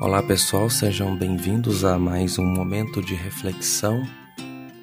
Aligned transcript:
Olá 0.00 0.22
pessoal, 0.22 0.70
sejam 0.70 1.18
bem-vindos 1.18 1.84
a 1.84 1.98
mais 1.98 2.38
um 2.38 2.46
momento 2.46 3.02
de 3.02 3.16
reflexão 3.16 4.00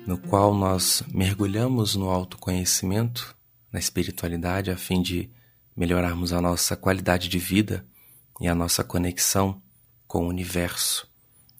no 0.05 0.17
qual 0.17 0.53
nós 0.53 1.03
mergulhamos 1.09 1.95
no 1.95 2.09
autoconhecimento, 2.09 3.33
na 3.71 3.79
espiritualidade, 3.79 4.71
a 4.71 4.75
fim 4.75 5.01
de 5.01 5.29
melhorarmos 5.73 6.33
a 6.33 6.41
nossa 6.41 6.75
qualidade 6.75 7.29
de 7.29 7.39
vida 7.39 7.85
e 8.41 8.47
a 8.49 8.53
nossa 8.53 8.83
conexão 8.83 9.61
com 10.05 10.25
o 10.25 10.27
universo. 10.27 11.09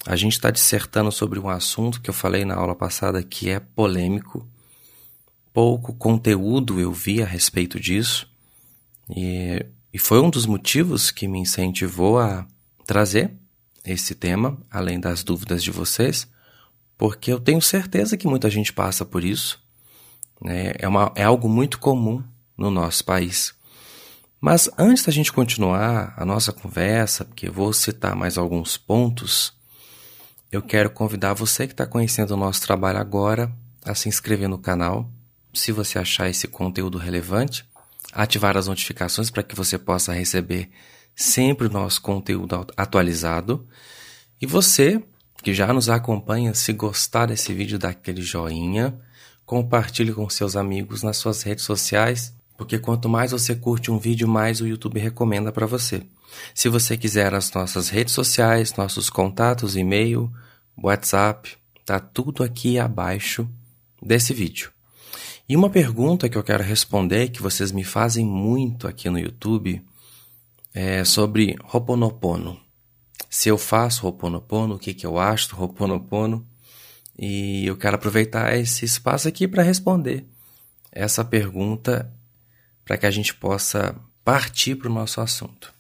A 0.06 0.18
gente 0.18 0.34
está 0.34 0.52
dissertando 0.52 1.10
sobre 1.10 1.40
um 1.40 1.48
assunto 1.48 2.02
que 2.02 2.10
eu 2.10 2.14
falei 2.14 2.44
na 2.44 2.56
aula 2.56 2.76
passada 2.76 3.24
que 3.24 3.50
é 3.50 3.62
polêmico. 3.62 4.46
Pouco 5.54 5.94
conteúdo 5.94 6.78
eu 6.78 6.92
vi 6.92 7.24
a 7.24 7.26
respeito 7.26 7.80
disso, 7.80 8.30
e, 9.10 9.66
e 9.94 9.98
foi 9.98 10.20
um 10.20 10.30
dos 10.30 10.46
motivos 10.46 11.10
que 11.10 11.26
me 11.26 11.40
incentivou 11.40 12.20
a 12.20 12.46
trazer 12.86 13.32
esse 13.86 14.16
tema, 14.16 14.58
além 14.70 15.00
das 15.00 15.24
dúvidas 15.24 15.64
de 15.64 15.72
vocês, 15.72 16.28
porque 16.98 17.32
eu 17.32 17.40
tenho 17.40 17.62
certeza 17.62 18.18
que 18.18 18.28
muita 18.28 18.50
gente 18.50 18.74
passa 18.74 19.06
por 19.06 19.24
isso. 19.24 19.62
Né? 20.42 20.74
É, 20.80 20.88
uma, 20.88 21.12
é 21.16 21.24
algo 21.24 21.48
muito 21.48 21.80
comum 21.80 22.24
no 22.58 22.72
nosso 22.72 23.04
país. 23.04 23.54
Mas 24.40 24.70
antes 24.78 25.06
da 25.06 25.12
gente 25.12 25.32
continuar 25.32 26.14
a 26.18 26.26
nossa 26.26 26.54
conversa, 26.54 27.26
porque 27.26 27.48
eu 27.48 27.54
vou 27.54 27.74
citar 27.74 28.16
mais 28.16 28.38
alguns 28.38 28.78
pontos, 28.78 29.54
eu 30.52 30.62
quero 30.62 30.90
convidar 30.90 31.34
você 31.34 31.68
que 31.68 31.74
está 31.74 31.86
conhecendo 31.86 32.32
o 32.32 32.38
nosso 32.38 32.62
trabalho 32.62 33.00
agora 33.00 33.52
a 33.84 33.94
se 33.94 34.08
inscrever 34.08 34.48
no 34.48 34.58
canal, 34.58 35.10
se 35.54 35.72
você 35.72 35.98
achar 35.98 36.30
esse 36.30 36.48
conteúdo 36.48 36.98
relevante, 36.98 37.66
ativar 38.12 38.58
as 38.58 38.68
notificações 38.68 39.30
para 39.30 39.44
que 39.44 39.56
você 39.56 39.78
possa 39.78 40.14
receber 40.14 40.70
sempre 41.16 41.68
o 41.68 41.72
nosso 41.72 42.02
conteúdo 42.02 42.68
atualizado. 42.76 43.68
E 44.42 44.46
você 44.46 45.02
que 45.46 45.54
já 45.54 45.72
nos 45.72 45.90
acompanha, 45.90 46.56
se 46.56 46.74
gostar 46.74 47.28
desse 47.28 47.54
vídeo, 47.54 47.78
dá 47.78 47.90
aquele 47.90 48.22
joinha, 48.24 49.00
compartilhe 49.46 50.12
com 50.12 50.28
seus 50.28 50.56
amigos 50.56 51.04
nas 51.04 51.18
suas 51.18 51.44
redes 51.44 51.64
sociais, 51.64 52.34
porque 52.58 52.80
quanto 52.80 53.08
mais 53.08 53.32
você 53.32 53.54
curte 53.56 53.92
um 53.92 54.00
vídeo, 54.00 54.28
mais 54.28 54.60
o 54.60 54.66
YouTube 54.66 55.00
recomenda 55.00 55.52
para 55.52 55.68
você. 55.68 56.02
Se 56.54 56.68
você 56.68 56.98
quiser 56.98 57.34
as 57.34 57.52
nossas 57.54 57.90
redes 57.90 58.14
sociais, 58.14 58.76
nossos 58.76 59.08
contatos, 59.08 59.76
e-mail, 59.76 60.32
WhatsApp, 60.76 61.56
tá 61.86 62.00
tudo 62.00 62.44
aqui 62.44 62.80
abaixo 62.80 63.48
desse 64.02 64.34
vídeo. 64.34 64.72
E 65.48 65.56
uma 65.56 65.70
pergunta 65.70 66.28
que 66.28 66.38
eu 66.40 66.44
quero 66.44 66.64
responder, 66.64 67.30
que 67.30 67.42
vocês 67.42 67.72
me 67.72 67.84
fazem 67.84 68.26
muito 68.26 68.88
aqui 68.88 69.12
no 69.12 69.20
YouTube, 69.20 69.80
é 70.76 71.04
sobre 71.04 71.56
Ho'oponopono 71.74 72.66
se 73.36 73.50
eu 73.50 73.58
faço 73.58 74.04
Roponopono, 74.04 74.76
o 74.76 74.80
que, 74.80 74.94
que 74.94 75.06
eu 75.06 75.20
acho 75.20 75.50
do 75.50 75.56
Roponopono. 75.58 76.48
E 77.20 77.66
eu 77.66 77.76
quero 77.76 77.96
aproveitar 77.96 78.56
esse 78.58 78.86
espaço 78.86 79.28
aqui 79.28 79.46
para 79.46 79.62
responder 79.62 80.26
essa 80.90 81.22
pergunta 81.22 82.10
para 82.86 82.98
que 82.98 83.06
a 83.06 83.12
gente 83.12 83.36
possa 83.36 83.94
partir 84.24 84.76
para 84.76 84.90
o 84.90 84.94
nosso 84.94 85.20
assunto. 85.20 85.74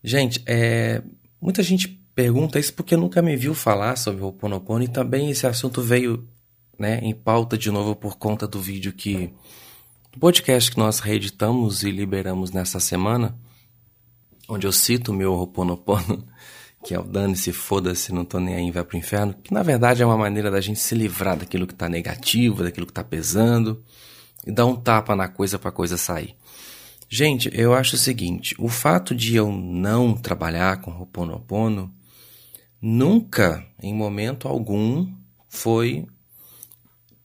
Gente, 0.00 0.44
é, 0.46 1.02
muita 1.40 1.60
gente 1.60 1.88
pergunta 2.14 2.60
isso 2.60 2.72
porque 2.72 2.96
nunca 2.96 3.20
me 3.20 3.36
viu 3.36 3.52
falar 3.52 3.96
sobre 3.96 4.22
o 4.22 4.26
Ho'oponopono 4.26 4.84
e 4.84 4.88
também 4.88 5.30
esse 5.30 5.48
assunto 5.48 5.82
veio 5.82 6.24
né, 6.78 7.00
em 7.02 7.12
pauta 7.12 7.58
de 7.58 7.68
novo 7.68 7.96
por 7.96 8.16
conta 8.16 8.46
do 8.46 8.60
vídeo 8.60 8.92
que 8.92 9.34
do 10.12 10.20
podcast 10.20 10.70
que 10.70 10.78
nós 10.78 11.00
reeditamos 11.00 11.82
e 11.82 11.90
liberamos 11.90 12.52
nessa 12.52 12.78
semana, 12.78 13.36
onde 14.48 14.66
eu 14.66 14.72
cito 14.72 15.12
o 15.12 15.14
meu 15.14 15.32
Ho'oponopono 15.32 16.26
que 16.84 16.94
é 16.94 17.00
o 17.00 17.02
dane-se, 17.02 17.50
foda-se, 17.50 18.12
não 18.12 18.26
tô 18.26 18.38
nem 18.38 18.56
aí, 18.56 18.70
vai 18.70 18.84
pro 18.84 18.98
inferno, 18.98 19.34
que 19.42 19.54
na 19.54 19.62
verdade 19.62 20.02
é 20.02 20.06
uma 20.06 20.18
maneira 20.18 20.50
da 20.50 20.60
gente 20.60 20.78
se 20.78 20.94
livrar 20.94 21.34
daquilo 21.34 21.66
que 21.66 21.74
tá 21.74 21.88
negativo, 21.88 22.62
daquilo 22.62 22.86
que 22.86 22.92
tá 22.92 23.02
pesando, 23.02 23.82
e 24.46 24.52
dar 24.52 24.66
um 24.66 24.76
tapa 24.76 25.16
na 25.16 25.26
coisa 25.26 25.58
pra 25.58 25.72
coisa 25.72 25.96
sair. 25.96 26.36
Gente, 27.08 27.50
eu 27.54 27.72
acho 27.72 27.96
o 27.96 27.98
seguinte, 27.98 28.54
o 28.58 28.68
fato 28.68 29.14
de 29.14 29.34
eu 29.34 29.50
não 29.50 30.14
trabalhar 30.14 30.82
com 30.82 30.90
Ho'oponopono 30.90 31.90
nunca, 32.82 33.66
em 33.82 33.94
momento 33.94 34.46
algum, 34.46 35.10
foi 35.48 36.06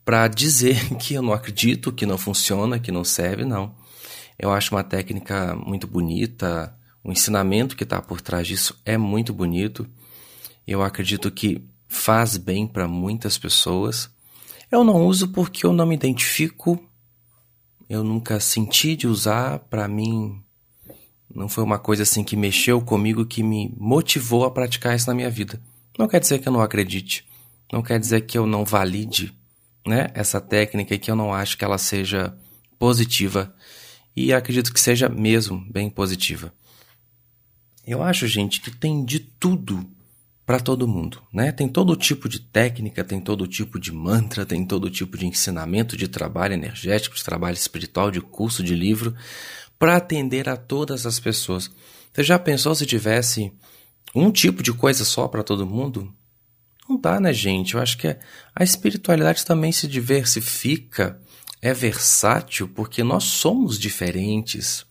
para 0.06 0.30
dizer 0.30 0.96
que 0.96 1.16
eu 1.16 1.22
não 1.22 1.34
acredito, 1.34 1.92
que 1.92 2.06
não 2.06 2.18
funciona, 2.18 2.80
que 2.80 2.94
não 2.94 3.04
serve, 3.04 3.44
não. 3.44 3.76
Eu 4.38 4.54
acho 4.54 4.74
uma 4.74 4.86
técnica 4.86 5.54
muito 5.54 5.86
bonita, 5.86 6.74
o 7.04 7.12
ensinamento 7.12 7.76
que 7.76 7.84
está 7.84 8.02
por 8.02 8.22
trás 8.22 8.48
disso 8.48 8.80
é 8.86 8.98
muito 8.98 9.34
bonito. 9.34 9.88
Eu 10.68 10.82
acredito 10.82 11.32
que 11.32 11.64
faz 11.88 12.38
bem 12.38 12.68
para 12.68 12.88
muitas 12.88 13.38
pessoas. 13.38 14.10
Eu 14.72 14.84
não 14.84 15.06
uso 15.06 15.30
porque 15.30 15.66
eu 15.66 15.74
não 15.74 15.86
me 15.86 15.96
identifico. 15.96 16.80
Eu 17.90 18.04
nunca 18.04 18.40
senti 18.40 18.96
de 18.96 19.08
usar. 19.08 19.60
Para 19.60 19.88
mim, 19.88 20.44
não 21.34 21.50
foi 21.50 21.64
uma 21.64 21.80
coisa 21.80 22.04
assim 22.04 22.24
que 22.24 22.36
mexeu 22.36 22.82
comigo, 22.82 23.26
que 23.26 23.42
me 23.42 23.74
motivou 23.78 24.46
a 24.46 24.52
praticar 24.52 24.96
isso 24.96 25.08
na 25.08 25.16
minha 25.16 25.30
vida. 25.30 25.60
Não 25.98 26.08
quer 26.08 26.20
dizer 26.20 26.40
que 26.40 26.48
eu 26.48 26.54
não 26.54 26.62
acredite. 26.62 27.28
Não 27.72 27.82
quer 27.82 28.00
dizer 28.00 28.22
que 28.22 28.38
eu 28.38 28.46
não 28.46 28.66
valide 28.66 29.34
né, 29.88 30.10
essa 30.14 30.40
técnica 30.42 30.94
e 30.94 31.00
que 31.00 31.10
eu 31.10 31.16
não 31.16 31.34
acho 31.34 31.58
que 31.58 31.64
ela 31.64 31.78
seja 31.78 32.36
positiva. 32.78 33.54
E 34.16 34.34
acredito 34.34 34.74
que 34.74 34.80
seja 34.80 35.08
mesmo 35.08 35.66
bem 35.72 35.90
positiva. 35.90 36.54
Eu 37.90 38.04
acho, 38.04 38.28
gente, 38.28 38.62
que 38.62 38.70
tem 38.70 39.04
de 39.04 39.18
tudo 39.20 39.84
para 40.46 40.60
todo 40.60 40.88
mundo, 40.88 41.24
né? 41.34 41.52
Tem 41.52 41.68
todo 41.68 41.96
tipo 41.96 42.30
de 42.30 42.40
técnica, 42.40 43.04
tem 43.04 43.20
todo 43.20 43.48
tipo 43.48 43.80
de 43.80 43.92
mantra, 43.92 44.46
tem 44.46 44.64
todo 44.64 44.92
tipo 44.92 45.18
de 45.18 45.26
ensinamento 45.26 45.98
de 45.98 46.08
trabalho 46.08 46.54
energético, 46.54 47.16
de 47.16 47.24
trabalho 47.24 47.56
espiritual, 47.56 48.12
de 48.12 48.22
curso, 48.22 48.62
de 48.62 48.76
livro, 48.76 49.16
para 49.80 49.96
atender 49.96 50.48
a 50.48 50.56
todas 50.56 51.08
as 51.08 51.20
pessoas. 51.20 51.72
Você 52.14 52.22
já 52.22 52.38
pensou 52.38 52.76
se 52.76 52.86
tivesse 52.86 53.52
um 54.14 54.32
tipo 54.32 54.62
de 54.62 54.72
coisa 54.72 55.04
só 55.04 55.28
para 55.28 55.42
todo 55.42 55.66
mundo? 55.66 56.14
Não 56.88 56.96
dá, 56.96 57.20
né, 57.20 57.34
gente? 57.34 57.74
Eu 57.74 57.82
acho 57.82 57.98
que 57.98 58.08
a 58.56 58.64
espiritualidade 58.64 59.44
também 59.44 59.72
se 59.72 59.88
diversifica, 59.88 61.20
é 61.60 61.74
versátil, 61.74 62.68
porque 62.68 63.04
nós 63.04 63.24
somos 63.24 63.80
diferentes. 63.80 64.86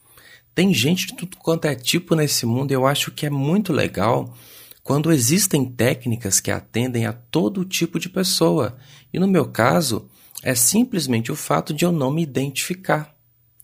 Tem 0.59 0.75
gente 0.75 1.07
de 1.07 1.15
tudo 1.15 1.37
quanto 1.37 1.67
é 1.67 1.75
tipo 1.77 2.17
nesse 2.17 2.45
mundo, 2.45 2.73
eu 2.73 2.85
acho 2.85 3.13
que 3.13 3.25
é 3.25 3.31
muito 3.31 3.73
legal 3.73 4.37
quando 4.83 5.13
existem 5.13 5.65
técnicas 5.65 6.41
que 6.41 6.51
atendem 6.51 7.07
a 7.07 7.13
todo 7.13 7.65
tipo 7.65 7.97
de 7.97 8.09
pessoa. 8.09 8.77
E 9.13 9.21
no 9.21 9.29
meu 9.29 9.47
caso, 9.47 10.11
é 10.43 10.57
simplesmente 10.57 11.31
o 11.31 11.37
fato 11.37 11.73
de 11.73 11.85
eu 11.85 11.93
não 11.93 12.11
me 12.11 12.25
identificar. 12.25 13.17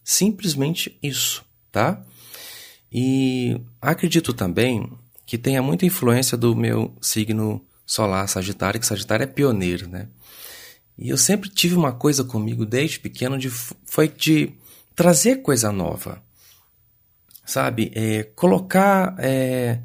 Simplesmente 0.04 0.96
isso, 1.02 1.44
tá? 1.72 2.00
E 2.92 3.60
acredito 3.82 4.32
também 4.32 4.88
que 5.26 5.36
tenha 5.36 5.60
muita 5.60 5.84
influência 5.84 6.38
do 6.38 6.54
meu 6.54 6.96
signo 7.00 7.60
solar 7.84 8.28
Sagitário, 8.28 8.78
que 8.78 8.86
Sagitário 8.86 9.24
é 9.24 9.26
pioneiro, 9.26 9.88
né? 9.88 10.06
E 10.96 11.08
eu 11.08 11.18
sempre 11.18 11.50
tive 11.50 11.74
uma 11.74 11.90
coisa 11.90 12.22
comigo 12.22 12.64
desde 12.64 13.00
pequeno 13.00 13.36
de 13.36 13.50
foi 13.50 14.06
de 14.06 14.52
trazer 14.94 15.42
coisa 15.42 15.72
nova 15.72 16.22
sabe? 17.44 17.92
É, 17.94 18.22
colocar 18.34 19.14
é, 19.18 19.80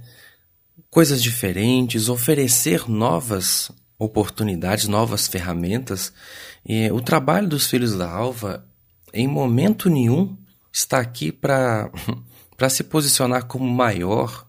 coisas 0.89 1.21
diferentes, 1.21 2.09
oferecer 2.09 2.89
novas 2.89 3.71
oportunidades, 3.97 4.87
novas 4.87 5.27
ferramentas. 5.27 6.13
E 6.65 6.89
o 6.91 7.01
trabalho 7.01 7.47
dos 7.47 7.67
filhos 7.67 7.95
da 7.95 8.09
Alva, 8.09 8.65
em 9.13 9.27
momento 9.27 9.89
nenhum, 9.89 10.37
está 10.71 10.99
aqui 10.99 11.31
para 11.31 11.91
se 12.69 12.83
posicionar 12.83 13.45
como 13.45 13.67
maior, 13.67 14.47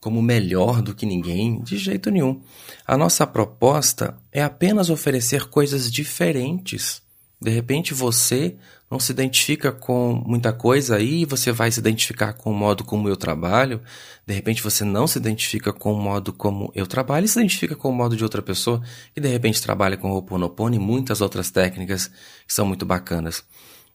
como 0.00 0.20
melhor 0.20 0.82
do 0.82 0.94
que 0.94 1.06
ninguém, 1.06 1.60
de 1.62 1.78
jeito 1.78 2.10
nenhum. 2.10 2.40
A 2.86 2.96
nossa 2.96 3.26
proposta 3.26 4.16
é 4.32 4.42
apenas 4.42 4.90
oferecer 4.90 5.48
coisas 5.48 5.90
diferentes. 5.90 7.02
De 7.40 7.50
repente 7.50 7.94
você 7.94 8.56
não 8.90 8.98
se 8.98 9.12
identifica 9.12 9.70
com 9.70 10.22
muita 10.26 10.52
coisa 10.52 10.96
aí, 10.96 11.24
você 11.24 11.52
vai 11.52 11.70
se 11.70 11.78
identificar 11.78 12.32
com 12.32 12.50
o 12.50 12.54
modo 12.54 12.84
como 12.84 13.08
eu 13.08 13.16
trabalho. 13.16 13.82
De 14.26 14.32
repente 14.32 14.62
você 14.62 14.82
não 14.84 15.06
se 15.06 15.18
identifica 15.18 15.72
com 15.72 15.92
o 15.92 16.00
modo 16.00 16.32
como 16.32 16.72
eu 16.74 16.86
trabalho 16.86 17.26
e 17.26 17.28
se 17.28 17.38
identifica 17.38 17.76
com 17.76 17.90
o 17.90 17.92
modo 17.92 18.16
de 18.16 18.24
outra 18.24 18.40
pessoa 18.40 18.82
que 19.14 19.20
de 19.20 19.28
repente 19.28 19.60
trabalha 19.60 19.96
com 19.96 20.10
Ho'oponopono 20.10 20.74
e 20.74 20.78
muitas 20.78 21.20
outras 21.20 21.50
técnicas 21.50 22.08
que 22.46 22.54
são 22.54 22.64
muito 22.64 22.86
bacanas. 22.86 23.44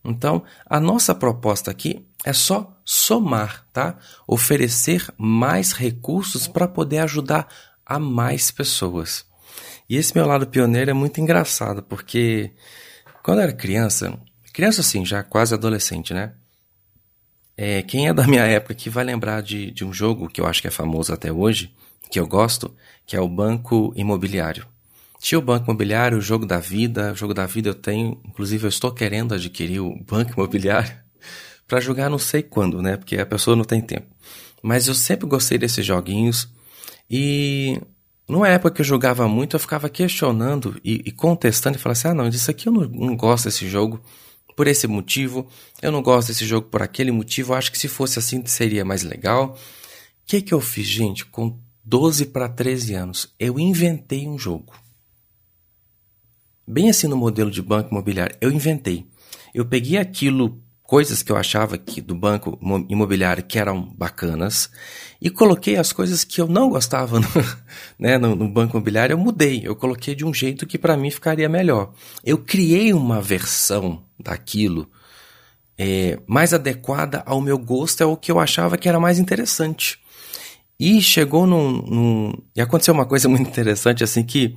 Então, 0.05 0.43
a 0.65 0.79
nossa 0.79 1.15
proposta 1.15 1.71
aqui 1.71 2.05
é 2.25 2.33
só 2.33 2.77
somar, 2.83 3.65
tá? 3.71 3.97
Oferecer 4.27 5.07
mais 5.17 5.71
recursos 5.71 6.47
para 6.47 6.67
poder 6.67 6.99
ajudar 6.99 7.47
a 7.85 7.97
mais 7.97 8.51
pessoas. 8.51 9.25
E 9.89 9.95
esse 9.95 10.15
meu 10.15 10.25
lado 10.25 10.47
pioneiro 10.47 10.91
é 10.91 10.93
muito 10.93 11.21
engraçado, 11.21 11.81
porque 11.83 12.51
quando 13.23 13.39
eu 13.39 13.43
era 13.43 13.53
criança, 13.53 14.19
Criança 14.53 14.81
assim, 14.81 15.03
já 15.03 15.23
quase 15.23 15.53
adolescente, 15.53 16.13
né? 16.13 16.33
É, 17.57 17.81
quem 17.81 18.07
é 18.07 18.13
da 18.13 18.25
minha 18.25 18.43
época 18.43 18.75
que 18.75 18.89
vai 18.89 19.03
lembrar 19.03 19.41
de, 19.41 19.71
de 19.71 19.83
um 19.83 19.91
jogo 19.91 20.29
que 20.29 20.39
eu 20.39 20.45
acho 20.45 20.61
que 20.61 20.67
é 20.67 20.71
famoso 20.71 21.11
até 21.11 21.31
hoje, 21.31 21.73
que 22.09 22.19
eu 22.19 22.27
gosto, 22.27 22.73
que 23.05 23.15
é 23.15 23.19
o 23.19 23.27
banco 23.27 23.91
imobiliário. 23.95 24.67
Tinha 25.19 25.39
o 25.39 25.41
banco 25.41 25.65
imobiliário, 25.65 26.17
o 26.17 26.21
jogo 26.21 26.45
da 26.45 26.59
vida. 26.59 27.13
O 27.13 27.15
jogo 27.15 27.33
da 27.33 27.45
vida 27.45 27.69
eu 27.69 27.73
tenho, 27.73 28.21
inclusive 28.25 28.65
eu 28.65 28.69
estou 28.69 28.91
querendo 28.91 29.33
adquirir 29.33 29.79
o 29.79 29.95
banco 30.05 30.33
imobiliário 30.33 30.93
para 31.67 31.79
jogar 31.79 32.09
não 32.09 32.19
sei 32.19 32.43
quando, 32.43 32.81
né? 32.81 32.97
Porque 32.97 33.17
a 33.17 33.25
pessoa 33.25 33.55
não 33.55 33.63
tem 33.63 33.81
tempo. 33.81 34.07
Mas 34.61 34.87
eu 34.87 34.93
sempre 34.93 35.25
gostei 35.25 35.57
desses 35.57 35.85
joguinhos 35.85 36.47
e 37.09 37.81
numa 38.27 38.47
época 38.47 38.75
que 38.75 38.81
eu 38.81 38.85
jogava 38.85 39.27
muito, 39.27 39.55
eu 39.55 39.59
ficava 39.59 39.89
questionando 39.89 40.79
e, 40.83 41.01
e 41.05 41.11
contestando 41.11 41.77
e 41.77 41.79
falava 41.79 41.97
assim: 41.97 42.07
ah, 42.09 42.13
não, 42.13 42.27
isso 42.27 42.51
aqui 42.51 42.67
eu 42.67 42.73
não, 42.73 42.81
não 42.81 43.15
gosto 43.15 43.45
desse 43.45 43.67
jogo 43.67 44.03
por 44.55 44.67
esse 44.67 44.87
motivo, 44.87 45.47
eu 45.81 45.91
não 45.91 46.01
gosto 46.01 46.29
desse 46.29 46.45
jogo 46.45 46.67
por 46.69 46.81
aquele 46.81 47.11
motivo, 47.11 47.53
acho 47.53 47.71
que 47.71 47.77
se 47.77 47.87
fosse 47.87 48.19
assim 48.19 48.45
seria 48.45 48.85
mais 48.85 49.03
legal. 49.03 49.55
O 49.55 50.25
que, 50.25 50.41
que 50.41 50.53
eu 50.53 50.61
fiz, 50.61 50.87
gente? 50.87 51.25
Com 51.25 51.59
12 51.83 52.27
para 52.27 52.47
13 52.47 52.93
anos, 52.93 53.33
eu 53.39 53.59
inventei 53.59 54.27
um 54.27 54.37
jogo. 54.37 54.73
Bem 56.65 56.89
assim 56.89 57.07
no 57.07 57.17
modelo 57.17 57.51
de 57.51 57.61
banco 57.61 57.91
imobiliário, 57.91 58.37
eu 58.39 58.49
inventei. 58.49 59.05
Eu 59.53 59.65
peguei 59.65 59.97
aquilo 59.97 60.63
coisas 60.81 61.23
que 61.23 61.31
eu 61.31 61.35
achava 61.35 61.77
que 61.77 61.99
do 62.01 62.13
banco 62.13 62.59
imobiliário 62.89 63.43
que 63.43 63.57
eram 63.57 63.81
bacanas 63.97 64.69
e 65.19 65.29
coloquei 65.29 65.75
as 65.75 65.91
coisas 65.91 66.23
que 66.23 66.39
eu 66.39 66.47
não 66.47 66.69
gostava 66.69 67.19
no, 67.19 67.27
né, 67.97 68.17
no, 68.17 68.35
no 68.35 68.47
banco 68.47 68.77
imobiliário, 68.77 69.13
eu 69.13 69.17
mudei, 69.17 69.61
eu 69.63 69.75
coloquei 69.75 70.13
de 70.13 70.23
um 70.23 70.33
jeito 70.33 70.67
que 70.67 70.77
para 70.77 70.95
mim 70.95 71.09
ficaria 71.09 71.49
melhor. 71.49 71.93
Eu 72.23 72.37
criei 72.37 72.93
uma 72.93 73.21
versão 73.21 74.03
daquilo 74.23 74.89
é, 75.77 76.19
mais 76.27 76.53
adequada 76.53 77.23
ao 77.25 77.41
meu 77.41 77.57
gosto, 77.57 78.01
ao 78.01 78.17
que 78.17 78.31
eu 78.31 78.39
achava 78.39 78.77
que 78.77 78.87
era 78.87 78.99
mais 78.99 79.19
interessante. 79.19 79.99
E 80.79 81.01
chegou 81.01 81.45
num, 81.45 81.81
num, 81.81 82.33
E 82.55 82.61
aconteceu 82.61 82.93
uma 82.93 83.05
coisa 83.05 83.27
muito 83.29 83.47
interessante, 83.47 84.03
assim, 84.03 84.23
que 84.23 84.55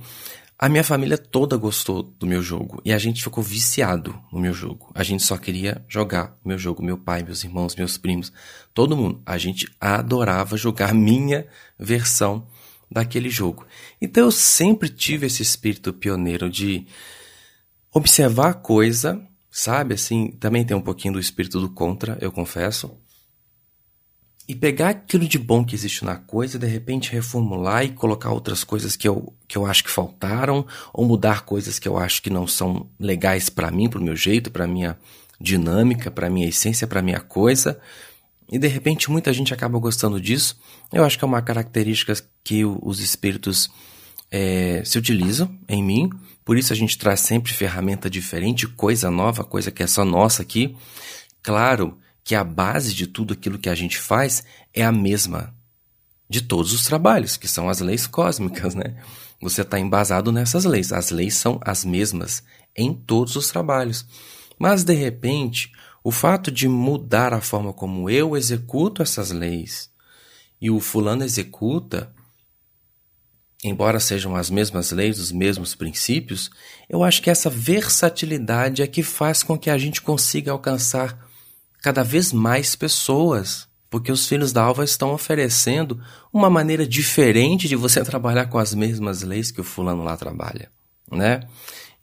a 0.59 0.67
minha 0.67 0.83
família 0.83 1.17
toda 1.17 1.55
gostou 1.55 2.01
do 2.01 2.25
meu 2.25 2.41
jogo 2.41 2.81
e 2.83 2.91
a 2.91 2.97
gente 2.97 3.23
ficou 3.23 3.43
viciado 3.43 4.19
no 4.33 4.39
meu 4.39 4.53
jogo. 4.53 4.91
A 4.95 5.03
gente 5.03 5.23
só 5.23 5.37
queria 5.37 5.85
jogar 5.87 6.35
o 6.43 6.47
meu 6.47 6.57
jogo, 6.57 6.81
meu 6.81 6.97
pai, 6.97 7.21
meus 7.21 7.43
irmãos, 7.43 7.75
meus 7.75 7.95
primos, 7.95 8.31
todo 8.73 8.97
mundo. 8.97 9.21
A 9.23 9.37
gente 9.37 9.71
adorava 9.79 10.57
jogar 10.57 10.95
minha 10.95 11.45
versão 11.77 12.47
daquele 12.89 13.29
jogo. 13.29 13.67
Então 14.01 14.23
eu 14.23 14.31
sempre 14.31 14.89
tive 14.89 15.27
esse 15.27 15.43
espírito 15.43 15.93
pioneiro 15.93 16.49
de 16.49 16.87
observar 17.93 18.49
a 18.49 18.53
coisa, 18.55 19.21
sabe? 19.57 19.95
Assim, 19.95 20.29
também 20.39 20.63
tem 20.63 20.77
um 20.77 20.81
pouquinho 20.81 21.15
do 21.15 21.19
espírito 21.19 21.59
do 21.59 21.69
contra, 21.69 22.15
eu 22.21 22.31
confesso 22.31 22.95
e 24.47 24.55
pegar 24.55 24.89
aquilo 24.89 25.27
de 25.27 25.37
bom 25.37 25.65
que 25.65 25.75
existe 25.75 26.05
na 26.05 26.15
coisa, 26.15 26.59
de 26.59 26.67
repente 26.67 27.11
reformular 27.11 27.83
e 27.83 27.89
colocar 27.89 28.31
outras 28.31 28.63
coisas 28.63 28.95
que 28.95 29.07
eu, 29.07 29.33
que 29.47 29.57
eu 29.57 29.65
acho 29.65 29.83
que 29.83 29.89
faltaram, 29.89 30.65
ou 30.93 31.05
mudar 31.05 31.41
coisas 31.41 31.79
que 31.79 31.87
eu 31.87 31.97
acho 31.97 32.21
que 32.21 32.29
não 32.29 32.47
são 32.47 32.87
legais 32.97 33.49
para 33.49 33.71
mim, 33.71 33.89
para 33.89 33.99
o 33.99 34.03
meu 34.03 34.15
jeito, 34.15 34.49
para 34.49 34.67
minha 34.67 34.97
dinâmica, 35.41 36.09
para 36.09 36.29
minha 36.29 36.47
essência, 36.47 36.87
para 36.87 37.01
minha 37.01 37.19
coisa. 37.19 37.77
E 38.49 38.57
de 38.57 38.67
repente 38.67 39.11
muita 39.11 39.33
gente 39.33 39.53
acaba 39.53 39.77
gostando 39.79 40.21
disso. 40.21 40.57
Eu 40.93 41.03
acho 41.03 41.17
que 41.17 41.25
é 41.25 41.27
uma 41.27 41.41
característica 41.41 42.13
que 42.41 42.63
os 42.63 43.01
espíritos 43.01 43.69
é, 44.31 44.81
se 44.85 44.97
utilizam 44.97 45.53
em 45.67 45.83
mim. 45.83 46.09
Por 46.47 46.57
isso 46.57 46.71
a 46.71 46.75
gente 46.77 46.97
traz 46.97 47.19
sempre 47.19 47.51
ferramenta 47.51 48.09
diferente, 48.09 48.69
coisa 48.69 49.11
nova, 49.11 49.43
coisa 49.43 49.69
que 49.69 49.83
é 49.83 49.87
só 49.87 50.05
nossa 50.05 50.43
aqui. 50.43 50.77
Claro 51.43 51.97
que 52.23 52.33
a 52.33 52.41
base 52.41 52.93
de 52.93 53.05
tudo 53.05 53.33
aquilo 53.33 53.59
que 53.59 53.67
a 53.67 53.75
gente 53.75 53.97
faz 53.97 54.45
é 54.73 54.81
a 54.81 54.89
mesma 54.89 55.53
de 56.29 56.39
todos 56.39 56.71
os 56.71 56.85
trabalhos, 56.85 57.35
que 57.35 57.49
são 57.49 57.67
as 57.67 57.81
leis 57.81 58.07
cósmicas, 58.07 58.75
né? 58.75 58.95
Você 59.41 59.61
está 59.61 59.77
embasado 59.77 60.31
nessas 60.31 60.63
leis. 60.63 60.93
As 60.93 61.11
leis 61.11 61.35
são 61.35 61.59
as 61.65 61.83
mesmas 61.83 62.41
em 62.73 62.93
todos 62.93 63.35
os 63.35 63.49
trabalhos. 63.49 64.05
Mas, 64.57 64.85
de 64.85 64.93
repente, 64.93 65.73
o 66.01 66.11
fato 66.11 66.49
de 66.49 66.69
mudar 66.69 67.33
a 67.33 67.41
forma 67.41 67.73
como 67.73 68.09
eu 68.09 68.37
executo 68.37 69.01
essas 69.01 69.31
leis 69.31 69.91
e 70.61 70.71
o 70.71 70.79
fulano 70.79 71.25
executa, 71.25 72.15
embora 73.63 73.99
sejam 73.99 74.35
as 74.35 74.49
mesmas 74.49 74.91
leis, 74.91 75.19
os 75.19 75.31
mesmos 75.31 75.73
princípios, 75.73 76.49
eu 76.89 77.03
acho 77.03 77.21
que 77.21 77.29
essa 77.29 77.49
versatilidade 77.49 78.81
é 78.81 78.87
que 78.87 79.01
faz 79.01 79.43
com 79.43 79.57
que 79.57 79.69
a 79.69 79.77
gente 79.77 80.01
consiga 80.01 80.51
alcançar 80.51 81.27
cada 81.81 82.03
vez 82.03 82.31
mais 82.31 82.75
pessoas, 82.75 83.67
porque 83.89 84.11
os 84.11 84.27
filhos 84.27 84.51
da 84.51 84.61
alva 84.61 84.83
estão 84.83 85.13
oferecendo 85.13 85.99
uma 86.31 86.49
maneira 86.49 86.85
diferente 86.85 87.67
de 87.67 87.75
você 87.75 88.03
trabalhar 88.05 88.47
com 88.47 88.57
as 88.57 88.73
mesmas 88.73 89.23
leis 89.23 89.51
que 89.51 89.61
o 89.61 89.63
fulano 89.63 90.03
lá 90.03 90.15
trabalha, 90.15 90.69
né? 91.11 91.41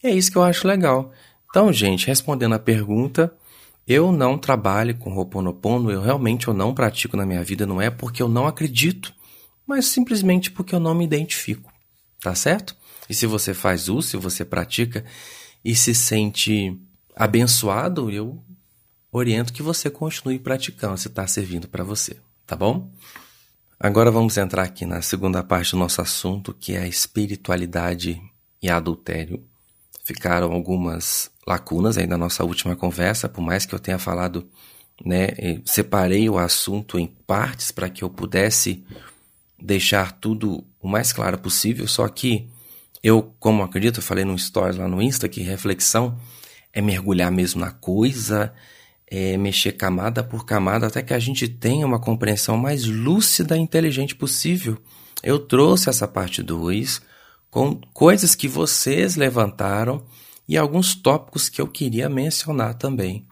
E 0.03 0.09
é 0.09 0.11
isso 0.11 0.31
que 0.31 0.39
eu 0.39 0.43
acho 0.43 0.67
legal. 0.67 1.13
Então, 1.49 1.73
gente, 1.73 2.09
respondendo 2.09 2.55
a 2.55 2.59
pergunta, 2.59 3.33
eu 3.87 4.11
não 4.11 4.37
trabalho 4.37 4.97
com 4.97 5.15
Ho'oponopono, 5.15 5.91
eu 5.91 6.03
realmente 6.03 6.49
eu 6.49 6.55
não 6.55 6.75
pratico 6.75 7.17
na 7.17 7.25
minha 7.25 7.45
vida, 7.45 7.65
não 7.65 7.81
é 7.81 7.91
porque 7.91 8.23
eu 8.23 8.29
não 8.29 8.47
acredito, 8.47 9.14
mas 9.67 9.87
simplesmente 9.87 10.51
porque 10.51 10.75
eu 10.75 10.81
não 10.81 10.95
me 10.95 11.05
identifico, 11.05 11.73
tá 12.21 12.35
certo? 12.35 12.77
E 13.09 13.15
se 13.15 13.27
você 13.27 13.53
faz 13.53 13.89
uso, 13.89 14.09
se 14.09 14.17
você 14.17 14.45
pratica 14.45 15.05
e 15.65 15.75
se 15.75 15.95
sente 15.95 16.79
abençoado, 17.15 18.11
eu 18.11 18.43
oriento 19.13 19.53
que 19.53 19.63
você 19.63 19.89
continue 19.89 20.39
praticando 20.39 20.99
se 20.99 21.09
está 21.09 21.27
servindo 21.27 21.69
para 21.69 21.85
você, 21.85 22.17
tá 22.47 22.57
bom? 22.57 22.91
Agora 23.79 24.11
vamos 24.11 24.37
entrar 24.37 24.63
aqui 24.63 24.87
na 24.87 25.03
segunda 25.03 25.43
parte 25.43 25.73
do 25.73 25.79
nosso 25.79 26.01
assunto, 26.01 26.55
que 26.55 26.75
é 26.75 26.81
a 26.81 26.89
espiritualidade 26.89 28.21
e 28.63 28.71
adultério. 28.71 29.45
Ficaram 30.05 30.53
algumas 30.53 31.31
lacunas 31.47 31.99
aí 31.99 32.07
na 32.07 32.17
nossa 32.17 32.45
última 32.45 32.75
conversa, 32.75 33.29
por 33.29 33.43
mais 33.43 33.67
que 33.67 33.75
eu 33.75 33.79
tenha 33.79 33.99
falado, 33.99 34.49
né, 35.05 35.29
separei 35.65 36.29
o 36.29 36.39
assunto 36.39 36.99
em 36.99 37.07
partes 37.07 37.71
para 37.71 37.91
que 37.91 38.03
eu 38.03 38.11
pudesse 38.11 38.85
deixar 39.61 40.13
tudo 40.13 40.65
o 40.81 40.89
mais 40.89 41.13
claro 41.13 41.39
possível, 41.39 41.87
só 41.87 42.07
que 42.09 42.49
eu, 43.03 43.35
como 43.39 43.63
acredito, 43.63 43.99
eu 43.99 44.03
falei 44.03 44.25
no 44.25 44.39
stories 44.39 44.79
lá 44.79 44.89
no 44.89 45.03
Insta 45.03 45.29
que 45.29 45.43
reflexão 45.43 46.19
é 46.73 46.81
mergulhar 46.81 47.31
mesmo 47.31 47.61
na 47.61 47.71
coisa, 47.71 48.53
é, 49.07 49.37
mexer 49.37 49.73
camada 49.73 50.25
por 50.25 50.45
camada 50.45 50.87
até 50.87 51.03
que 51.03 51.15
a 51.15 51.19
gente 51.19 51.47
tenha 51.47 51.87
uma 51.87 52.01
compreensão 52.01 52.57
mais 52.57 52.85
lúcida 52.85 53.57
e 53.57 53.61
inteligente 53.61 54.15
possível. 54.15 54.79
Eu 55.23 55.39
trouxe 55.39 55.89
essa 55.89 56.09
parte 56.09 56.43
2 56.43 57.01
com 57.51 57.81
coisas 57.93 58.35
que 58.35 58.49
vocês 58.49 59.17
levantaram 59.17 60.05
e 60.49 60.57
alguns 60.57 60.95
tópicos 60.95 61.49
que 61.49 61.61
eu 61.61 61.69
queria 61.69 62.09
mencionar 62.09 62.75
também, 62.75 63.27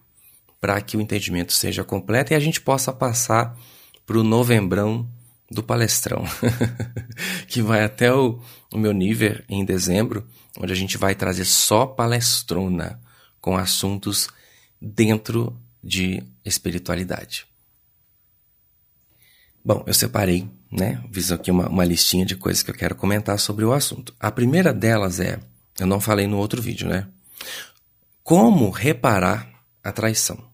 para 0.61 0.81
que 0.81 0.97
o 0.97 1.01
entendimento 1.01 1.53
seja 1.53 1.83
completo 1.83 2.33
e 2.33 2.37
a 2.37 2.41
gente 2.41 2.61
possa 2.61 2.93
passar 2.93 3.59
para 4.07 4.19
o 4.19 4.23
novembrão 4.23 5.09
do 5.53 5.63
palestrão, 5.63 6.25
que 7.47 7.61
vai 7.61 7.85
até 7.85 8.13
o, 8.13 8.41
o 8.73 8.79
meu 8.79 8.93
nível 8.93 9.43
em 9.49 9.65
dezembro, 9.65 10.27
onde 10.59 10.73
a 10.73 10.77
gente 10.77 10.97
vai 10.97 11.15
trazer 11.15 11.45
só 11.45 11.87
palestrona 11.87 13.01
com 13.41 13.57
assuntos 13.57 14.29
dentro 14.81 15.55
de 15.83 16.23
espiritualidade. 16.45 17.47
Bom, 19.65 19.85
eu 19.87 19.95
separei, 19.95 20.51
né? 20.71 21.05
Fiz 21.13 21.31
aqui 21.31 21.51
uma, 21.51 21.69
uma 21.69 21.85
listinha 21.85 22.25
de 22.25 22.35
coisas 22.35 22.63
que 22.63 22.71
eu 22.71 22.75
quero 22.75 22.97
comentar 22.97 23.39
sobre 23.39 23.65
o 23.65 23.73
assunto. 23.73 24.15
A 24.19 24.31
primeira 24.31 24.73
delas 24.73 25.21
é, 25.21 25.39
eu 25.79 25.87
não 25.87 26.01
falei 26.01 26.27
no 26.27 26.39
outro 26.39 26.61
vídeo, 26.61 26.89
né? 26.89 27.07
Como 28.23 28.71
reparar 28.71 29.49
a 29.85 29.93
traição? 29.93 30.51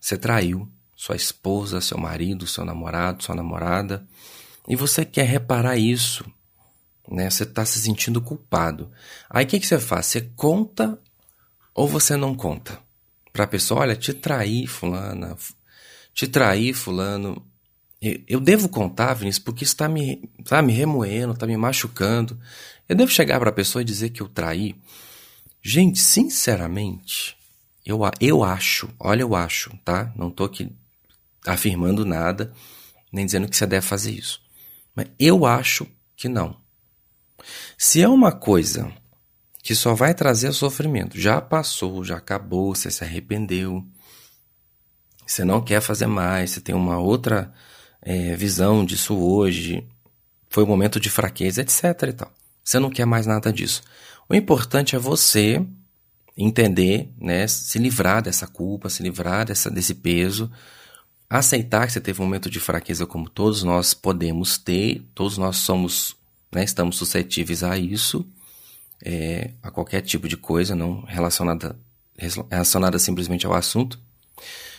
Você 0.00 0.16
traiu 0.16 0.68
sua 1.04 1.16
esposa, 1.16 1.80
seu 1.80 1.98
marido, 1.98 2.46
seu 2.46 2.64
namorado, 2.64 3.22
sua 3.22 3.34
namorada, 3.34 4.06
e 4.68 4.76
você 4.76 5.04
quer 5.04 5.26
reparar 5.26 5.76
isso, 5.76 6.24
né? 7.08 7.28
Você 7.28 7.42
está 7.42 7.64
se 7.64 7.78
sentindo 7.80 8.20
culpado. 8.20 8.90
Aí 9.28 9.44
o 9.44 9.48
que, 9.48 9.60
que 9.60 9.66
você 9.66 9.78
faz? 9.78 10.06
Você 10.06 10.22
conta 10.34 10.98
ou 11.74 11.86
você 11.86 12.16
não 12.16 12.34
conta? 12.34 12.82
para 13.34 13.44
a 13.44 13.48
pessoa, 13.48 13.80
olha, 13.80 13.96
te 13.96 14.14
traí, 14.14 14.64
fulana, 14.64 15.36
te 16.14 16.28
traí, 16.28 16.72
fulano. 16.72 17.44
Eu 18.28 18.38
devo 18.38 18.68
contar, 18.68 19.12
Vinícius, 19.14 19.44
porque 19.44 19.64
isso 19.64 19.74
está 19.74 19.88
me, 19.88 20.30
tá 20.44 20.62
me 20.62 20.72
remoendo, 20.72 21.32
está 21.32 21.44
me 21.44 21.56
machucando. 21.56 22.38
Eu 22.88 22.94
devo 22.94 23.10
chegar 23.10 23.40
para 23.40 23.50
a 23.50 23.52
pessoa 23.52 23.82
e 23.82 23.84
dizer 23.84 24.10
que 24.10 24.22
eu 24.22 24.28
traí. 24.28 24.76
Gente, 25.60 25.98
sinceramente, 25.98 27.36
eu, 27.84 27.98
eu 28.20 28.44
acho, 28.44 28.88
olha, 29.00 29.22
eu 29.22 29.34
acho, 29.34 29.76
tá? 29.84 30.12
Não 30.14 30.28
estou 30.28 30.46
aqui 30.46 30.70
afirmando 31.46 32.04
nada, 32.04 32.52
nem 33.12 33.24
dizendo 33.24 33.48
que 33.48 33.56
você 33.56 33.66
deve 33.66 33.86
fazer 33.86 34.12
isso. 34.12 34.40
Mas 34.94 35.06
eu 35.18 35.46
acho 35.46 35.86
que 36.16 36.28
não. 36.28 36.56
Se 37.76 38.02
é 38.02 38.08
uma 38.08 38.32
coisa 38.32 38.92
que 39.64 39.74
só 39.74 39.94
vai 39.94 40.12
trazer 40.12 40.52
sofrimento. 40.52 41.18
Já 41.18 41.40
passou, 41.40 42.04
já 42.04 42.18
acabou, 42.18 42.74
você 42.74 42.90
se 42.90 43.02
arrependeu, 43.02 43.82
você 45.26 45.42
não 45.42 45.62
quer 45.62 45.80
fazer 45.80 46.06
mais, 46.06 46.50
você 46.50 46.60
tem 46.60 46.74
uma 46.74 46.98
outra 46.98 47.50
é, 48.02 48.36
visão 48.36 48.84
disso 48.84 49.16
hoje. 49.16 49.88
foi 50.50 50.62
um 50.64 50.66
momento 50.66 51.00
de 51.00 51.08
fraqueza, 51.08 51.62
etc 51.62 51.82
e 52.08 52.12
tal. 52.12 52.32
Você 52.62 52.78
não 52.78 52.90
quer 52.90 53.06
mais 53.06 53.26
nada 53.26 53.50
disso. 53.50 53.82
O 54.28 54.34
importante 54.34 54.94
é 54.94 54.98
você 54.98 55.64
entender, 56.36 57.10
né, 57.18 57.46
se 57.48 57.78
livrar 57.78 58.22
dessa 58.22 58.46
culpa, 58.46 58.90
se 58.90 59.02
livrar 59.02 59.46
dessa, 59.46 59.70
desse 59.70 59.94
peso, 59.94 60.50
aceitar 61.28 61.86
que 61.86 61.92
você 61.92 62.00
teve 62.00 62.20
um 62.20 62.24
momento 62.24 62.50
de 62.50 62.60
fraqueza 62.60 63.06
como 63.06 63.28
todos 63.28 63.62
nós 63.62 63.94
podemos 63.94 64.58
ter, 64.58 65.02
todos 65.14 65.38
nós 65.38 65.56
somos, 65.58 66.16
né, 66.52 66.64
estamos 66.64 66.96
suscetíveis 66.96 67.62
a 67.62 67.76
isso, 67.76 68.26
é, 69.04 69.52
a 69.62 69.70
qualquer 69.70 70.00
tipo 70.02 70.28
de 70.28 70.36
coisa, 70.36 70.74
não 70.74 71.02
relacionada, 71.02 71.78
relacionada 72.50 72.98
simplesmente 72.98 73.46
ao 73.46 73.54
assunto. 73.54 73.98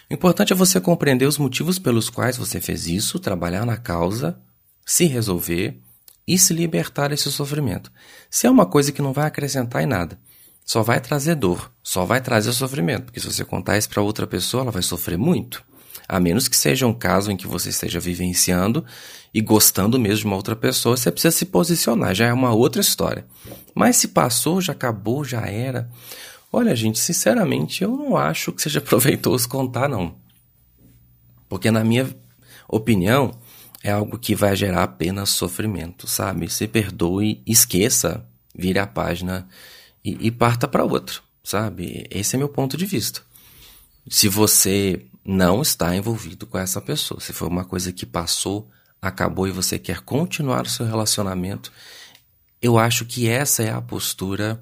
O 0.09 0.13
importante 0.13 0.53
é 0.53 0.55
você 0.55 0.79
compreender 0.79 1.25
os 1.25 1.37
motivos 1.37 1.79
pelos 1.79 2.09
quais 2.09 2.37
você 2.37 2.61
fez 2.61 2.87
isso, 2.87 3.19
trabalhar 3.19 3.65
na 3.65 3.77
causa, 3.77 4.39
se 4.85 5.05
resolver 5.05 5.79
e 6.27 6.37
se 6.37 6.53
libertar 6.53 7.09
desse 7.09 7.31
sofrimento. 7.31 7.91
Se 8.29 8.45
é 8.45 8.49
uma 8.49 8.65
coisa 8.65 8.91
que 8.91 9.01
não 9.01 9.13
vai 9.13 9.25
acrescentar 9.25 9.81
em 9.81 9.87
nada, 9.87 10.19
só 10.63 10.83
vai 10.83 10.99
trazer 10.99 11.35
dor, 11.35 11.71
só 11.83 12.05
vai 12.05 12.21
trazer 12.21 12.51
sofrimento, 12.53 13.05
porque 13.05 13.19
se 13.19 13.31
você 13.31 13.43
contar 13.43 13.77
isso 13.77 13.89
para 13.89 14.01
outra 14.01 14.25
pessoa, 14.25 14.61
ela 14.61 14.71
vai 14.71 14.81
sofrer 14.81 15.17
muito. 15.17 15.63
A 16.07 16.19
menos 16.19 16.47
que 16.47 16.55
seja 16.55 16.85
um 16.85 16.93
caso 16.93 17.31
em 17.31 17.37
que 17.37 17.47
você 17.47 17.69
esteja 17.69 17.99
vivenciando 17.99 18.85
e 19.33 19.41
gostando 19.41 19.99
mesmo 19.99 20.21
de 20.21 20.25
uma 20.27 20.35
outra 20.35 20.55
pessoa, 20.55 20.95
você 20.95 21.11
precisa 21.11 21.35
se 21.35 21.45
posicionar, 21.45 22.13
já 22.13 22.27
é 22.27 22.33
uma 22.33 22.53
outra 22.53 22.81
história. 22.81 23.25
Mas 23.73 23.97
se 23.97 24.09
passou, 24.09 24.61
já 24.61 24.73
acabou, 24.73 25.25
já 25.25 25.41
era. 25.47 25.89
Olha, 26.51 26.75
gente, 26.75 26.99
sinceramente, 26.99 27.83
eu 27.83 27.97
não 27.97 28.15
acho 28.15 28.51
que 28.51 28.61
seja 28.61 28.79
proveitoso 28.81 29.49
contar, 29.49 29.89
não. 29.89 30.15
Porque, 31.49 31.69
na 31.69 31.83
minha 31.83 32.09
opinião, 32.67 33.31
é 33.83 33.91
algo 33.91 34.17
que 34.17 34.33
vai 34.33 34.55
gerar 34.55 34.83
apenas 34.83 35.29
sofrimento, 35.29 36.07
sabe? 36.07 36.49
Se 36.49 36.67
perdoe, 36.67 37.43
esqueça, 37.45 38.25
vire 38.55 38.79
a 38.79 38.87
página 38.87 39.47
e, 40.03 40.27
e 40.27 40.31
parta 40.31 40.67
para 40.67 40.83
outro, 40.83 41.21
sabe? 41.43 42.07
Esse 42.09 42.35
é 42.35 42.39
meu 42.39 42.49
ponto 42.49 42.77
de 42.77 42.85
vista. 42.85 43.21
Se 44.07 44.29
você 44.29 45.05
não 45.25 45.63
está 45.63 45.95
envolvido 45.95 46.45
com 46.45 46.57
essa 46.57 46.79
pessoa, 46.79 47.19
se 47.19 47.33
foi 47.33 47.47
uma 47.47 47.65
coisa 47.65 47.91
que 47.91 48.05
passou, 48.05 48.69
acabou 49.01 49.47
e 49.47 49.51
você 49.51 49.79
quer 49.79 50.01
continuar 50.01 50.65
o 50.65 50.69
seu 50.69 50.85
relacionamento, 50.85 51.71
eu 52.61 52.77
acho 52.77 53.05
que 53.05 53.27
essa 53.27 53.63
é 53.63 53.71
a 53.71 53.81
postura. 53.81 54.61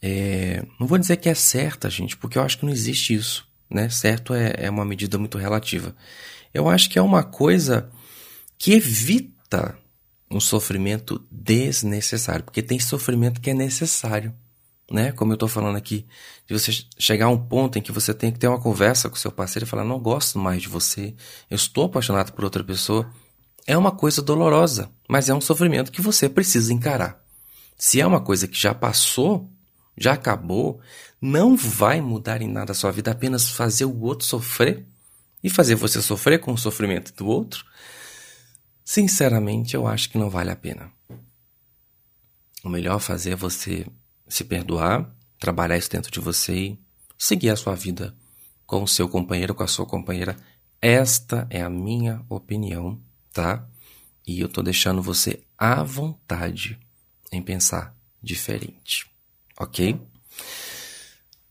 É, 0.00 0.64
não 0.80 0.86
vou 0.86 0.98
dizer 0.98 1.18
que 1.18 1.28
é 1.28 1.34
certa, 1.34 1.88
gente, 1.90 2.16
porque 2.16 2.38
eu 2.38 2.42
acho 2.42 2.58
que 2.58 2.64
não 2.64 2.72
existe 2.72 3.14
isso. 3.14 3.46
Né? 3.70 3.88
Certo 3.88 4.34
é, 4.34 4.54
é 4.58 4.70
uma 4.70 4.84
medida 4.84 5.18
muito 5.18 5.38
relativa. 5.38 5.94
Eu 6.52 6.68
acho 6.68 6.90
que 6.90 6.98
é 6.98 7.02
uma 7.02 7.22
coisa 7.22 7.90
que 8.58 8.72
evita 8.72 9.78
um 10.30 10.40
sofrimento 10.40 11.24
desnecessário, 11.30 12.44
porque 12.44 12.62
tem 12.62 12.78
sofrimento 12.78 13.40
que 13.40 13.50
é 13.50 13.54
necessário 13.54 14.34
né? 14.90 15.12
Como 15.12 15.32
eu 15.32 15.34
estou 15.34 15.48
falando 15.48 15.76
aqui, 15.76 16.06
de 16.46 16.52
você 16.52 16.72
chegar 16.98 17.26
a 17.26 17.30
um 17.30 17.38
ponto 17.38 17.78
em 17.78 17.82
que 17.82 17.92
você 17.92 18.12
tem 18.12 18.30
que 18.30 18.38
ter 18.38 18.48
uma 18.48 18.60
conversa 18.60 19.08
com 19.08 19.16
seu 19.16 19.32
parceiro 19.32 19.66
e 19.66 19.68
falar: 19.68 19.84
não 19.84 19.98
gosto 19.98 20.38
mais 20.38 20.62
de 20.62 20.68
você, 20.68 21.14
eu 21.50 21.56
estou 21.56 21.84
apaixonado 21.84 22.32
por 22.32 22.44
outra 22.44 22.62
pessoa. 22.62 23.10
É 23.66 23.78
uma 23.78 23.92
coisa 23.92 24.20
dolorosa, 24.20 24.90
mas 25.08 25.28
é 25.28 25.34
um 25.34 25.40
sofrimento 25.40 25.92
que 25.92 26.02
você 26.02 26.28
precisa 26.28 26.72
encarar. 26.72 27.22
Se 27.78 28.00
é 28.00 28.06
uma 28.06 28.20
coisa 28.20 28.48
que 28.48 28.58
já 28.58 28.74
passou, 28.74 29.48
já 29.96 30.14
acabou, 30.14 30.80
não 31.20 31.56
vai 31.56 32.00
mudar 32.00 32.42
em 32.42 32.48
nada 32.48 32.72
a 32.72 32.74
sua 32.74 32.90
vida, 32.90 33.12
apenas 33.12 33.50
fazer 33.50 33.84
o 33.84 34.00
outro 34.00 34.26
sofrer 34.26 34.84
e 35.42 35.48
fazer 35.48 35.74
você 35.74 36.02
sofrer 36.02 36.40
com 36.40 36.52
o 36.52 36.58
sofrimento 36.58 37.14
do 37.14 37.26
outro. 37.26 37.64
Sinceramente, 38.84 39.74
eu 39.74 39.86
acho 39.86 40.10
que 40.10 40.18
não 40.18 40.28
vale 40.28 40.50
a 40.50 40.56
pena. 40.56 40.90
O 42.64 42.68
melhor 42.68 42.98
fazer 42.98 43.30
é 43.30 43.36
você 43.36 43.86
se 44.32 44.44
perdoar, 44.44 45.14
trabalhar 45.38 45.76
isso 45.76 45.90
dentro 45.90 46.10
de 46.10 46.18
você 46.18 46.54
e 46.54 46.78
seguir 47.18 47.50
a 47.50 47.56
sua 47.56 47.74
vida 47.74 48.16
com 48.64 48.82
o 48.82 48.88
seu 48.88 49.06
companheiro, 49.06 49.54
com 49.54 49.62
a 49.62 49.68
sua 49.68 49.84
companheira. 49.84 50.34
Esta 50.80 51.46
é 51.50 51.60
a 51.60 51.68
minha 51.68 52.24
opinião, 52.30 52.98
tá? 53.30 53.68
E 54.26 54.40
eu 54.40 54.48
tô 54.48 54.62
deixando 54.62 55.02
você 55.02 55.42
à 55.58 55.82
vontade 55.82 56.80
em 57.30 57.42
pensar 57.42 57.94
diferente, 58.22 59.06
ok? 59.60 60.00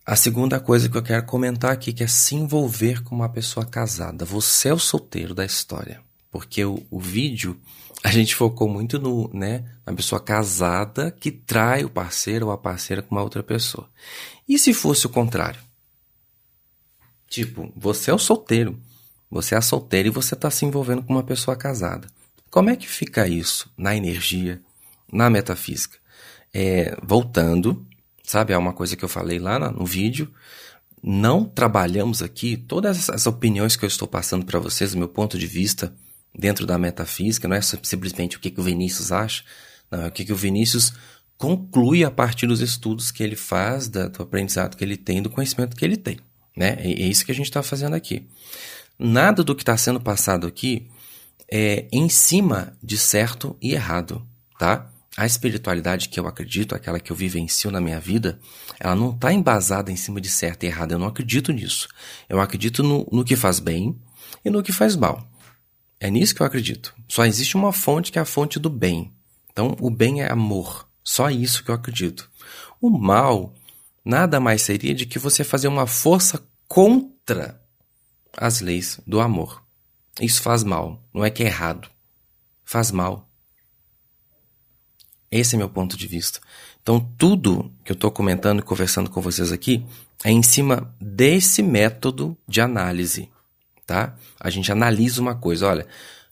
A 0.04 0.16
segunda 0.16 0.60
coisa 0.60 0.90
que 0.90 0.98
eu 0.98 1.04
quero 1.04 1.24
comentar 1.28 1.72
aqui 1.72 1.94
que 1.94 2.04
é 2.04 2.08
se 2.08 2.34
envolver 2.34 3.04
com 3.04 3.14
uma 3.14 3.30
pessoa 3.30 3.64
casada. 3.64 4.26
Você 4.26 4.70
é 4.70 4.74
o 4.74 4.80
solteiro 4.80 5.36
da 5.36 5.46
história, 5.46 6.02
porque 6.32 6.66
o, 6.66 6.84
o 6.90 7.00
vídeo 7.00 7.62
a 8.03 8.10
gente 8.10 8.36
focou 8.36 8.67
muito 8.67 8.98
no, 8.98 9.29
né, 9.34 9.63
na 9.86 9.93
pessoa 9.93 10.20
casada 10.20 11.12
que 11.12 11.31
trai 11.31 11.84
o 11.84 11.89
parceiro 11.89 12.48
ou 12.48 12.51
a 12.51 12.58
parceira 12.58 13.01
com 13.01 13.13
uma 13.15 13.24
outra 13.24 13.43
pessoa. 13.43 13.88
E 14.48 14.58
se 14.58 14.74
fosse 14.74 15.05
o 15.05 15.10
contrário? 15.10 15.60
Tipo, 17.29 17.72
você 17.75 18.12
é 18.12 18.13
o 18.13 18.20
solteiro, 18.20 18.79
você 19.29 19.55
é 19.55 19.62
solteira 19.62 20.08
e 20.08 20.12
você 20.12 20.34
está 20.34 20.50
se 20.50 20.65
envolvendo 20.65 21.03
com 21.03 21.13
uma 21.13 21.24
pessoa 21.24 21.55
casada. 21.55 22.08
Como 22.50 22.70
é 22.70 22.75
que 22.75 22.89
fica 22.89 23.27
isso 23.27 23.72
na 23.77 23.96
energia, 23.96 24.62
na 25.12 25.29
metafísica? 25.29 25.98
É, 26.53 26.98
voltando, 27.01 27.88
sabe, 28.24 28.51
é 28.51 28.58
uma 28.58 28.74
coisa 28.74 28.98
que 28.98 29.05
eu 29.05 29.10
falei 29.10 29.39
lá 29.39 29.58
no 29.72 29.86
vídeo. 29.86 30.34
Não 31.01 31.46
trabalhamos 31.46 32.22
aqui 32.22 32.58
todas 32.58 33.10
as 33.10 33.25
opiniões 33.25 33.75
que 33.75 33.86
eu 33.86 33.88
estou 33.88 34.08
passando 34.08 34.46
para 34.46 34.60
vocês, 34.60 34.91
do 34.91 34.98
meu 34.98 35.08
ponto 35.08 35.38
de 35.38 35.48
vista, 35.48 35.96
dentro 36.38 36.66
da 36.66 36.78
metafísica, 36.78 37.48
não 37.48 37.56
é 37.56 37.62
simplesmente 37.62 38.38
o 38.38 38.40
que, 38.40 38.50
que 38.50 38.60
o 38.60 38.64
Vinícius 38.64 39.12
acha, 39.12 39.44
não, 39.90 40.04
é 40.04 40.08
o 40.08 40.12
que, 40.12 40.26
que 40.26 40.34
o 40.34 40.36
Vinícius 40.36 40.94
conclui 41.38 42.04
a 42.04 42.12
partir 42.12 42.48
dos 42.48 42.62
estudos 42.62 43.12
que 43.12 43.24
ele 43.24 43.36
faz, 43.36 43.88
da, 43.88 44.08
do 44.08 44.24
aprendizado 44.24 44.78
que 44.78 44.84
ele 44.84 44.96
tem, 44.96 45.22
do 45.22 45.30
conhecimento 45.30 45.76
que 45.76 45.84
ele 45.84 45.98
tem. 45.98 46.20
Né? 46.56 46.78
É, 46.80 46.88
é 46.88 47.08
isso 47.08 47.26
que 47.26 47.32
a 47.32 47.36
gente 47.36 47.48
está 47.48 47.64
fazendo 47.64 47.96
aqui. 47.96 48.28
Nada 48.98 49.44
do 49.44 49.56
que 49.56 49.64
está 49.64 49.76
sendo 49.76 50.00
passado 50.00 50.46
aqui 50.46 50.88
é 51.50 51.88
em 51.92 52.08
cima 52.08 52.78
de 52.82 52.98
certo 52.98 53.58
e 53.62 53.74
errado, 53.74 54.26
tá? 54.60 54.88
A 55.18 55.26
espiritualidade 55.26 56.08
que 56.08 56.20
eu 56.20 56.28
acredito, 56.28 56.74
aquela 56.74 57.00
que 57.00 57.12
eu 57.12 57.16
vivencio 57.16 57.70
na 57.70 57.82
minha 57.82 58.00
vida, 58.00 58.40
ela 58.80 58.96
não 58.96 59.10
está 59.10 59.34
embasada 59.34 59.92
em 59.92 59.96
cima 59.98 60.22
de 60.22 60.30
certo 60.30 60.64
e 60.64 60.68
errado. 60.68 60.94
Eu 60.94 61.00
não 61.00 61.08
acredito 61.08 61.52
nisso. 61.52 61.90
Eu 62.30 62.40
acredito 62.40 62.82
no, 62.82 63.06
no 63.12 63.26
que 63.26 63.36
faz 63.36 63.60
bem 63.60 64.00
e 64.46 64.50
no 64.50 64.64
que 64.64 64.72
faz 64.72 64.96
mal. 64.96 65.28
É 66.01 66.10
nisso 66.10 66.34
que 66.34 66.41
eu 66.41 66.48
acredito. 66.48 66.96
Só 67.08 67.24
existe 67.25 67.55
uma 67.55 67.72
fonte 67.72 68.12
que 68.12 68.17
é 68.17 68.22
a 68.24 68.25
fonte 68.25 68.58
do 68.58 68.72
bem. 68.72 69.13
Então, 69.51 69.77
o 69.79 69.91
bem 69.91 70.24
é 70.24 70.31
amor. 70.31 70.89
Só 71.03 71.29
isso 71.29 71.63
que 71.63 71.70
eu 71.70 71.75
acredito. 71.75 72.27
O 72.81 72.89
mal 72.89 73.53
nada 74.03 74.39
mais 74.39 74.63
seria 74.63 74.96
de 74.96 75.05
que 75.05 75.20
você 75.20 75.43
fazer 75.43 75.67
uma 75.67 75.86
força 75.86 76.43
contra 76.67 77.62
as 78.36 78.62
leis 78.62 79.00
do 79.05 79.22
amor. 79.22 79.63
Isso 80.20 80.41
faz 80.41 80.63
mal. 80.63 81.00
Não 81.13 81.24
é 81.24 81.29
que 81.29 81.43
é 81.43 81.46
errado. 81.46 81.88
Faz 82.63 82.89
mal. 82.91 83.29
Esse 85.29 85.53
é 85.53 85.58
meu 85.58 85.70
ponto 85.70 85.96
de 85.96 86.08
vista. 86.08 86.39
Então, 86.81 87.00
tudo 87.15 87.72
que 87.86 87.91
eu 87.91 87.96
estou 87.96 88.10
comentando 88.10 88.60
e 88.60 88.63
conversando 88.63 89.08
com 89.08 89.22
vocês 89.22 89.51
aqui 89.51 89.86
é 90.24 90.31
em 90.31 90.41
cima 90.41 90.91
desse 91.00 91.62
método 91.62 92.36
de 92.48 92.60
análise 92.60 93.29
tá? 93.91 94.15
A 94.39 94.50
gente 94.50 94.71
analisa 94.71 95.21
uma 95.21 95.36
coisa, 95.36 95.67
olha, 95.67 95.86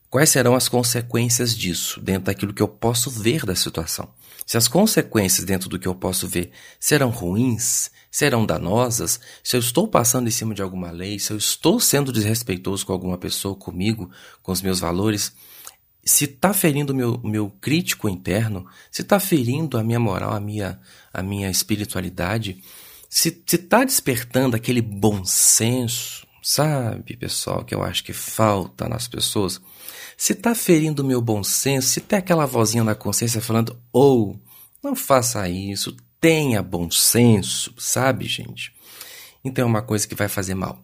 quais 0.09 0.29
serão 0.29 0.55
as 0.55 0.69
consequências 0.69 1.53
disso 1.55 1.99
dentro 1.99 2.23
daquilo 2.23 2.53
que 2.53 2.63
eu 2.63 2.69
posso 2.69 3.09
ver 3.09 3.45
da 3.45 3.53
situação? 3.53 4.09
Se 4.45 4.55
as 4.55 4.69
consequências 4.69 5.45
dentro 5.45 5.67
do 5.67 5.77
que 5.77 5.87
eu 5.87 5.93
posso 5.93 6.25
ver 6.25 6.51
serão 6.79 7.09
ruins, 7.09 7.91
serão 8.09 8.45
danosas, 8.45 9.19
se 9.43 9.57
eu 9.57 9.59
estou 9.59 9.89
passando 9.89 10.29
em 10.29 10.31
cima 10.31 10.55
de 10.55 10.61
alguma 10.61 10.89
lei, 10.89 11.19
se 11.19 11.33
eu 11.33 11.37
estou 11.37 11.81
sendo 11.81 12.13
desrespeitoso 12.13 12.85
com 12.85 12.93
alguma 12.93 13.17
pessoa, 13.17 13.53
comigo, 13.53 14.09
com 14.41 14.53
os 14.53 14.61
meus 14.61 14.79
valores, 14.79 15.33
se 16.01 16.23
está 16.23 16.53
ferindo 16.53 16.93
o 16.93 16.95
meu, 16.95 17.19
meu 17.21 17.49
crítico 17.49 18.07
interno, 18.07 18.65
se 18.89 19.01
está 19.01 19.19
ferindo 19.19 19.77
a 19.77 19.83
minha 19.83 19.99
moral, 19.99 20.33
a 20.33 20.39
minha, 20.39 20.79
a 21.13 21.21
minha 21.21 21.51
espiritualidade, 21.51 22.63
se 23.09 23.43
está 23.51 23.83
despertando 23.83 24.55
aquele 24.55 24.81
bom 24.81 25.25
senso, 25.25 26.25
Sabe, 26.51 27.15
pessoal, 27.15 27.63
que 27.63 27.75
eu 27.75 27.83
acho 27.83 28.03
que 28.03 28.11
falta 28.11 28.89
nas 28.89 29.07
pessoas? 29.07 29.61
Se 30.17 30.33
tá 30.33 30.55
ferindo 30.55 31.03
o 31.03 31.05
meu 31.05 31.21
bom 31.21 31.43
senso, 31.43 31.89
se 31.89 32.01
tem 32.01 32.17
aquela 32.17 32.47
vozinha 32.47 32.83
na 32.83 32.95
consciência 32.95 33.39
falando, 33.39 33.79
ou 33.93 34.31
oh, 34.31 34.39
não 34.81 34.95
faça 34.95 35.47
isso, 35.47 35.95
tenha 36.19 36.63
bom 36.63 36.89
senso, 36.89 37.71
sabe, 37.77 38.25
gente? 38.25 38.73
Então 39.43 39.61
é 39.61 39.67
uma 39.67 39.83
coisa 39.83 40.07
que 40.07 40.15
vai 40.15 40.27
fazer 40.27 40.55
mal. 40.55 40.83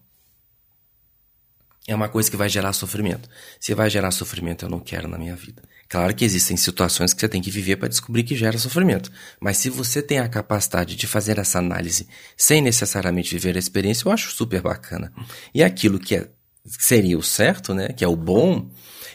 É 1.88 1.96
uma 1.96 2.10
coisa 2.10 2.30
que 2.30 2.38
vai 2.38 2.48
gerar 2.48 2.72
sofrimento. 2.72 3.28
Se 3.60 3.74
vai 3.74 3.90
gerar 3.90 4.12
sofrimento, 4.12 4.66
eu 4.66 4.70
não 4.70 4.80
quero 4.80 5.08
na 5.08 5.18
minha 5.18 5.36
vida. 5.36 5.64
Claro 5.88 6.15
que 6.15 6.25
existem 6.25 6.58
situações 6.58 7.13
que 7.13 7.22
você 7.22 7.30
tem 7.30 7.42
que 7.42 7.51
viver 7.51 7.75
para 7.75 7.88
descobrir 7.88 8.24
que 8.24 8.36
gera 8.36 8.58
sofrimento. 8.58 9.12
Mas 9.39 9.58
se 9.58 9.70
você 9.70 10.01
tem 10.01 10.20
a 10.20 10.27
capacidade 10.27 10.96
de 10.96 11.06
fazer 11.06 11.38
essa 11.38 11.60
análise 11.60 12.08
sem 12.36 12.62
necessariamente 12.62 13.34
viver 13.34 13.56
a 13.56 13.60
experiência, 13.60 14.08
eu 14.08 14.12
acho 14.12 14.32
super 14.32 14.62
bacana. 14.62 15.13
E 15.54 15.63
aquilo 15.63 16.00
que 16.00 16.15
é, 16.15 16.30
seria 16.65 17.18
o 17.18 17.24
certo, 17.24 17.74
né? 17.74 17.89
Que 17.89 18.04
é 18.04 18.08
o 18.08 18.15
bom, 18.15 18.70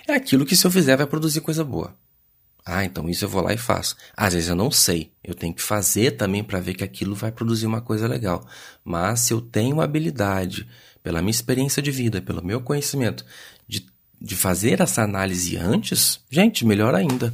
é 0.07 0.15
aquilo 0.15 0.47
que 0.47 0.57
se 0.57 0.65
eu 0.65 0.71
fizer 0.71 0.97
vai 0.97 1.07
produzir 1.07 1.41
coisa 1.41 1.65
boa. 1.65 1.97
Ah, 2.65 2.85
então 2.85 3.09
isso 3.09 3.25
eu 3.25 3.29
vou 3.29 3.43
lá 3.43 3.53
e 3.53 3.59
faço. 3.59 3.97
Às 4.17 4.35
vezes 4.35 4.49
eu 4.49 4.55
não 4.55 4.71
sei. 4.71 5.13
Eu 5.25 5.35
tenho 5.35 5.53
que 5.53 5.63
fazer 5.63 6.13
também 6.13 6.45
para 6.45 6.61
ver 6.61 6.75
que 6.75 6.85
aquilo 6.85 7.15
vai 7.15 7.33
produzir 7.33 7.67
uma 7.67 7.81
coisa 7.81 8.07
legal. 8.07 8.47
Mas 8.85 9.21
se 9.21 9.33
eu 9.33 9.41
tenho 9.41 9.81
habilidade, 9.81 10.69
pela 11.03 11.21
minha 11.21 11.31
experiência 11.31 11.83
de 11.83 11.91
vida, 11.91 12.21
pelo 12.21 12.45
meu 12.45 12.61
conhecimento, 12.61 13.25
de, 14.21 14.37
fazer 14.37 14.81
essa 14.81 15.03
análise 15.03 15.57
antes, 15.57 16.21
gente, 16.31 16.65
melhor 16.67 16.95
ainda. 16.95 17.33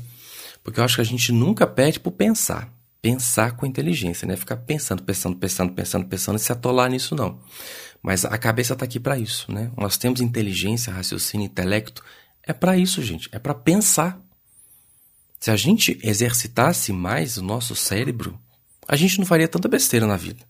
Porque 0.62 0.81
eu 0.81 0.85
acho 0.85 0.97
que 0.97 1.00
a 1.00 1.05
gente 1.05 1.33
nunca 1.33 1.66
pede 1.66 2.00
por 2.00 2.12
pensar. 2.12 2.73
Pensar 3.00 3.52
com 3.52 3.66
inteligência, 3.66 4.26
né? 4.26 4.37
Ficar 4.37 4.57
pensando, 4.57 5.02
pensando, 5.02 5.37
pensando, 5.37 5.73
pensando, 5.73 6.07
pensando 6.07 6.37
e 6.37 6.40
se 6.40 6.50
atolar 6.50 6.90
nisso, 6.90 7.14
não. 7.14 7.40
Mas 8.02 8.25
a 8.25 8.37
cabeça 8.38 8.73
está 8.73 8.85
aqui 8.85 8.99
para 8.99 9.19
isso, 9.19 9.50
né? 9.52 9.71
Nós 9.76 9.97
temos 9.97 10.21
inteligência, 10.21 10.93
raciocínio, 10.93 11.47
intelecto. 11.47 12.02
É 12.43 12.52
para 12.52 12.76
isso, 12.76 13.02
gente. 13.02 13.28
É 13.33 13.38
para 13.38 13.55
pensar. 13.55 14.21
Se 15.38 15.50
a 15.50 15.57
gente 15.57 15.99
exercitasse 16.02 16.93
mais 16.93 17.37
o 17.37 17.43
nosso 17.43 17.76
cérebro, 17.76 18.40
a 18.88 18.97
gente 18.97 19.19
não 19.19 19.26
faria 19.26 19.49
tanta 19.49 19.69
besteira 19.69 20.07
na 20.07 20.16
vida. 20.16 20.45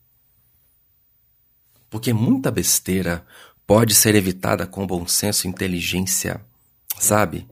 Porque 1.89 2.13
muita 2.13 2.51
besteira 2.51 3.25
pode 3.67 3.95
ser 3.95 4.15
evitada 4.15 4.67
com 4.67 4.87
bom 4.87 5.07
senso 5.07 5.47
e 5.47 5.51
inteligência, 5.51 6.41
sabe? 6.99 7.47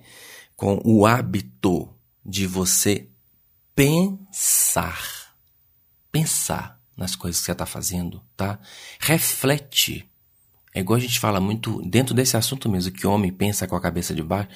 Com 0.57 0.81
o 0.85 1.05
hábito 1.07 1.89
de 2.25 2.47
você 2.47 3.09
pensar. 3.75 5.35
Pensar 6.13 6.81
nas 6.97 7.17
coisas 7.17 7.41
que 7.41 7.47
você 7.47 7.53
está 7.53 7.67
fazendo, 7.67 8.23
tá? 8.37 8.59
Reflete. 9.01 10.09
É 10.73 10.81
igual 10.81 10.97
a 10.97 11.01
gente 11.01 11.19
fala 11.19 11.41
muito 11.41 11.83
dentro 11.83 12.15
desse 12.15 12.37
assunto 12.37 12.69
mesmo, 12.69 12.93
que 12.93 13.07
o 13.07 13.11
homem 13.11 13.33
pensa 13.33 13.67
com 13.67 13.77
a 13.77 13.81
cabeça 13.81 14.15
de 14.15 14.23
baixo. 14.23 14.49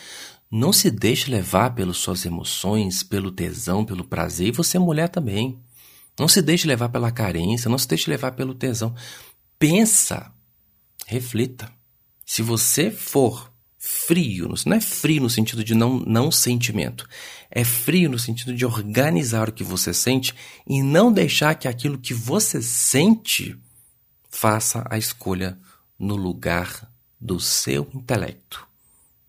Não 0.50 0.72
se 0.72 0.90
deixe 0.90 1.30
levar 1.30 1.74
pelas 1.74 1.98
suas 1.98 2.24
emoções, 2.24 3.02
pelo 3.02 3.30
tesão, 3.30 3.84
pelo 3.84 4.04
prazer. 4.04 4.48
E 4.48 4.52
você, 4.52 4.78
mulher, 4.78 5.08
também. 5.08 5.60
Não 6.18 6.26
se 6.26 6.40
deixe 6.40 6.66
levar 6.66 6.88
pela 6.88 7.12
carência, 7.12 7.68
não 7.68 7.78
se 7.78 7.86
deixe 7.86 8.08
levar 8.08 8.32
pelo 8.32 8.54
tesão. 8.54 8.94
Pensa, 9.58 10.32
reflita. 11.08 11.72
Se 12.26 12.42
você 12.42 12.90
for 12.90 13.50
frio, 13.78 14.52
não 14.66 14.76
é 14.76 14.80
frio 14.80 15.22
no 15.22 15.30
sentido 15.30 15.64
de 15.64 15.74
não, 15.74 15.98
não 16.00 16.30
sentimento, 16.30 17.08
é 17.50 17.64
frio 17.64 18.10
no 18.10 18.18
sentido 18.18 18.54
de 18.54 18.66
organizar 18.66 19.48
o 19.48 19.52
que 19.52 19.64
você 19.64 19.94
sente 19.94 20.34
e 20.66 20.82
não 20.82 21.10
deixar 21.10 21.54
que 21.54 21.66
aquilo 21.66 21.96
que 21.96 22.12
você 22.12 22.60
sente 22.60 23.58
faça 24.28 24.86
a 24.90 24.98
escolha 24.98 25.58
no 25.98 26.14
lugar 26.14 26.92
do 27.18 27.40
seu 27.40 27.88
intelecto 27.94 28.68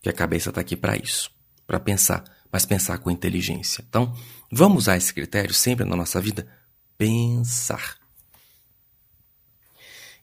que 0.01 0.09
a 0.09 0.13
cabeça 0.13 0.49
está 0.49 0.61
aqui 0.61 0.75
para 0.75 0.95
isso, 0.97 1.31
para 1.67 1.79
pensar, 1.79 2.23
mas 2.51 2.65
pensar 2.65 2.97
com 2.97 3.11
inteligência. 3.11 3.83
Então, 3.87 4.15
vamos 4.51 4.83
usar 4.83 4.97
esse 4.97 5.13
critério 5.13 5.53
sempre 5.53 5.85
na 5.85 5.95
nossa 5.95 6.21
vida? 6.21 6.47
Pensar. 6.97 7.98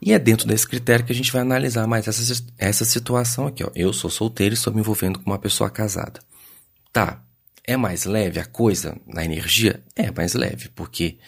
E 0.00 0.12
é 0.12 0.18
dentro 0.18 0.46
desse 0.46 0.66
critério 0.66 1.04
que 1.04 1.12
a 1.12 1.14
gente 1.14 1.32
vai 1.32 1.42
analisar 1.42 1.86
mais 1.86 2.06
essa, 2.06 2.44
essa 2.58 2.84
situação 2.84 3.46
aqui. 3.46 3.64
Ó. 3.64 3.70
Eu 3.74 3.92
sou 3.92 4.10
solteiro 4.10 4.54
e 4.54 4.56
estou 4.56 4.72
me 4.72 4.80
envolvendo 4.80 5.18
com 5.18 5.30
uma 5.30 5.38
pessoa 5.38 5.70
casada. 5.70 6.20
Tá, 6.92 7.22
é 7.64 7.76
mais 7.76 8.04
leve 8.04 8.38
a 8.38 8.44
coisa 8.44 8.96
na 9.06 9.24
energia? 9.24 9.82
É 9.94 10.10
mais 10.10 10.34
leve, 10.34 10.68
porque 10.70 11.18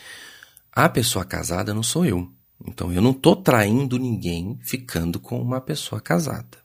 a 0.72 0.88
pessoa 0.88 1.24
casada 1.24 1.74
não 1.74 1.82
sou 1.82 2.04
eu. 2.04 2.30
Então 2.66 2.92
eu 2.92 3.00
não 3.00 3.12
estou 3.12 3.36
traindo 3.36 3.98
ninguém 3.98 4.58
ficando 4.62 5.18
com 5.18 5.40
uma 5.40 5.60
pessoa 5.60 6.00
casada. 6.00 6.58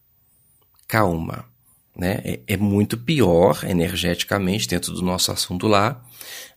Calma 0.88 1.46
né? 1.96 2.22
É, 2.24 2.40
é 2.48 2.58
muito 2.58 2.98
pior 2.98 3.64
energeticamente 3.64 4.68
dentro 4.68 4.94
do 4.94 5.02
nosso 5.02 5.32
assunto 5.32 5.68
lá, 5.68 6.04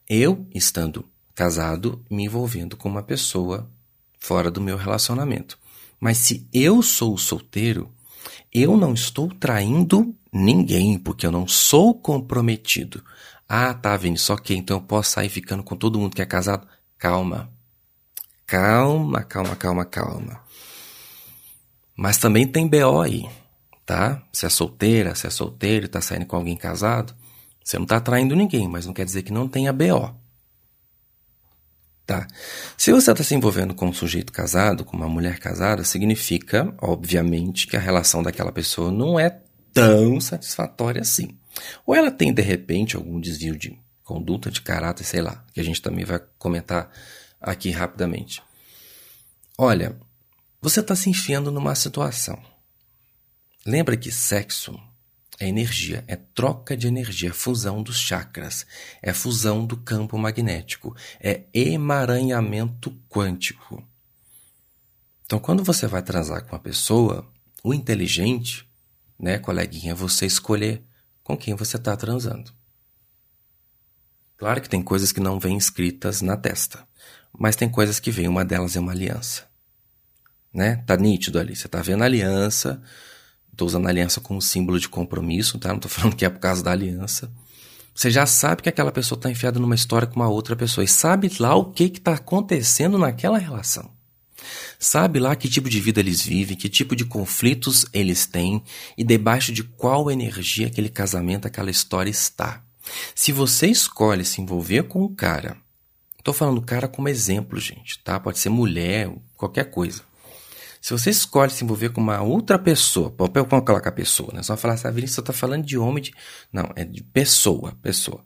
eu 0.09 0.47
estando 0.55 1.05
casado, 1.35 2.05
me 2.11 2.25
envolvendo 2.25 2.77
com 2.77 2.89
uma 2.89 3.03
pessoa 3.03 3.71
fora 4.19 4.51
do 4.51 4.61
meu 4.61 4.77
relacionamento. 4.77 5.59
Mas 6.01 6.19
se 6.19 6.47
eu 6.53 6.83
sou 6.83 7.17
solteiro, 7.17 7.93
eu 8.53 8.77
não 8.77 8.93
estou 8.95 9.29
traindo 9.29 10.15
ninguém, 10.33 10.99
porque 10.99 11.27
eu 11.27 11.33
não 11.33 11.47
sou 11.47 11.95
comprometido. 11.95 13.03
Ah, 13.49 13.73
tá, 13.73 13.97
Vini, 13.97 14.19
só 14.19 14.37
que 14.37 14.55
então 14.55 14.79
eu 14.79 14.83
posso 14.83 15.13
sair 15.13 15.29
ficando 15.29 15.63
com 15.63 15.77
todo 15.77 15.99
mundo 15.99 16.15
que 16.15 16.23
é 16.23 16.27
casado? 16.27 16.67
Calma. 16.99 17.51
Calma, 18.47 19.23
calma, 19.23 19.57
calma, 19.57 19.85
calma. 19.85 20.41
Mas 21.97 22.19
também 22.19 22.47
tem 22.47 22.69
BO 22.69 23.01
aí 23.01 23.27
tá? 23.87 24.21
Se 24.33 24.45
é 24.45 24.49
solteira, 24.49 25.15
se 25.15 25.29
é 25.29 25.31
solteiro 25.31 25.89
tá 25.89 26.01
saindo 26.01 26.27
com 26.27 26.37
alguém 26.37 26.57
casado, 26.57 27.15
você 27.65 27.79
não 27.79 27.87
tá 27.87 28.01
traindo 28.01 28.35
ninguém, 28.35 28.69
mas 28.69 28.85
não 28.85 28.93
quer 28.93 29.05
dizer 29.05 29.23
que 29.23 29.33
não 29.33 29.49
tenha 29.49 29.73
BO. 29.73 30.13
Tá? 32.07 32.27
Se 32.79 32.93
você 32.93 33.11
está 33.11 33.25
se 33.25 33.35
envolvendo 33.35 33.75
com 33.75 33.87
um 33.89 33.93
sujeito 33.93 34.33
casado, 34.33 34.85
com 34.85 34.97
uma 34.97 35.09
mulher 35.09 35.41
casada, 35.41 35.83
significa, 35.83 36.73
obviamente, 36.81 37.67
que 37.67 37.77
a 37.77 37.81
relação 37.81 38.23
daquela 38.23 38.53
pessoa 38.53 38.93
não 38.93 39.19
é 39.19 39.41
tão 39.73 40.21
satisfatória 40.21 41.01
assim. 41.01 41.37
Ou 41.85 41.95
ela 41.95 42.11
tem, 42.11 42.33
de 42.33 42.43
repente, 42.43 42.95
algum 42.95 43.21
desvio 43.21 43.59
de 43.59 43.77
conduta, 44.05 44.51
de 44.51 44.61
caráter, 44.61 45.03
sei 45.03 45.21
lá, 45.21 45.45
que 45.53 45.59
a 45.59 45.65
gente 45.65 45.83
também 45.83 46.05
vai 46.05 46.21
comentar 46.39 46.89
aqui 47.41 47.71
rapidamente. 47.71 48.41
Olha, 49.59 49.97
você 50.63 50.81
está 50.81 50.95
se 50.95 51.11
enfiando 51.11 51.51
numa 51.51 51.75
situação 51.75 52.41
Lembra 53.67 53.97
que 53.97 54.13
sexo 54.13 54.79
é 55.39 55.47
energia, 55.47 56.05
é 56.07 56.17
troca 56.17 56.77
de 56.77 56.87
energia, 56.87 57.31
é 57.31 57.33
fusão 57.33 57.83
dos 57.83 57.99
chakras, 57.99 58.67
é 59.03 59.13
fusão 59.13 59.67
do 59.67 59.77
campo 59.77 60.17
magnético, 60.17 60.97
é 61.21 61.45
emaranhamento 61.53 62.91
quântico. 63.09 63.87
Então, 65.25 65.39
quando 65.39 65.63
você 65.65 65.87
vai 65.87 66.03
transar 66.03 66.45
com 66.45 66.55
uma 66.55 66.63
pessoa, 66.63 67.29
o 67.63 67.75
inteligente, 67.75 68.69
né, 69.19 69.39
coleguinha, 69.39 69.93
é 69.93 69.95
você 69.95 70.25
escolher 70.25 70.83
com 71.23 71.37
quem 71.37 71.55
você 71.55 71.77
está 71.77 71.97
transando. 71.97 72.53
Claro 74.37 74.61
que 74.61 74.69
tem 74.69 74.83
coisas 74.83 75.13
que 75.13 75.21
não 75.21 75.41
vêm 75.41 75.57
escritas 75.57 76.21
na 76.23 76.37
testa, 76.37 76.87
mas 77.37 77.57
tem 77.57 77.69
coisas 77.69 77.99
que 77.99 78.11
vêm, 78.11 78.29
uma 78.29 78.45
delas 78.45 78.77
é 78.77 78.81
uma 78.81 78.93
aliança. 78.93 79.49
Né? 80.53 80.77
Tá 80.87 80.97
nítido 80.97 81.39
ali, 81.39 81.57
você 81.57 81.69
tá 81.69 81.83
vendo 81.83 82.03
a 82.03 82.07
aliança, 82.07 82.83
Estou 83.57 83.67
usando 83.67 83.87
a 83.87 83.89
aliança 83.89 84.21
como 84.21 84.43
símbolo 84.43 84.79
de 84.79 84.87
compromisso, 84.87 85.59
tá? 85.59 85.71
Não 85.71 85.77
estou 85.77 85.91
falando 85.91 86.15
que 86.15 86.27
é 86.27 86.29
por 86.29 86.39
causa 86.39 86.63
da 86.63 86.73
aliança. 86.73 87.33
Você 87.95 88.11
já 88.11 88.27
sabe 88.27 88.61
que 88.61 88.69
aquela 88.69 88.93
pessoa 88.93 89.19
está 89.19 89.31
enfiada 89.31 89.59
numa 89.59 89.75
história 89.75 90.07
com 90.07 90.17
uma 90.17 90.29
outra 90.29 90.55
pessoa 90.55 90.85
e 90.85 90.89
sabe 90.89 91.33
lá 91.41 91.57
o 91.57 91.73
que 91.73 91.85
está 91.85 92.13
acontecendo 92.13 92.99
naquela 92.99 93.39
relação. 93.39 93.91
Sabe 94.79 95.19
lá 95.19 95.35
que 95.35 95.49
tipo 95.49 95.71
de 95.71 95.81
vida 95.81 96.01
eles 96.01 96.21
vivem, 96.21 96.55
que 96.55 96.69
tipo 96.69 96.95
de 96.95 97.07
conflitos 97.07 97.87
eles 97.95 98.27
têm 98.27 98.63
e 98.95 99.03
debaixo 99.03 99.51
de 99.51 99.65
qual 99.65 100.11
energia 100.11 100.67
aquele 100.67 100.91
casamento, 100.91 101.47
aquela 101.47 101.71
história 101.71 102.11
está. 102.11 102.63
Se 103.15 103.33
você 103.33 103.69
escolhe 103.69 104.27
se 104.27 104.43
envolver 104.43 104.83
com 104.83 105.03
um 105.03 105.15
cara, 105.15 105.57
estou 106.19 106.35
falando 106.35 106.61
cara 106.61 106.87
como 106.87 107.09
exemplo, 107.09 107.59
gente, 107.59 107.99
tá? 108.05 108.21
Pode 108.21 108.39
ser 108.39 108.51
mulher, 108.51 109.11
qualquer 109.35 109.71
coisa. 109.71 110.03
Se 110.81 110.93
você 110.93 111.11
escolhe 111.11 111.51
se 111.51 111.65
envolver 111.65 111.91
com 111.91 112.01
uma 112.01 112.23
outra 112.23 112.59
pessoa, 112.59 113.11
papel 113.11 113.45
com 113.47 113.61
colocar 113.61 113.93
pessoa, 113.93 114.33
né? 114.33 114.43
Só 114.43 114.57
falar 114.57 114.75
assim, 114.75 114.87
a 114.87 114.91
ah, 114.91 114.93
Vinícius 114.93 115.19
está 115.19 115.33
falando 115.33 115.65
de 115.65 115.77
homem, 115.77 116.03
de... 116.03 116.15
não, 116.53 116.71
é 116.77 116.85
de 116.85 117.03
pessoa, 117.03 117.77
pessoa. 117.83 118.25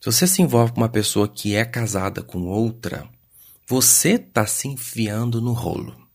Se 0.00 0.10
você 0.10 0.26
se 0.26 0.42
envolve 0.42 0.72
com 0.72 0.80
uma 0.80 0.88
pessoa 0.88 1.28
que 1.28 1.54
é 1.54 1.64
casada 1.64 2.22
com 2.22 2.46
outra, 2.46 3.08
você 3.68 4.12
está 4.12 4.46
se 4.46 4.68
enfiando 4.68 5.40
no 5.40 5.52
rolo 5.52 6.10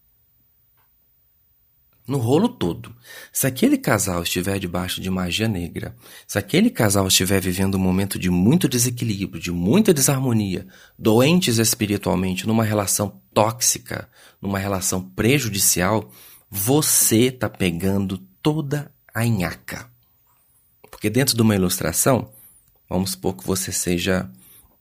no 2.08 2.18
rolo 2.18 2.48
todo. 2.48 2.96
Se 3.32 3.48
aquele 3.48 3.78
casal 3.78 4.24
estiver 4.24 4.60
debaixo 4.60 5.02
de 5.02 5.10
magia 5.10 5.48
negra, 5.48 5.96
se 6.28 6.38
aquele 6.38 6.70
casal 6.70 7.08
estiver 7.08 7.42
vivendo 7.42 7.76
um 7.76 7.80
momento 7.80 8.20
de 8.20 8.30
muito 8.30 8.70
desequilíbrio, 8.70 9.42
de 9.42 9.52
muita 9.52 9.94
desarmonia, 9.94 10.68
doentes 10.98 11.58
espiritualmente, 11.58 12.48
numa 12.48 12.64
relação 12.64 13.22
tóxica, 13.36 14.10
numa 14.42 14.58
relação 14.58 15.02
prejudicial, 15.02 16.10
você 16.50 17.26
está 17.26 17.50
pegando 17.50 18.18
toda 18.42 18.92
a 19.14 19.26
nhaca. 19.26 19.92
Porque 20.90 21.10
dentro 21.10 21.36
de 21.36 21.42
uma 21.42 21.54
ilustração, 21.54 22.32
vamos 22.90 23.12
supor 23.12 23.36
que 23.36 23.46
você 23.46 23.72
seja 23.72 24.32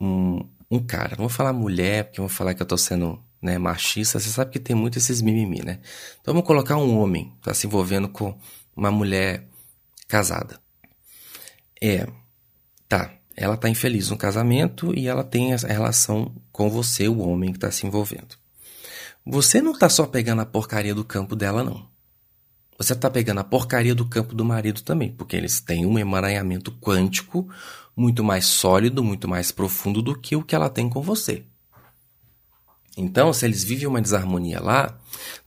um, 0.01 0.49
um 0.71 0.79
cara. 0.79 1.17
Não 1.17 1.25
vou 1.25 1.29
falar 1.29 1.53
mulher, 1.53 2.05
porque 2.05 2.21
vou 2.21 2.31
falar 2.31 2.55
que 2.55 2.63
eu 2.63 2.65
estou 2.65 2.79
sendo 2.79 3.21
né, 3.43 3.59
machista, 3.59 4.21
você 4.21 4.31
sabe 4.31 4.53
que 4.53 4.61
tem 4.61 4.75
muito 4.75 4.99
esses 4.99 5.21
mimimi, 5.21 5.63
né? 5.63 5.81
Então 6.21 6.33
vamos 6.33 6.47
colocar 6.47 6.77
um 6.77 6.99
homem 6.99 7.31
que 7.31 7.39
está 7.41 7.53
se 7.53 7.67
envolvendo 7.67 8.09
com 8.09 8.39
uma 8.75 8.91
mulher 8.91 9.47
casada. 10.09 10.59
É, 11.83 12.07
tá, 12.89 13.13
ela 13.37 13.57
está 13.57 13.69
infeliz 13.69 14.09
no 14.09 14.17
casamento 14.17 14.97
e 14.97 15.09
ela 15.09 15.25
tem 15.25 15.53
essa 15.53 15.67
relação 15.67 16.35
com 16.53 16.71
você, 16.71 17.09
o 17.09 17.19
homem 17.19 17.51
que 17.51 17.59
está 17.59 17.71
se 17.71 17.87
envolvendo. 17.87 18.44
Você 19.27 19.63
não 19.63 19.73
está 19.73 19.89
só 19.89 20.07
pegando 20.07 20.43
a 20.43 20.47
porcaria 20.47 20.95
do 20.95 21.05
campo 21.05 21.35
dela, 21.35 21.65
não. 21.65 21.89
você 22.77 22.93
está 22.93 23.09
pegando 23.11 23.41
a 23.41 23.45
porcaria 23.45 23.95
do 23.95 24.05
campo 24.05 24.35
do 24.35 24.45
marido 24.45 24.83
também, 24.83 25.11
porque 25.11 25.35
eles 25.35 25.61
têm 25.61 25.87
um 25.87 25.99
emaranhamento 25.99 26.71
quântico 26.73 27.49
muito 27.97 28.23
mais 28.23 28.45
sólido, 28.45 29.03
muito 29.03 29.27
mais 29.27 29.51
profundo 29.51 30.03
do 30.03 30.19
que 30.19 30.37
o 30.37 30.43
que 30.43 30.55
ela 30.55 30.69
tem 30.69 30.91
com 30.91 31.01
você. 31.01 31.45
Então, 32.97 33.33
se 33.33 33.47
eles 33.47 33.65
vivem 33.65 33.87
uma 33.87 34.03
desarmonia 34.03 34.61
lá, 34.61 34.99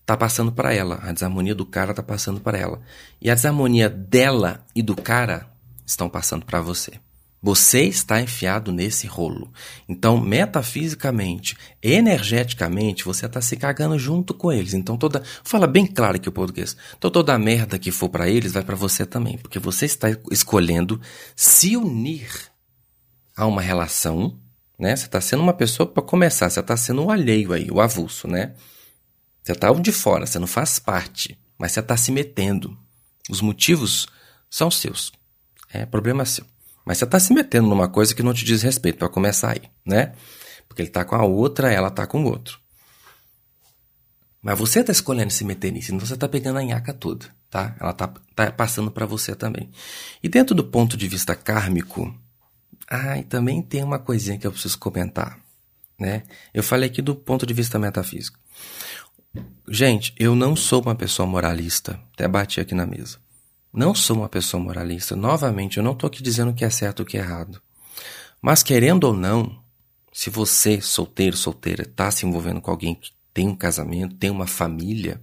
tá 0.05 0.17
passando 0.17 0.51
para 0.51 0.73
ela. 0.73 0.99
A 1.03 1.11
desarmonia 1.11 1.53
do 1.53 1.65
cara 1.65 1.93
tá 1.93 2.01
passando 2.01 2.41
para 2.41 2.57
ela. 2.57 2.81
E 3.21 3.29
a 3.29 3.35
desarmonia 3.35 3.89
dela 3.89 4.65
e 4.75 4.81
do 4.81 4.95
cara 4.95 5.49
estão 5.85 6.09
passando 6.09 6.45
para 6.45 6.61
você. 6.61 6.99
Você 7.47 7.83
está 7.83 8.19
enfiado 8.19 8.73
nesse 8.73 9.07
rolo. 9.07 9.53
Então, 9.87 10.19
metafisicamente, 10.19 11.55
energeticamente, 11.81 13.05
você 13.05 13.25
está 13.25 13.39
se 13.39 13.55
cagando 13.55 13.97
junto 13.97 14.33
com 14.33 14.51
eles. 14.51 14.73
Então, 14.73 14.97
toda. 14.97 15.23
Fala 15.45 15.65
bem 15.65 15.87
claro 15.87 16.17
aqui 16.17 16.27
o 16.27 16.31
português. 16.33 16.75
Então, 16.97 17.09
toda 17.09 17.33
a 17.33 17.39
merda 17.39 17.79
que 17.79 17.89
for 17.89 18.09
para 18.09 18.27
eles 18.27 18.51
vai 18.51 18.63
para 18.65 18.75
você 18.75 19.05
também. 19.05 19.37
Porque 19.37 19.59
você 19.59 19.85
está 19.85 20.09
escolhendo 20.29 20.99
se 21.37 21.77
unir 21.77 22.29
a 23.33 23.45
uma 23.45 23.61
relação. 23.61 24.37
Né? 24.77 24.93
Você 24.93 25.05
está 25.05 25.21
sendo 25.21 25.41
uma 25.41 25.53
pessoa, 25.53 25.87
para 25.87 26.03
começar, 26.03 26.49
você 26.49 26.59
está 26.59 26.75
sendo 26.75 27.05
um 27.05 27.09
alheio 27.09 27.53
aí, 27.53 27.71
o 27.71 27.79
avulso, 27.79 28.27
né? 28.27 28.55
Você 29.41 29.53
está 29.53 29.71
de 29.71 29.93
fora, 29.93 30.25
você 30.25 30.37
não 30.37 30.47
faz 30.47 30.79
parte. 30.79 31.39
Mas 31.57 31.71
você 31.71 31.79
está 31.79 31.95
se 31.95 32.11
metendo. 32.11 32.77
Os 33.29 33.39
motivos 33.39 34.05
são 34.49 34.69
seus. 34.69 35.13
É 35.71 35.85
problema 35.85 36.25
seu. 36.25 36.45
Mas 36.87 36.99
você 36.99 37.03
está 37.03 37.19
se 37.19 37.33
metendo 37.33 37.67
numa 37.67 37.89
coisa 37.89 38.15
que 38.15 38.23
não 38.23 38.33
te 38.33 38.45
diz 38.45 38.61
respeito 38.61 38.97
para 38.97 39.09
começar 39.09 39.51
aí, 39.51 39.69
né? 39.85 40.13
Porque 40.69 40.81
ele 40.81 40.87
está 40.87 41.03
com 41.03 41.15
a 41.15 41.25
outra, 41.25 41.69
ela 41.69 41.89
está 41.89 42.07
com 42.07 42.23
o 42.23 42.27
outro. 42.27 42.61
Mas 44.41 44.57
você 44.57 44.79
está 44.79 44.93
escolhendo 44.93 45.33
se 45.33 45.43
meter 45.43 45.69
nisso, 45.73 45.93
então 45.93 46.07
você 46.07 46.13
está 46.13 46.29
pegando 46.29 46.59
a 46.59 46.63
nhaca 46.63 46.93
toda, 46.93 47.25
tá? 47.49 47.75
Ela 47.77 47.91
está 47.91 48.07
tá 48.33 48.51
passando 48.53 48.89
para 48.89 49.05
você 49.05 49.35
também. 49.35 49.69
E 50.23 50.29
dentro 50.29 50.55
do 50.55 50.63
ponto 50.63 50.95
de 50.95 51.09
vista 51.09 51.35
kármico, 51.35 52.17
e 53.19 53.23
também 53.23 53.61
tem 53.61 53.83
uma 53.83 53.99
coisinha 53.99 54.37
que 54.37 54.47
eu 54.47 54.51
preciso 54.53 54.79
comentar, 54.79 55.37
né? 55.99 56.23
Eu 56.53 56.63
falei 56.63 56.87
aqui 56.87 57.01
do 57.01 57.13
ponto 57.13 57.45
de 57.45 57.53
vista 57.53 57.77
metafísico. 57.77 58.39
Gente, 59.67 60.15
eu 60.17 60.33
não 60.37 60.55
sou 60.55 60.81
uma 60.81 60.95
pessoa 60.95 61.27
moralista, 61.27 61.99
até 62.13 62.29
bati 62.29 62.61
aqui 62.61 62.73
na 62.73 62.85
mesa. 62.85 63.17
Não 63.71 63.93
sou 63.93 64.17
uma 64.17 64.29
pessoa 64.29 64.61
moralista. 64.61 65.15
Novamente, 65.15 65.77
eu 65.77 65.83
não 65.83 65.91
estou 65.93 66.07
aqui 66.07 66.23
dizendo 66.23 66.51
o 66.51 66.53
que 66.53 66.65
é 66.65 66.69
certo 66.69 67.01
e 67.01 67.03
o 67.03 67.05
que 67.05 67.17
é 67.17 67.21
errado. 67.21 67.61
Mas 68.41 68.63
querendo 68.63 69.05
ou 69.05 69.13
não, 69.13 69.63
se 70.11 70.29
você, 70.29 70.81
solteiro, 70.81 71.37
solteira, 71.37 71.83
está 71.83 72.09
se 72.09 72.25
envolvendo 72.25 72.61
com 72.61 72.71
alguém 72.71 72.95
que 72.95 73.11
tem 73.33 73.47
um 73.47 73.55
casamento, 73.55 74.15
tem 74.15 74.29
uma 74.29 74.47
família, 74.47 75.21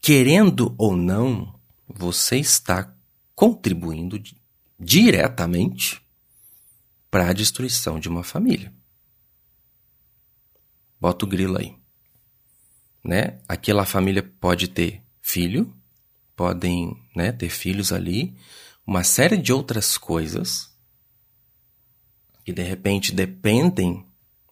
querendo 0.00 0.74
ou 0.78 0.96
não, 0.96 1.54
você 1.86 2.36
está 2.36 2.94
contribuindo 3.34 4.18
diretamente 4.78 6.00
para 7.10 7.28
a 7.28 7.32
destruição 7.32 7.98
de 7.98 8.08
uma 8.08 8.22
família. 8.22 8.72
Bota 11.00 11.24
o 11.24 11.28
grilo 11.28 11.58
aí. 11.58 11.76
Né? 13.02 13.40
Aquela 13.48 13.84
família 13.84 14.22
pode 14.22 14.68
ter 14.68 15.02
filho, 15.20 15.74
podem 16.36 16.99
né, 17.14 17.32
ter 17.32 17.48
filhos 17.48 17.92
ali, 17.92 18.36
uma 18.86 19.04
série 19.04 19.36
de 19.36 19.52
outras 19.52 19.96
coisas 19.96 20.70
que 22.44 22.52
de 22.52 22.62
repente 22.62 23.12
dependem 23.12 24.04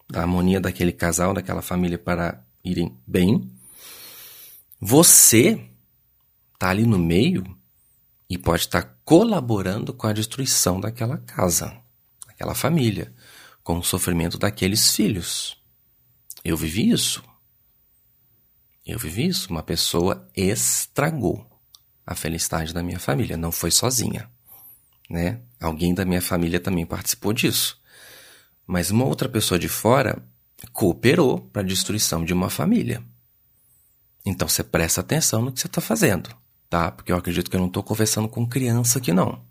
da 0.09 0.21
harmonia 0.21 0.59
daquele 0.59 0.91
casal, 0.91 1.33
daquela 1.33 1.61
família 1.61 1.97
para 1.97 2.43
irem 2.63 2.97
bem. 3.05 3.51
Você 4.79 5.69
está 6.53 6.69
ali 6.69 6.85
no 6.85 6.97
meio 6.97 7.43
e 8.29 8.37
pode 8.37 8.63
estar 8.63 8.83
tá 8.83 8.95
colaborando 9.03 9.93
com 9.93 10.07
a 10.07 10.13
destruição 10.13 10.79
daquela 10.79 11.17
casa, 11.17 11.75
daquela 12.27 12.55
família, 12.55 13.13
com 13.63 13.79
o 13.79 13.83
sofrimento 13.83 14.37
daqueles 14.37 14.95
filhos. 14.95 15.57
Eu 16.43 16.55
vivi 16.55 16.89
isso. 16.89 17.23
Eu 18.85 18.97
vivi 18.97 19.27
isso. 19.27 19.49
Uma 19.49 19.63
pessoa 19.63 20.27
estragou 20.35 21.48
a 22.09 22.15
felicidade 22.15 22.73
da 22.73 22.81
minha 22.81 22.99
família. 22.99 23.37
Não 23.37 23.51
foi 23.51 23.69
sozinha, 23.69 24.27
né? 25.07 25.41
Alguém 25.61 25.93
da 25.93 26.03
minha 26.03 26.21
família 26.21 26.59
também 26.59 26.83
participou 26.83 27.31
disso. 27.31 27.79
Mas 28.65 28.89
uma 28.89 29.05
outra 29.05 29.29
pessoa 29.29 29.59
de 29.59 29.69
fora 29.69 30.17
cooperou 30.73 31.39
para 31.39 31.61
a 31.61 31.65
destruição 31.65 32.25
de 32.25 32.33
uma 32.33 32.49
família. 32.49 33.03
Então 34.25 34.47
você 34.47 34.63
presta 34.63 35.01
atenção 35.01 35.43
no 35.43 35.51
que 35.51 35.59
você 35.59 35.67
está 35.67 35.79
fazendo, 35.79 36.35
tá? 36.67 36.89
Porque 36.89 37.11
eu 37.11 37.15
acredito 37.15 37.47
que 37.47 37.55
eu 37.55 37.59
não 37.59 37.67
estou 37.67 37.83
conversando 37.83 38.27
com 38.27 38.43
criança 38.43 38.97
aqui, 38.97 39.13
não. 39.13 39.43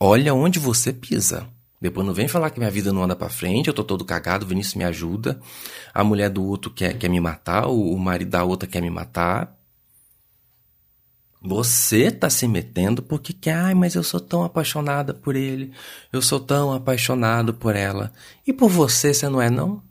Olha 0.00 0.32
onde 0.32 0.58
você 0.58 0.94
pisa. 0.94 1.46
Depois 1.78 2.06
não 2.06 2.14
vem 2.14 2.26
falar 2.26 2.48
que 2.48 2.58
minha 2.58 2.70
vida 2.70 2.90
não 2.90 3.02
anda 3.02 3.14
para 3.14 3.28
frente, 3.28 3.68
eu 3.68 3.74
tô 3.74 3.84
todo 3.84 4.02
cagado, 4.02 4.46
o 4.46 4.48
Vinícius 4.48 4.76
me 4.76 4.84
ajuda, 4.84 5.38
a 5.92 6.02
mulher 6.02 6.30
do 6.30 6.42
outro 6.42 6.70
quer, 6.70 6.96
quer 6.96 7.10
me 7.10 7.20
matar, 7.20 7.66
o, 7.66 7.92
o 7.92 7.98
marido 7.98 8.30
da 8.30 8.42
outra 8.44 8.66
quer 8.66 8.80
me 8.80 8.88
matar. 8.88 9.53
Você 11.46 12.10
tá 12.10 12.30
se 12.30 12.48
metendo 12.48 13.02
porque 13.02 13.34
quer, 13.34 13.52
ai, 13.52 13.74
mas 13.74 13.94
eu 13.94 14.02
sou 14.02 14.18
tão 14.18 14.44
apaixonada 14.44 15.12
por 15.12 15.36
ele, 15.36 15.72
eu 16.10 16.22
sou 16.22 16.40
tão 16.40 16.72
apaixonado 16.72 17.52
por 17.52 17.76
ela. 17.76 18.10
E 18.46 18.52
por 18.52 18.70
você, 18.70 19.12
você 19.12 19.28
não 19.28 19.42
é, 19.42 19.50
não? 19.50 19.82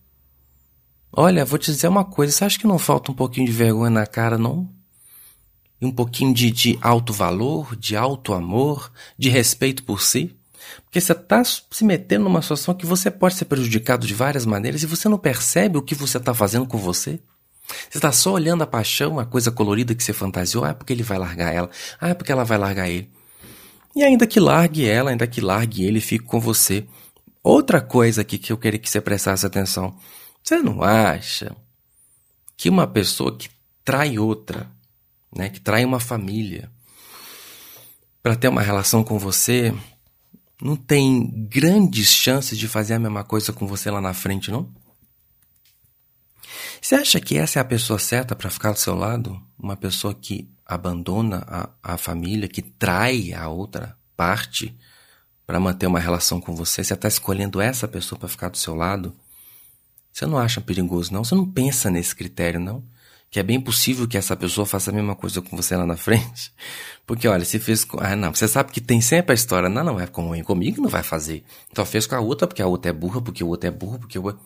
Olha, 1.12 1.46
vou 1.46 1.60
te 1.60 1.72
dizer 1.72 1.88
uma 1.88 2.04
coisa, 2.04 2.34
você 2.34 2.44
acha 2.44 2.58
que 2.58 2.66
não 2.66 2.80
falta 2.80 3.12
um 3.12 3.14
pouquinho 3.14 3.46
de 3.46 3.52
vergonha 3.52 3.92
na 3.92 4.08
cara, 4.08 4.36
não? 4.36 4.68
E 5.80 5.86
um 5.86 5.92
pouquinho 5.92 6.34
de, 6.34 6.50
de 6.50 6.80
alto 6.82 7.14
valor, 7.14 7.76
de 7.76 7.96
alto 7.96 8.34
amor, 8.34 8.92
de 9.16 9.30
respeito 9.30 9.84
por 9.84 10.02
si? 10.02 10.36
Porque 10.86 11.00
você 11.00 11.12
está 11.12 11.44
se 11.44 11.86
metendo 11.86 12.24
numa 12.24 12.42
situação 12.42 12.74
que 12.74 12.88
você 12.88 13.12
pode 13.12 13.36
ser 13.36 13.46
prejudicado 13.46 14.08
de 14.08 14.16
várias 14.16 14.44
maneiras 14.44 14.82
e 14.82 14.88
você 14.88 15.08
não 15.08 15.20
percebe 15.20 15.78
o 15.78 15.84
que 15.84 15.94
você 15.94 16.18
está 16.18 16.34
fazendo 16.34 16.66
com 16.66 16.80
você? 16.80 17.20
Você 17.66 17.98
está 17.98 18.12
só 18.12 18.34
olhando 18.34 18.64
a 18.64 18.68
paixão, 18.68 19.20
a 19.20 19.26
coisa 19.26 19.52
colorida 19.52 19.96
que 19.96 20.04
você 20.04 20.14
fantasiou. 20.14 20.64
Ah, 20.64 20.70
é 20.70 20.74
porque 20.74 20.94
ele 20.94 21.04
vai 21.04 21.18
largar 21.18 21.54
ela. 21.54 21.70
Ah, 22.00 22.10
é 22.10 22.14
porque 22.14 22.32
ela 22.32 22.44
vai 22.44 22.58
largar 22.58 22.90
ele. 22.90 23.10
E 23.96 24.04
ainda 24.04 24.26
que 24.26 24.40
largue 24.40 24.88
ela, 24.88 25.12
ainda 25.12 25.28
que 25.28 25.40
largue 25.40 25.84
ele, 25.84 26.02
fique 26.02 26.26
com 26.26 26.40
você. 26.40 26.86
Outra 27.44 27.82
coisa 27.82 28.22
aqui 28.22 28.38
que 28.38 28.52
eu 28.52 28.58
queria 28.58 28.80
que 28.80 28.90
você 28.90 29.00
prestasse 29.00 29.46
atenção. 29.46 29.96
Você 30.44 30.58
não 30.58 30.82
acha 30.82 31.56
que 32.58 32.70
uma 32.70 32.88
pessoa 32.88 33.38
que 33.38 33.50
trai 33.84 34.18
outra, 34.18 34.70
né, 35.36 35.50
que 35.50 35.60
trai 35.60 35.86
uma 35.86 36.00
família, 36.00 36.72
para 38.22 38.36
ter 38.36 38.48
uma 38.48 38.62
relação 38.62 39.04
com 39.04 39.20
você, 39.20 39.74
não 40.62 40.78
tem 40.78 41.30
grandes 41.50 42.08
chances 42.08 42.58
de 42.58 42.68
fazer 42.70 42.94
a 42.94 43.00
mesma 43.00 43.24
coisa 43.24 43.52
com 43.52 43.68
você 43.68 43.92
lá 43.92 44.00
na 44.00 44.14
frente, 44.14 44.50
não? 44.50 44.70
Você 46.84 46.96
acha 46.96 47.22
que 47.22 47.38
essa 47.38 47.60
é 47.60 47.62
a 47.62 47.66
pessoa 47.66 47.98
certa 47.98 48.36
para 48.36 48.50
ficar 48.50 48.74
do 48.74 48.78
seu 48.78 48.94
lado? 48.94 49.42
Uma 49.58 49.78
pessoa 49.78 50.14
que 50.14 50.52
abandona 50.66 51.42
a, 51.48 51.94
a 51.94 51.98
família, 51.98 52.46
que 52.46 52.62
trai 52.62 53.32
a 53.32 53.48
outra 53.48 53.98
parte 54.18 54.78
para 55.48 55.62
manter 55.62 55.88
uma 55.88 55.98
relação 55.98 56.42
com 56.42 56.54
você? 56.54 56.84
Você 56.84 56.94
está 56.94 57.08
escolhendo 57.08 57.62
essa 57.62 57.88
pessoa 57.88 58.20
para 58.20 58.28
ficar 58.28 58.50
do 58.50 58.58
seu 58.58 58.76
lado? 58.76 59.16
Você 60.12 60.26
não 60.26 60.38
acha 60.38 60.60
perigoso, 60.60 61.14
não? 61.14 61.24
Você 61.24 61.34
não 61.34 61.50
pensa 61.50 61.90
nesse 61.90 62.14
critério, 62.14 62.60
não? 62.60 62.84
Que 63.32 63.40
é 63.40 63.44
bem 63.44 63.62
possível 63.62 64.06
que 64.06 64.18
essa 64.18 64.36
pessoa 64.36 64.66
faça 64.66 64.92
a 64.92 64.94
mesma 64.94 65.16
coisa 65.16 65.42
com 65.42 65.56
você 65.56 65.78
lá 65.78 65.86
na 65.86 65.96
frente? 65.96 66.52
Porque, 67.08 67.30
olha, 67.30 67.46
se 67.46 67.60
fez 67.60 67.86
com. 67.86 67.98
Ah, 68.02 68.14
não, 68.14 68.36
você 68.36 68.46
sabe 68.46 68.74
que 68.74 68.82
tem 68.82 69.00
sempre 69.00 69.32
a 69.32 69.36
história. 69.36 69.70
Não, 69.70 69.86
não, 69.86 70.02
é 70.02 70.06
com, 70.06 70.44
comigo 70.44 70.82
não 70.82 70.90
vai 70.90 71.02
fazer. 71.02 71.46
Então 71.72 71.86
fez 71.86 72.06
com 72.06 72.16
a 72.16 72.20
outra 72.20 72.46
porque 72.46 72.62
a 72.62 72.68
outra 72.68 72.90
é 72.90 72.94
burra, 72.94 73.22
porque 73.22 73.42
o 73.42 73.48
outro 73.48 73.70
é 73.70 73.72
burro, 73.72 74.00
porque 74.00 74.20
o. 74.20 74.38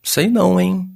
Sei 0.00 0.28
não, 0.28 0.60
hein? 0.60 0.95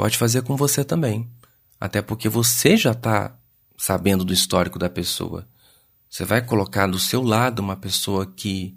Pode 0.00 0.16
fazer 0.16 0.40
com 0.40 0.56
você 0.56 0.82
também. 0.82 1.30
Até 1.78 2.00
porque 2.00 2.26
você 2.26 2.74
já 2.74 2.92
está 2.92 3.38
sabendo 3.76 4.24
do 4.24 4.32
histórico 4.32 4.78
da 4.78 4.88
pessoa. 4.88 5.46
Você 6.08 6.24
vai 6.24 6.40
colocar 6.40 6.86
do 6.86 6.98
seu 6.98 7.22
lado 7.22 7.58
uma 7.58 7.76
pessoa 7.76 8.24
que 8.24 8.74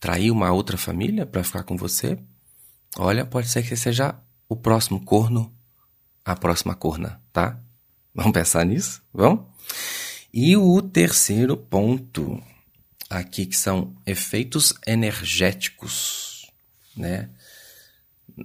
traiu 0.00 0.32
uma 0.32 0.50
outra 0.50 0.78
família 0.78 1.26
para 1.26 1.44
ficar 1.44 1.64
com 1.64 1.76
você? 1.76 2.18
Olha, 2.96 3.26
pode 3.26 3.48
ser 3.48 3.62
que 3.62 3.76
seja 3.76 4.18
o 4.48 4.56
próximo 4.56 5.04
corno, 5.04 5.54
a 6.24 6.34
próxima 6.34 6.74
corna, 6.74 7.20
tá? 7.30 7.60
Vamos 8.14 8.32
pensar 8.32 8.64
nisso? 8.64 9.02
Vamos? 9.12 9.44
E 10.32 10.56
o 10.56 10.80
terceiro 10.80 11.58
ponto 11.58 12.42
aqui 13.10 13.44
que 13.44 13.56
são 13.56 13.94
efeitos 14.06 14.72
energéticos, 14.86 16.50
né? 16.96 17.28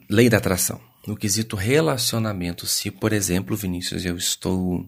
Lei 0.10 0.30
da 0.30 0.38
atração 0.38 0.91
no 1.06 1.16
quesito 1.16 1.56
relacionamento, 1.56 2.68
se, 2.68 2.92
por 2.92 3.12
exemplo, 3.12 3.56
Vinícius, 3.56 4.06
eu 4.06 4.16
estou 4.16 4.88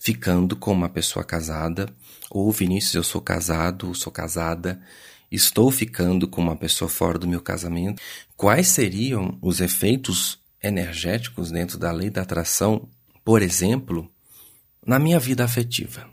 ficando 0.00 0.54
com 0.54 0.72
uma 0.72 0.88
pessoa 0.88 1.24
casada, 1.24 1.88
ou 2.30 2.50
Vinícius, 2.52 2.94
eu 2.94 3.02
sou 3.02 3.20
casado, 3.20 3.94
sou 3.94 4.12
casada, 4.12 4.80
estou 5.30 5.70
ficando 5.70 6.28
com 6.28 6.40
uma 6.40 6.56
pessoa 6.56 6.88
fora 6.88 7.18
do 7.18 7.26
meu 7.26 7.40
casamento, 7.40 8.00
quais 8.36 8.68
seriam 8.68 9.38
os 9.42 9.60
efeitos 9.60 10.38
energéticos 10.62 11.50
dentro 11.50 11.78
da 11.78 11.90
lei 11.90 12.10
da 12.10 12.22
atração, 12.22 12.88
por 13.24 13.42
exemplo, 13.42 14.10
na 14.86 14.98
minha 14.98 15.18
vida 15.18 15.44
afetiva. 15.44 16.08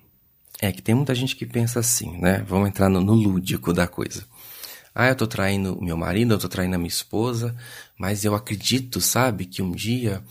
É 0.62 0.72
que 0.72 0.82
tem 0.82 0.96
muita 0.96 1.16
gente 1.16 1.36
que 1.36 1.46
pensa 1.46 1.80
assim, 1.80 2.18
né? 2.20 2.46
Vamos 2.48 2.70
entrar 2.70 2.88
no, 2.88 3.02
no 3.02 3.14
lúdico 3.14 3.74
da 3.74 3.88
coisa. 3.88 4.26
Ah, 4.94 5.08
eu 5.08 5.16
tô 5.16 5.26
traindo 5.26 5.82
meu 5.82 5.96
marido, 5.96 6.34
eu 6.34 6.40
tô 6.40 6.50
traindo 6.50 6.76
a 6.76 6.78
minha 6.78 6.88
esposa, 6.88 7.56
mas 7.98 8.26
eu 8.26 8.36
acredito, 8.36 9.00
sabe, 9.00 9.46
que 9.46 9.62
um 9.62 9.72
dia 9.72 10.22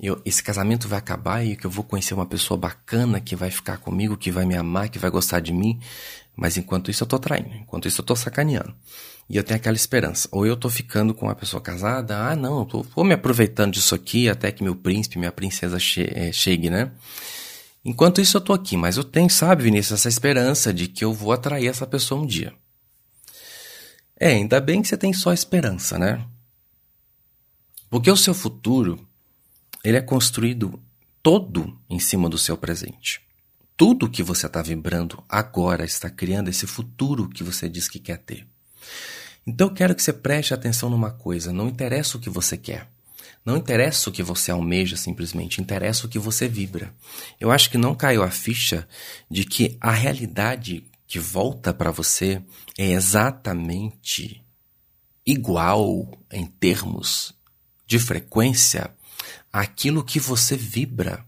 eu, 0.00 0.20
esse 0.24 0.42
casamento 0.42 0.86
vai 0.86 0.98
acabar 0.98 1.44
e 1.44 1.56
que 1.56 1.66
eu 1.66 1.70
vou 1.70 1.84
conhecer 1.84 2.14
uma 2.14 2.26
pessoa 2.26 2.56
bacana 2.56 3.20
que 3.20 3.34
vai 3.34 3.50
ficar 3.50 3.78
comigo, 3.78 4.16
que 4.16 4.30
vai 4.30 4.46
me 4.46 4.56
amar, 4.56 4.88
que 4.88 4.98
vai 4.98 5.10
gostar 5.10 5.40
de 5.40 5.52
mim. 5.52 5.78
Mas 6.36 6.56
enquanto 6.56 6.90
isso 6.90 7.02
eu 7.02 7.06
tô 7.06 7.18
traindo, 7.18 7.52
enquanto 7.54 7.88
isso 7.88 8.00
eu 8.00 8.04
tô 8.04 8.14
sacaneando. 8.14 8.72
E 9.28 9.36
eu 9.36 9.42
tenho 9.42 9.58
aquela 9.58 9.76
esperança. 9.76 10.28
Ou 10.30 10.46
eu 10.46 10.56
tô 10.56 10.70
ficando 10.70 11.12
com 11.12 11.26
uma 11.26 11.34
pessoa 11.34 11.60
casada, 11.60 12.16
ah 12.16 12.36
não, 12.36 12.60
eu 12.60 12.64
tô, 12.64 12.82
vou 12.82 13.04
me 13.04 13.12
aproveitando 13.12 13.72
disso 13.72 13.94
aqui 13.94 14.28
até 14.28 14.52
que 14.52 14.62
meu 14.62 14.76
príncipe, 14.76 15.18
minha 15.18 15.32
princesa 15.32 15.78
che 15.80 16.08
eh, 16.14 16.32
chegue, 16.32 16.70
né? 16.70 16.92
Enquanto 17.84 18.20
isso 18.20 18.36
eu 18.36 18.40
tô 18.40 18.52
aqui, 18.52 18.76
mas 18.76 18.96
eu 18.96 19.04
tenho, 19.04 19.30
sabe, 19.30 19.64
Vinícius, 19.64 20.00
essa 20.00 20.08
esperança 20.08 20.72
de 20.72 20.86
que 20.88 21.04
eu 21.04 21.12
vou 21.12 21.32
atrair 21.32 21.66
essa 21.66 21.86
pessoa 21.86 22.20
um 22.20 22.26
dia. 22.26 22.52
É, 24.18 24.32
ainda 24.32 24.60
bem 24.60 24.82
que 24.82 24.88
você 24.88 24.96
tem 24.96 25.12
só 25.12 25.32
esperança, 25.32 25.98
né? 25.98 26.26
Porque 27.88 28.10
o 28.10 28.16
seu 28.16 28.34
futuro, 28.34 29.06
ele 29.84 29.96
é 29.96 30.02
construído 30.02 30.82
todo 31.22 31.78
em 31.88 32.00
cima 32.00 32.28
do 32.28 32.36
seu 32.36 32.56
presente. 32.56 33.20
Tudo 33.76 34.10
que 34.10 34.22
você 34.22 34.46
está 34.46 34.60
vibrando 34.60 35.22
agora 35.28 35.84
está 35.84 36.10
criando 36.10 36.48
esse 36.48 36.66
futuro 36.66 37.28
que 37.28 37.44
você 37.44 37.68
diz 37.68 37.88
que 37.88 38.00
quer 38.00 38.18
ter. 38.18 38.46
Então 39.46 39.68
eu 39.68 39.74
quero 39.74 39.94
que 39.94 40.02
você 40.02 40.12
preste 40.12 40.52
atenção 40.52 40.90
numa 40.90 41.12
coisa: 41.12 41.52
não 41.52 41.68
interessa 41.68 42.16
o 42.16 42.20
que 42.20 42.28
você 42.28 42.56
quer. 42.56 42.88
Não 43.44 43.56
interessa 43.56 44.10
o 44.10 44.12
que 44.12 44.22
você 44.22 44.50
almeja 44.50 44.96
simplesmente, 44.96 45.60
interessa 45.60 46.06
o 46.06 46.08
que 46.08 46.18
você 46.18 46.48
vibra. 46.48 46.92
Eu 47.40 47.50
acho 47.50 47.70
que 47.70 47.78
não 47.78 47.94
caiu 47.94 48.22
a 48.22 48.30
ficha 48.30 48.86
de 49.30 49.44
que 49.44 49.78
a 49.80 49.90
realidade 49.90 50.84
que 51.08 51.18
volta 51.18 51.72
para 51.72 51.90
você 51.90 52.42
é 52.76 52.90
exatamente 52.90 54.44
igual 55.24 56.06
em 56.30 56.44
termos 56.44 57.34
de 57.86 57.98
frequência 57.98 58.94
àquilo 59.50 60.04
que 60.04 60.20
você 60.20 60.54
vibra. 60.54 61.24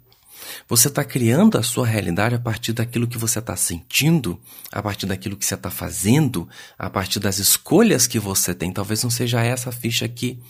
Você 0.69 0.89
está 0.89 1.03
criando 1.03 1.57
a 1.57 1.63
sua 1.63 1.87
realidade 1.87 2.35
a 2.35 2.39
partir 2.39 2.75
daquilo 2.75 3.09
que 3.09 3.17
você 3.17 3.39
está 3.39 3.57
sentindo, 3.57 4.39
a 4.71 4.83
partir 4.83 5.07
daquilo 5.07 5.37
que 5.37 5.47
você 5.47 5.55
está 5.55 5.71
fazendo, 5.71 6.47
a 6.79 6.91
partir 6.91 7.19
das 7.19 7.39
escolhas 7.39 8.07
que 8.07 8.19
você 8.19 8.55
tem. 8.55 8.71
Talvez 8.71 9.03
não 9.03 9.11
seja 9.11 9.43
essa 9.43 9.73
ficha 9.73 10.05
aqui 10.05 10.43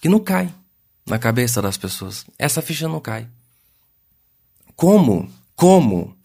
que 0.00 0.08
não 0.08 0.18
cai 0.18 0.52
na 1.06 1.20
cabeça 1.20 1.62
das 1.62 1.76
pessoas. 1.76 2.26
Essa 2.36 2.60
ficha 2.60 2.88
não 2.88 3.00
cai. 3.00 3.28
Como? 4.74 5.30
Como 5.54 6.17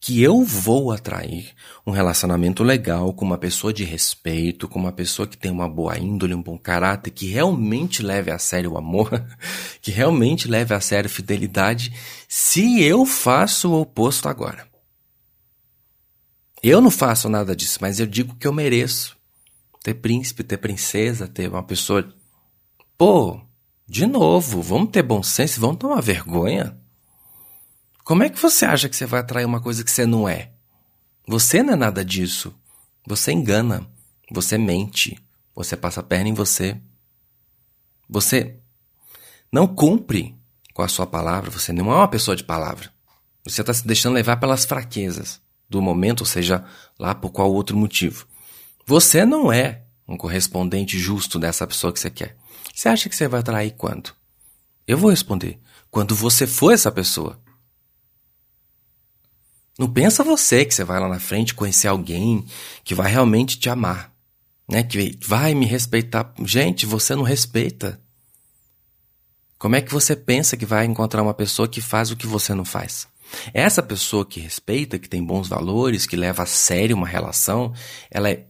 que 0.00 0.22
eu 0.22 0.42
vou 0.42 0.92
atrair 0.92 1.54
um 1.86 1.90
relacionamento 1.90 2.62
legal 2.62 3.12
com 3.12 3.24
uma 3.24 3.38
pessoa 3.38 3.72
de 3.72 3.84
respeito, 3.84 4.68
com 4.68 4.78
uma 4.78 4.92
pessoa 4.92 5.26
que 5.26 5.36
tem 5.36 5.50
uma 5.50 5.68
boa 5.68 5.98
índole, 5.98 6.34
um 6.34 6.42
bom 6.42 6.58
caráter, 6.58 7.10
que 7.10 7.26
realmente 7.26 8.02
leve 8.02 8.30
a 8.30 8.38
sério 8.38 8.72
o 8.72 8.78
amor, 8.78 9.10
que 9.82 9.90
realmente 9.90 10.48
leve 10.48 10.74
a 10.74 10.80
sério 10.80 11.08
a 11.08 11.12
fidelidade, 11.12 11.92
se 12.28 12.82
eu 12.82 13.04
faço 13.04 13.70
o 13.70 13.80
oposto 13.80 14.28
agora. 14.28 14.66
Eu 16.62 16.80
não 16.80 16.90
faço 16.90 17.28
nada 17.28 17.54
disso, 17.54 17.78
mas 17.80 18.00
eu 18.00 18.06
digo 18.06 18.34
que 18.34 18.46
eu 18.46 18.52
mereço 18.52 19.16
ter 19.82 19.94
príncipe, 19.94 20.42
ter 20.42 20.58
princesa, 20.58 21.26
ter 21.26 21.48
uma 21.48 21.62
pessoa. 21.62 22.12
Pô, 22.96 23.40
de 23.86 24.06
novo, 24.06 24.60
vamos 24.60 24.90
ter 24.90 25.02
bom 25.02 25.22
senso, 25.22 25.60
vamos 25.60 25.78
tomar 25.78 26.00
vergonha. 26.02 26.76
Como 28.08 28.22
é 28.22 28.30
que 28.30 28.40
você 28.40 28.64
acha 28.64 28.88
que 28.88 28.96
você 28.96 29.04
vai 29.04 29.20
atrair 29.20 29.44
uma 29.44 29.60
coisa 29.60 29.84
que 29.84 29.90
você 29.90 30.06
não 30.06 30.26
é? 30.26 30.50
Você 31.26 31.62
não 31.62 31.74
é 31.74 31.76
nada 31.76 32.02
disso. 32.02 32.58
Você 33.06 33.32
engana. 33.32 33.86
Você 34.30 34.56
mente. 34.56 35.22
Você 35.54 35.76
passa 35.76 36.00
a 36.00 36.02
perna 36.02 36.30
em 36.30 36.32
você. 36.32 36.80
Você 38.08 38.60
não 39.52 39.66
cumpre 39.66 40.34
com 40.72 40.80
a 40.80 40.88
sua 40.88 41.06
palavra. 41.06 41.50
Você 41.50 41.70
não 41.70 41.92
é 41.92 41.96
uma 41.96 42.08
pessoa 42.08 42.34
de 42.34 42.42
palavra. 42.42 42.90
Você 43.44 43.60
está 43.60 43.74
se 43.74 43.86
deixando 43.86 44.14
levar 44.14 44.38
pelas 44.38 44.64
fraquezas 44.64 45.38
do 45.68 45.82
momento, 45.82 46.20
ou 46.20 46.26
seja, 46.26 46.64
lá 46.98 47.14
por 47.14 47.28
qual 47.28 47.52
outro 47.52 47.76
motivo. 47.76 48.26
Você 48.86 49.26
não 49.26 49.52
é 49.52 49.82
um 50.08 50.16
correspondente 50.16 50.98
justo 50.98 51.38
dessa 51.38 51.66
pessoa 51.66 51.92
que 51.92 52.00
você 52.00 52.08
quer. 52.08 52.38
Você 52.74 52.88
acha 52.88 53.06
que 53.10 53.14
você 53.14 53.28
vai 53.28 53.40
atrair 53.40 53.74
quando? 53.76 54.14
Eu 54.86 54.96
vou 54.96 55.10
responder. 55.10 55.60
Quando 55.90 56.14
você 56.14 56.46
for 56.46 56.72
essa 56.72 56.90
pessoa. 56.90 57.38
Não 59.78 59.88
pensa 59.88 60.24
você 60.24 60.64
que 60.64 60.74
você 60.74 60.82
vai 60.82 60.98
lá 60.98 61.08
na 61.08 61.20
frente 61.20 61.54
conhecer 61.54 61.86
alguém 61.86 62.44
que 62.82 62.96
vai 62.96 63.10
realmente 63.10 63.58
te 63.58 63.70
amar, 63.70 64.12
né? 64.68 64.82
Que 64.82 65.16
vai 65.24 65.54
me 65.54 65.64
respeitar. 65.64 66.34
Gente, 66.44 66.84
você 66.84 67.14
não 67.14 67.22
respeita. 67.22 68.00
Como 69.56 69.76
é 69.76 69.80
que 69.80 69.92
você 69.92 70.16
pensa 70.16 70.56
que 70.56 70.66
vai 70.66 70.84
encontrar 70.84 71.22
uma 71.22 71.34
pessoa 71.34 71.68
que 71.68 71.80
faz 71.80 72.10
o 72.10 72.16
que 72.16 72.26
você 72.26 72.54
não 72.54 72.64
faz? 72.64 73.06
Essa 73.54 73.82
pessoa 73.82 74.26
que 74.26 74.40
respeita, 74.40 74.98
que 74.98 75.08
tem 75.08 75.22
bons 75.22 75.48
valores, 75.48 76.06
que 76.06 76.16
leva 76.16 76.42
a 76.42 76.46
sério 76.46 76.96
uma 76.96 77.06
relação, 77.06 77.72
ela 78.10 78.30
é 78.30 78.46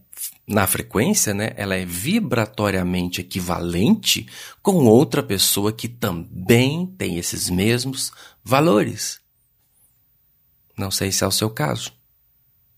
na 0.47 0.65
frequência, 0.65 1.31
né, 1.31 1.51
ela 1.55 1.75
é 1.75 1.85
vibratoriamente 1.85 3.21
equivalente 3.21 4.25
com 4.63 4.85
outra 4.85 5.21
pessoa 5.21 5.71
que 5.71 5.87
também 5.87 6.87
tem 6.97 7.17
esses 7.17 7.51
mesmos 7.51 8.11
valores. 8.43 9.21
Não 10.79 10.89
sei 10.89 11.11
se 11.11 11.25
é 11.25 11.27
o 11.27 11.31
seu 11.31 11.49
caso. 11.49 11.91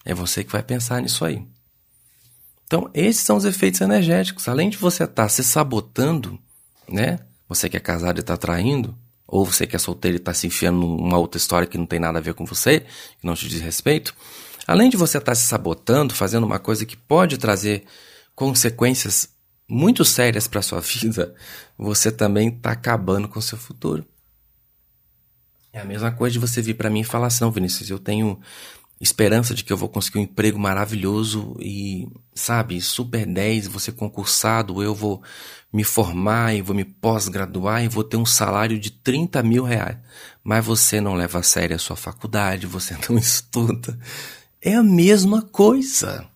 É 0.03 0.11
você 0.11 0.43
que 0.43 0.51
vai 0.51 0.63
pensar 0.63 0.99
nisso 1.03 1.23
aí. 1.23 1.45
Então, 2.65 2.89
esses 2.95 3.21
são 3.21 3.37
os 3.37 3.45
efeitos 3.45 3.79
energéticos. 3.79 4.47
Além 4.47 4.71
de 4.71 4.77
você 4.77 5.03
estar 5.03 5.23
tá 5.23 5.29
se 5.29 5.43
sabotando, 5.43 6.39
né? 6.89 7.19
Você 7.47 7.69
que 7.69 7.77
é 7.77 7.79
casado 7.79 8.17
e 8.17 8.21
está 8.21 8.35
traindo, 8.35 8.97
ou 9.27 9.45
você 9.45 9.67
que 9.67 9.75
é 9.75 9.79
solteiro 9.79 10.17
e 10.17 10.19
está 10.19 10.33
se 10.33 10.47
enfiando 10.47 10.79
numa 10.79 11.19
outra 11.19 11.37
história 11.37 11.67
que 11.67 11.77
não 11.77 11.85
tem 11.85 11.99
nada 11.99 12.17
a 12.17 12.21
ver 12.21 12.33
com 12.33 12.43
você, 12.43 12.79
que 12.79 13.27
não 13.27 13.35
te 13.35 13.47
diz 13.47 13.61
respeito. 13.61 14.15
Além 14.65 14.89
de 14.89 14.97
você 14.97 15.19
estar 15.19 15.33
tá 15.33 15.35
se 15.35 15.43
sabotando, 15.43 16.15
fazendo 16.15 16.45
uma 16.45 16.57
coisa 16.57 16.87
que 16.87 16.97
pode 16.97 17.37
trazer 17.37 17.83
consequências 18.33 19.29
muito 19.69 20.03
sérias 20.03 20.47
para 20.47 20.63
sua 20.63 20.79
vida, 20.81 21.35
você 21.77 22.11
também 22.11 22.49
está 22.49 22.71
acabando 22.71 23.27
com 23.27 23.37
o 23.37 23.43
seu 23.43 23.59
futuro. 23.59 24.03
É 25.73 25.79
a 25.79 25.85
mesma 25.85 26.11
coisa 26.11 26.33
de 26.33 26.39
você 26.39 26.61
vir 26.61 26.73
para 26.73 26.89
mim 26.89 26.99
e 27.01 27.05
falar 27.05 27.27
assim, 27.27 27.43
não, 27.43 27.51
Vinícius, 27.51 27.89
eu 27.89 27.99
tenho 27.99 28.39
esperança 28.99 29.55
de 29.55 29.63
que 29.63 29.73
eu 29.73 29.77
vou 29.77 29.89
conseguir 29.89 30.19
um 30.19 30.23
emprego 30.23 30.59
maravilhoso 30.59 31.55
e, 31.59 32.07
sabe, 32.35 32.79
super 32.79 33.25
10, 33.25 33.67
vou 33.67 33.79
ser 33.79 33.93
concursado, 33.93 34.83
eu 34.83 34.93
vou 34.93 35.23
me 35.73 35.83
formar 35.83 36.53
e 36.53 36.61
vou 36.61 36.75
me 36.75 36.83
pós-graduar 36.85 37.83
e 37.83 37.87
vou 37.87 38.03
ter 38.03 38.17
um 38.17 38.25
salário 38.25 38.77
de 38.77 38.91
30 38.91 39.41
mil 39.41 39.63
reais. 39.63 39.97
Mas 40.43 40.63
você 40.63 41.01
não 41.01 41.15
leva 41.15 41.39
a 41.39 41.43
sério 41.43 41.75
a 41.75 41.79
sua 41.79 41.95
faculdade, 41.95 42.67
você 42.67 42.95
não 43.09 43.17
estuda. 43.17 43.97
É 44.61 44.75
a 44.75 44.83
mesma 44.83 45.41
coisa. 45.41 46.27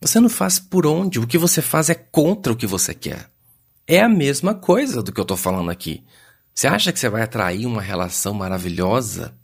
Você 0.00 0.20
não 0.20 0.28
faz 0.28 0.58
por 0.58 0.86
onde, 0.86 1.18
o 1.18 1.26
que 1.26 1.38
você 1.38 1.60
faz 1.60 1.90
é 1.90 1.94
contra 1.94 2.52
o 2.52 2.56
que 2.56 2.66
você 2.66 2.94
quer. 2.94 3.28
É 3.86 4.00
a 4.00 4.08
mesma 4.08 4.54
coisa 4.54 5.02
do 5.02 5.10
que 5.10 5.20
eu 5.20 5.24
tô 5.24 5.36
falando 5.36 5.70
aqui. 5.70 6.04
Você 6.54 6.68
acha 6.68 6.92
que 6.92 7.00
você 7.00 7.08
vai 7.08 7.22
atrair 7.22 7.66
uma 7.66 7.82
relação 7.82 8.32
maravilhosa 8.32 9.36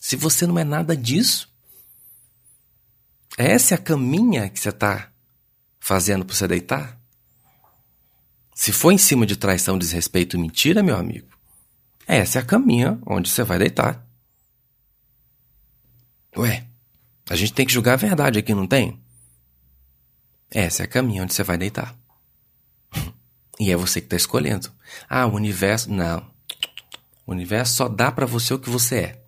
se 0.00 0.16
você 0.16 0.46
não 0.46 0.58
é 0.58 0.64
nada 0.64 0.96
disso? 0.96 1.52
Essa 3.36 3.74
é 3.74 3.76
a 3.76 3.80
caminha 3.80 4.48
que 4.48 4.58
você 4.58 4.70
está 4.70 5.12
fazendo 5.78 6.24
para 6.24 6.34
você 6.34 6.48
deitar? 6.48 6.98
Se 8.54 8.72
for 8.72 8.92
em 8.92 8.98
cima 8.98 9.26
de 9.26 9.36
traição, 9.36 9.76
desrespeito 9.76 10.36
e 10.36 10.40
mentira, 10.40 10.82
meu 10.82 10.96
amigo, 10.96 11.28
essa 12.06 12.38
é 12.38 12.42
a 12.42 12.44
caminha 12.44 12.98
onde 13.04 13.28
você 13.28 13.42
vai 13.42 13.58
deitar. 13.58 14.06
Ué, 16.36 16.66
a 17.28 17.36
gente 17.36 17.52
tem 17.52 17.66
que 17.66 17.72
julgar 17.72 17.94
a 17.94 17.96
verdade 17.96 18.38
aqui, 18.38 18.54
não 18.54 18.66
tem? 18.66 19.02
Essa 20.50 20.82
é 20.82 20.84
a 20.84 20.88
caminha 20.88 21.22
onde 21.24 21.34
você 21.34 21.42
vai 21.42 21.58
deitar. 21.58 21.94
e 23.60 23.70
é 23.70 23.76
você 23.76 24.00
que 24.00 24.06
está 24.06 24.16
escolhendo. 24.16 24.72
Ah, 25.08 25.26
o 25.26 25.34
universo. 25.34 25.90
Não. 25.90 26.33
O 27.26 27.32
universo 27.32 27.74
só 27.74 27.88
dá 27.88 28.12
para 28.12 28.26
você 28.26 28.54
o 28.54 28.58
que 28.58 28.70
você 28.70 28.96
é. 28.96 29.24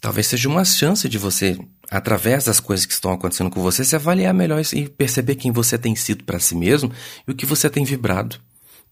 Talvez 0.00 0.26
seja 0.26 0.48
uma 0.48 0.64
chance 0.64 1.08
de 1.08 1.18
você, 1.18 1.58
através 1.90 2.44
das 2.44 2.60
coisas 2.60 2.86
que 2.86 2.92
estão 2.92 3.12
acontecendo 3.12 3.50
com 3.50 3.62
você, 3.62 3.84
se 3.84 3.96
avaliar 3.96 4.34
melhor 4.34 4.62
e 4.72 4.88
perceber 4.88 5.36
quem 5.36 5.50
você 5.50 5.78
tem 5.78 5.96
sido 5.96 6.24
para 6.24 6.38
si 6.38 6.54
mesmo 6.54 6.92
e 7.26 7.32
o 7.32 7.34
que 7.34 7.46
você 7.46 7.68
tem 7.70 7.84
vibrado. 7.84 8.40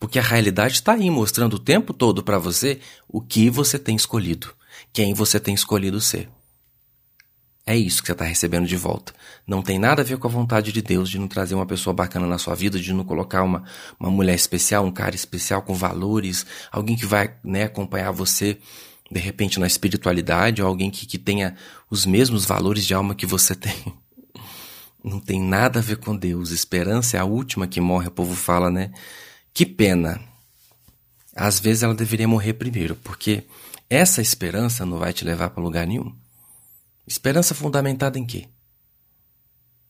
Porque 0.00 0.18
a 0.18 0.22
realidade 0.22 0.74
está 0.74 0.94
aí 0.94 1.08
mostrando 1.10 1.54
o 1.54 1.58
tempo 1.58 1.92
todo 1.92 2.22
para 2.22 2.38
você 2.38 2.80
o 3.08 3.20
que 3.20 3.48
você 3.48 3.78
tem 3.78 3.94
escolhido, 3.94 4.52
quem 4.92 5.14
você 5.14 5.38
tem 5.38 5.54
escolhido 5.54 6.00
ser. 6.00 6.28
É 7.66 7.74
isso 7.74 8.02
que 8.02 8.08
você 8.08 8.12
está 8.12 8.24
recebendo 8.26 8.66
de 8.66 8.76
volta. 8.76 9.14
Não 9.46 9.62
tem 9.62 9.78
nada 9.78 10.02
a 10.02 10.04
ver 10.04 10.18
com 10.18 10.28
a 10.28 10.30
vontade 10.30 10.70
de 10.70 10.82
Deus 10.82 11.08
de 11.08 11.18
não 11.18 11.26
trazer 11.26 11.54
uma 11.54 11.64
pessoa 11.64 11.94
bacana 11.94 12.26
na 12.26 12.36
sua 12.36 12.54
vida, 12.54 12.78
de 12.78 12.92
não 12.92 13.04
colocar 13.04 13.42
uma, 13.42 13.64
uma 13.98 14.10
mulher 14.10 14.34
especial, 14.34 14.84
um 14.84 14.92
cara 14.92 15.14
especial 15.14 15.62
com 15.62 15.74
valores, 15.74 16.44
alguém 16.70 16.94
que 16.94 17.06
vai 17.06 17.34
né, 17.42 17.64
acompanhar 17.64 18.10
você 18.10 18.58
de 19.10 19.20
repente 19.20 19.58
na 19.58 19.66
espiritualidade, 19.66 20.60
ou 20.60 20.68
alguém 20.68 20.90
que, 20.90 21.06
que 21.06 21.18
tenha 21.18 21.56
os 21.90 22.04
mesmos 22.04 22.44
valores 22.44 22.84
de 22.84 22.92
alma 22.92 23.14
que 23.14 23.24
você 23.24 23.54
tem. 23.56 23.74
Não 25.02 25.20
tem 25.20 25.40
nada 25.40 25.78
a 25.78 25.82
ver 25.82 25.96
com 25.96 26.14
Deus. 26.16 26.50
Esperança 26.50 27.16
é 27.16 27.20
a 27.20 27.24
última 27.24 27.66
que 27.66 27.80
morre, 27.80 28.08
o 28.08 28.10
povo 28.10 28.34
fala, 28.34 28.70
né? 28.70 28.90
Que 29.54 29.64
pena. 29.64 30.20
Às 31.34 31.60
vezes 31.60 31.82
ela 31.82 31.94
deveria 31.94 32.28
morrer 32.28 32.54
primeiro, 32.54 32.94
porque 32.96 33.44
essa 33.88 34.20
esperança 34.20 34.84
não 34.84 34.98
vai 34.98 35.12
te 35.12 35.24
levar 35.24 35.50
para 35.50 35.62
lugar 35.62 35.86
nenhum. 35.86 36.14
Esperança 37.06 37.54
fundamentada 37.54 38.18
em 38.18 38.24
quê? 38.24 38.48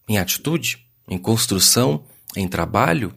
Em 0.09 0.19
atitude? 0.19 0.87
Em 1.09 1.19
construção? 1.19 2.05
Em 2.37 2.49
trabalho? 2.49 3.15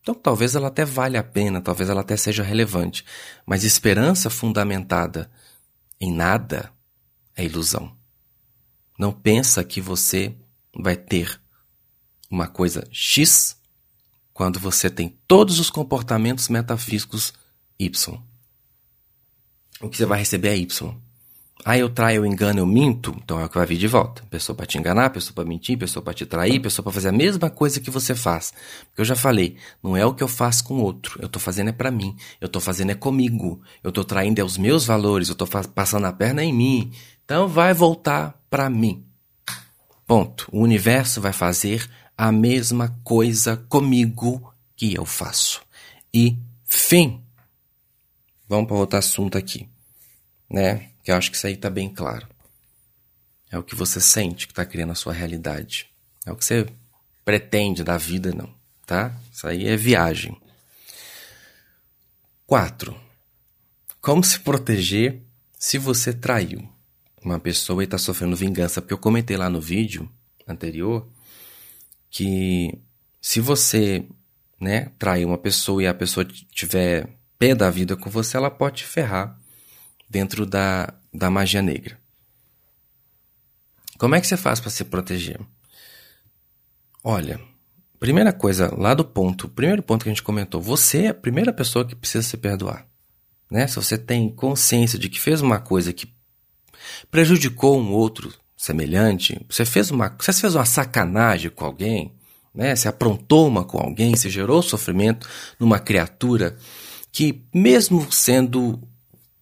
Então 0.00 0.14
talvez 0.14 0.54
ela 0.54 0.68
até 0.68 0.84
valha 0.84 1.20
a 1.20 1.24
pena, 1.24 1.60
talvez 1.60 1.90
ela 1.90 2.00
até 2.00 2.16
seja 2.16 2.42
relevante. 2.42 3.04
Mas 3.46 3.64
esperança 3.64 4.30
fundamentada 4.30 5.30
em 6.00 6.12
nada 6.12 6.72
é 7.36 7.44
ilusão. 7.44 7.96
Não 8.98 9.12
pensa 9.12 9.62
que 9.64 9.80
você 9.80 10.34
vai 10.74 10.96
ter 10.96 11.40
uma 12.30 12.46
coisa 12.46 12.86
X 12.90 13.56
quando 14.32 14.60
você 14.60 14.88
tem 14.88 15.08
todos 15.26 15.58
os 15.58 15.70
comportamentos 15.70 16.48
metafísicos 16.48 17.32
Y. 17.78 18.22
O 19.80 19.88
que 19.88 19.96
você 19.96 20.06
vai 20.06 20.18
receber 20.18 20.48
é 20.48 20.56
Y. 20.56 20.96
Ah, 21.64 21.76
eu 21.76 21.90
traio, 21.90 22.18
eu 22.18 22.26
engano, 22.26 22.60
eu 22.60 22.66
minto, 22.66 23.14
então 23.22 23.40
é 23.40 23.44
o 23.44 23.48
que 23.48 23.58
vai 23.58 23.66
vir 23.66 23.78
de 23.78 23.88
volta. 23.88 24.22
Pessoa 24.30 24.56
para 24.56 24.64
te 24.64 24.78
enganar, 24.78 25.10
pessoa 25.10 25.34
para 25.34 25.44
mentir, 25.44 25.76
pessoa 25.76 26.02
para 26.02 26.14
te 26.14 26.24
trair, 26.24 26.60
pessoa 26.60 26.84
para 26.84 26.92
fazer 26.92 27.08
a 27.08 27.12
mesma 27.12 27.50
coisa 27.50 27.80
que 27.80 27.90
você 27.90 28.14
faz. 28.14 28.52
Porque 28.86 29.00
eu 29.00 29.04
já 29.04 29.16
falei, 29.16 29.56
não 29.82 29.96
é 29.96 30.06
o 30.06 30.14
que 30.14 30.22
eu 30.22 30.28
faço 30.28 30.64
com 30.64 30.74
o 30.74 30.82
outro, 30.82 31.18
eu 31.20 31.28
tô 31.28 31.38
fazendo 31.38 31.68
é 31.68 31.72
para 31.72 31.90
mim, 31.90 32.16
eu 32.40 32.48
tô 32.48 32.60
fazendo 32.60 32.90
é 32.90 32.94
comigo, 32.94 33.60
eu 33.82 33.90
tô 33.90 34.04
traindo 34.04 34.40
é 34.40 34.44
os 34.44 34.56
meus 34.56 34.86
valores, 34.86 35.28
eu 35.28 35.34
tô 35.34 35.46
passando 35.46 36.06
a 36.06 36.12
perna 36.12 36.44
em 36.44 36.52
mim. 36.52 36.92
Então 37.24 37.48
vai 37.48 37.74
voltar 37.74 38.40
para 38.48 38.70
mim. 38.70 39.04
Ponto. 40.06 40.48
O 40.50 40.62
universo 40.62 41.20
vai 41.20 41.34
fazer 41.34 41.86
a 42.16 42.32
mesma 42.32 42.98
coisa 43.04 43.56
comigo 43.68 44.54
que 44.74 44.94
eu 44.94 45.04
faço. 45.04 45.60
E 46.14 46.38
fim. 46.64 47.22
Vamos 48.48 48.66
para 48.66 48.76
outro 48.76 48.98
assunto 48.98 49.36
aqui, 49.36 49.68
né? 50.50 50.88
Que 51.08 51.12
eu 51.12 51.16
acho 51.16 51.30
que 51.30 51.38
isso 51.38 51.46
aí 51.46 51.54
está 51.54 51.70
bem 51.70 51.88
claro. 51.88 52.28
É 53.50 53.56
o 53.56 53.62
que 53.62 53.74
você 53.74 53.98
sente 53.98 54.46
que 54.46 54.52
está 54.52 54.66
criando 54.66 54.92
a 54.92 54.94
sua 54.94 55.14
realidade. 55.14 55.88
É 56.26 56.30
o 56.30 56.36
que 56.36 56.44
você 56.44 56.66
pretende 57.24 57.82
da 57.82 57.96
vida, 57.96 58.30
não. 58.30 58.54
Tá? 58.84 59.18
Isso 59.32 59.48
aí 59.48 59.66
é 59.66 59.74
viagem. 59.74 60.38
4. 62.46 62.94
Como 64.02 64.22
se 64.22 64.38
proteger 64.40 65.22
se 65.58 65.78
você 65.78 66.12
traiu 66.12 66.68
uma 67.24 67.40
pessoa 67.40 67.82
e 67.82 67.84
está 67.84 67.96
sofrendo 67.96 68.36
vingança? 68.36 68.82
Porque 68.82 68.92
eu 68.92 68.98
comentei 68.98 69.38
lá 69.38 69.48
no 69.48 69.62
vídeo 69.62 70.12
anterior 70.46 71.08
que 72.10 72.78
se 73.18 73.40
você 73.40 74.06
né, 74.60 74.92
trair 74.98 75.24
uma 75.24 75.38
pessoa 75.38 75.82
e 75.82 75.86
a 75.86 75.94
pessoa 75.94 76.26
tiver 76.26 77.08
pé 77.38 77.54
da 77.54 77.70
vida 77.70 77.96
com 77.96 78.10
você, 78.10 78.36
ela 78.36 78.50
pode 78.50 78.82
te 78.82 78.84
ferrar 78.84 79.40
dentro 80.06 80.44
da, 80.44 80.97
da 81.12 81.30
magia 81.30 81.62
negra. 81.62 81.98
Como 83.98 84.14
é 84.14 84.20
que 84.20 84.26
você 84.26 84.36
faz 84.36 84.60
para 84.60 84.70
se 84.70 84.84
proteger? 84.84 85.40
Olha, 87.02 87.40
primeira 87.98 88.32
coisa, 88.32 88.72
lá 88.76 88.94
do 88.94 89.04
ponto, 89.04 89.48
primeiro 89.48 89.82
ponto 89.82 90.04
que 90.04 90.08
a 90.08 90.12
gente 90.12 90.22
comentou, 90.22 90.60
você 90.60 91.04
é 91.04 91.08
a 91.08 91.14
primeira 91.14 91.52
pessoa 91.52 91.84
que 91.84 91.96
precisa 91.96 92.26
se 92.26 92.36
perdoar. 92.36 92.86
Né? 93.50 93.66
Se 93.66 93.76
você 93.76 93.96
tem 93.96 94.28
consciência 94.28 94.98
de 94.98 95.08
que 95.08 95.20
fez 95.20 95.40
uma 95.40 95.58
coisa 95.58 95.92
que 95.92 96.12
prejudicou 97.10 97.78
um 97.78 97.92
outro 97.92 98.32
semelhante, 98.56 99.40
você 99.48 99.64
fez 99.64 99.90
uma, 99.90 100.14
você 100.18 100.32
fez 100.32 100.54
uma 100.54 100.64
sacanagem 100.64 101.50
com 101.50 101.64
alguém, 101.64 102.12
né? 102.54 102.74
Você 102.74 102.88
aprontou 102.88 103.46
uma 103.46 103.64
com 103.64 103.78
alguém, 103.78 104.16
você 104.16 104.28
gerou 104.28 104.62
sofrimento 104.62 105.28
numa 105.60 105.78
criatura 105.78 106.56
que 107.12 107.44
mesmo 107.54 108.10
sendo 108.10 108.82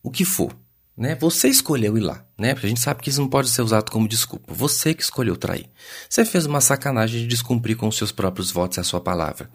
o 0.03 0.11
que 0.11 0.25
for, 0.25 0.55
né? 0.97 1.15
Você 1.17 1.49
escolheu 1.49 1.99
ir 1.99 2.01
lá, 2.01 2.25
né? 2.39 2.55
Porque 2.55 2.67
a 2.67 2.69
gente 2.69 2.81
sabe 2.81 3.03
que 3.03 3.11
isso 3.11 3.21
não 3.21 3.29
pode 3.29 3.51
ser 3.51 3.63
usado 3.63 3.91
como 3.91 4.09
desculpa. 4.09 4.53
Você 4.53 4.95
que 4.95 5.03
escolheu 5.03 5.37
trair. 5.37 5.69
Você 6.09 6.25
fez 6.25 6.47
uma 6.47 6.61
sacanagem 6.61 7.21
de 7.21 7.27
descumprir 7.27 7.77
com 7.77 7.89
os 7.89 7.97
seus 7.97 8.13
próprios 8.13 8.51
votos 8.51 8.79
e 8.79 8.81
a 8.81 8.85
sua 8.85 9.01
palavra. 9.01 9.51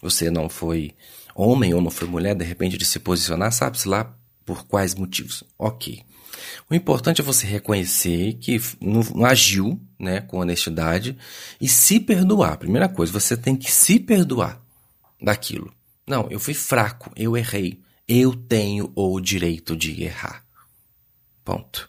Você 0.00 0.30
não 0.30 0.48
foi 0.48 0.94
homem 1.34 1.74
ou 1.74 1.82
não 1.82 1.90
foi 1.90 2.08
mulher, 2.08 2.34
de 2.34 2.44
repente, 2.44 2.78
de 2.78 2.84
se 2.84 2.98
posicionar, 2.98 3.52
sabe-se 3.52 3.86
lá 3.86 4.14
por 4.46 4.64
quais 4.66 4.94
motivos. 4.94 5.44
Ok. 5.58 6.02
O 6.70 6.74
importante 6.74 7.20
é 7.20 7.24
você 7.24 7.46
reconhecer 7.46 8.34
que 8.34 8.60
não 8.80 9.24
agiu 9.24 9.80
né, 9.98 10.20
com 10.20 10.38
honestidade 10.38 11.16
e 11.60 11.68
se 11.68 12.00
perdoar. 12.00 12.56
Primeira 12.56 12.88
coisa, 12.88 13.12
você 13.12 13.36
tem 13.36 13.54
que 13.56 13.70
se 13.70 13.98
perdoar 14.00 14.60
daquilo. 15.20 15.72
Não, 16.06 16.26
eu 16.30 16.40
fui 16.40 16.54
fraco, 16.54 17.12
eu 17.14 17.36
errei. 17.36 17.80
Eu 18.06 18.34
tenho 18.34 18.90
o 18.94 19.20
direito 19.20 19.76
de 19.76 20.02
errar. 20.02 20.47
Ponto. 21.48 21.88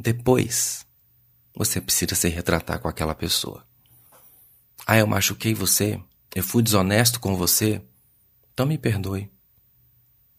Depois, 0.00 0.84
você 1.54 1.80
precisa 1.80 2.16
se 2.16 2.28
retratar 2.28 2.80
com 2.80 2.88
aquela 2.88 3.14
pessoa. 3.14 3.64
Ah, 4.84 4.96
eu 4.96 5.06
machuquei 5.06 5.54
você? 5.54 6.00
Eu 6.34 6.42
fui 6.42 6.60
desonesto 6.60 7.20
com 7.20 7.36
você? 7.36 7.80
Então 8.52 8.66
me 8.66 8.76
perdoe. 8.76 9.30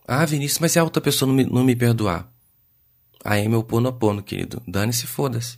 Ah, 0.06 0.26
Vinícius, 0.26 0.60
mas 0.60 0.74
se 0.74 0.80
a 0.80 0.84
outra 0.84 1.02
pessoa 1.02 1.28
não 1.30 1.34
me, 1.34 1.46
não 1.46 1.64
me 1.64 1.78
perdoar? 1.78 2.30
Aí 3.24 3.48
meu 3.48 3.64
pono, 3.64 4.22
querido. 4.22 4.62
Dane-se, 4.68 5.08
foda-se. 5.08 5.58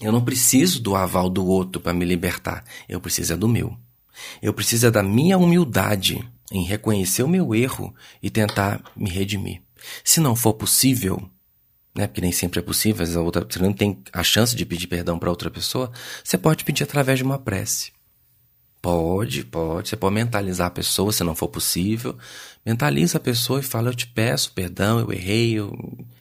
Eu 0.00 0.10
não 0.10 0.24
preciso 0.24 0.82
do 0.82 0.96
aval 0.96 1.30
do 1.30 1.46
outro 1.46 1.80
para 1.80 1.94
me 1.94 2.04
libertar. 2.04 2.64
Eu 2.88 3.00
preciso 3.00 3.34
é 3.34 3.36
do 3.36 3.46
meu. 3.46 3.78
Eu 4.42 4.52
preciso 4.52 4.88
é 4.88 4.90
da 4.90 5.00
minha 5.00 5.38
humildade 5.38 6.28
em 6.50 6.64
reconhecer 6.64 7.22
o 7.22 7.28
meu 7.28 7.54
erro 7.54 7.94
e 8.20 8.28
tentar 8.28 8.82
me 8.96 9.08
redimir. 9.08 9.62
Se 10.04 10.20
não 10.20 10.36
for 10.36 10.54
possível, 10.54 11.30
né, 11.94 12.06
porque 12.06 12.20
nem 12.20 12.32
sempre 12.32 12.60
é 12.60 12.62
possível, 12.62 13.02
às 13.02 13.08
vezes 13.08 13.16
a 13.16 13.20
outra, 13.20 13.46
você 13.48 13.58
não 13.58 13.72
tem 13.72 14.02
a 14.12 14.22
chance 14.22 14.54
de 14.54 14.64
pedir 14.64 14.86
perdão 14.86 15.18
para 15.18 15.30
outra 15.30 15.50
pessoa, 15.50 15.90
você 16.22 16.38
pode 16.38 16.64
pedir 16.64 16.84
através 16.84 17.18
de 17.18 17.24
uma 17.24 17.38
prece. 17.38 17.92
Pode, 18.82 19.44
pode. 19.44 19.90
Você 19.90 19.96
pode 19.96 20.14
mentalizar 20.14 20.68
a 20.68 20.70
pessoa, 20.70 21.12
se 21.12 21.22
não 21.22 21.34
for 21.34 21.48
possível. 21.48 22.16
Mentaliza 22.64 23.18
a 23.18 23.20
pessoa 23.20 23.60
e 23.60 23.62
fala: 23.62 23.90
Eu 23.90 23.94
te 23.94 24.06
peço 24.06 24.52
perdão, 24.52 25.00
eu 25.00 25.12
errei, 25.12 25.52
eu... 25.58 25.70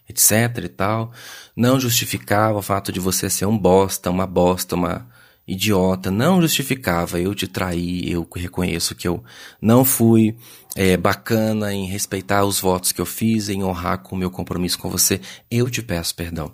etc 0.10 0.32
e 0.66 0.70
tal. 0.70 1.14
Não 1.56 1.80
justificava 1.80 2.60
o 2.60 2.62
fato 2.62 2.92
de 2.92 3.00
você 3.00 3.30
ser 3.30 3.46
um 3.46 3.58
bosta, 3.58 4.10
uma 4.10 4.28
bosta, 4.28 4.76
uma 4.76 5.10
idiota. 5.50 6.12
Não 6.12 6.42
justificava 6.42 7.20
eu 7.20 7.34
te 7.34 7.48
trair. 7.48 8.10
Eu 8.10 8.28
reconheço 8.36 8.96
que 8.96 9.08
eu 9.08 9.24
não 9.62 9.84
fui 9.84 10.36
é, 10.76 10.96
bacana 10.96 11.74
em 11.74 11.86
respeitar 11.88 12.46
os 12.46 12.60
votos 12.60 12.92
que 12.92 13.02
eu 13.02 13.06
fiz, 13.06 13.50
em 13.50 13.64
honrar 13.64 14.00
com 14.00 14.16
o 14.16 14.20
meu 14.20 14.30
compromisso 14.30 14.78
com 14.78 14.90
você, 14.90 15.20
eu 15.50 15.70
te 15.70 15.82
peço 15.82 16.16
perdão. 16.16 16.54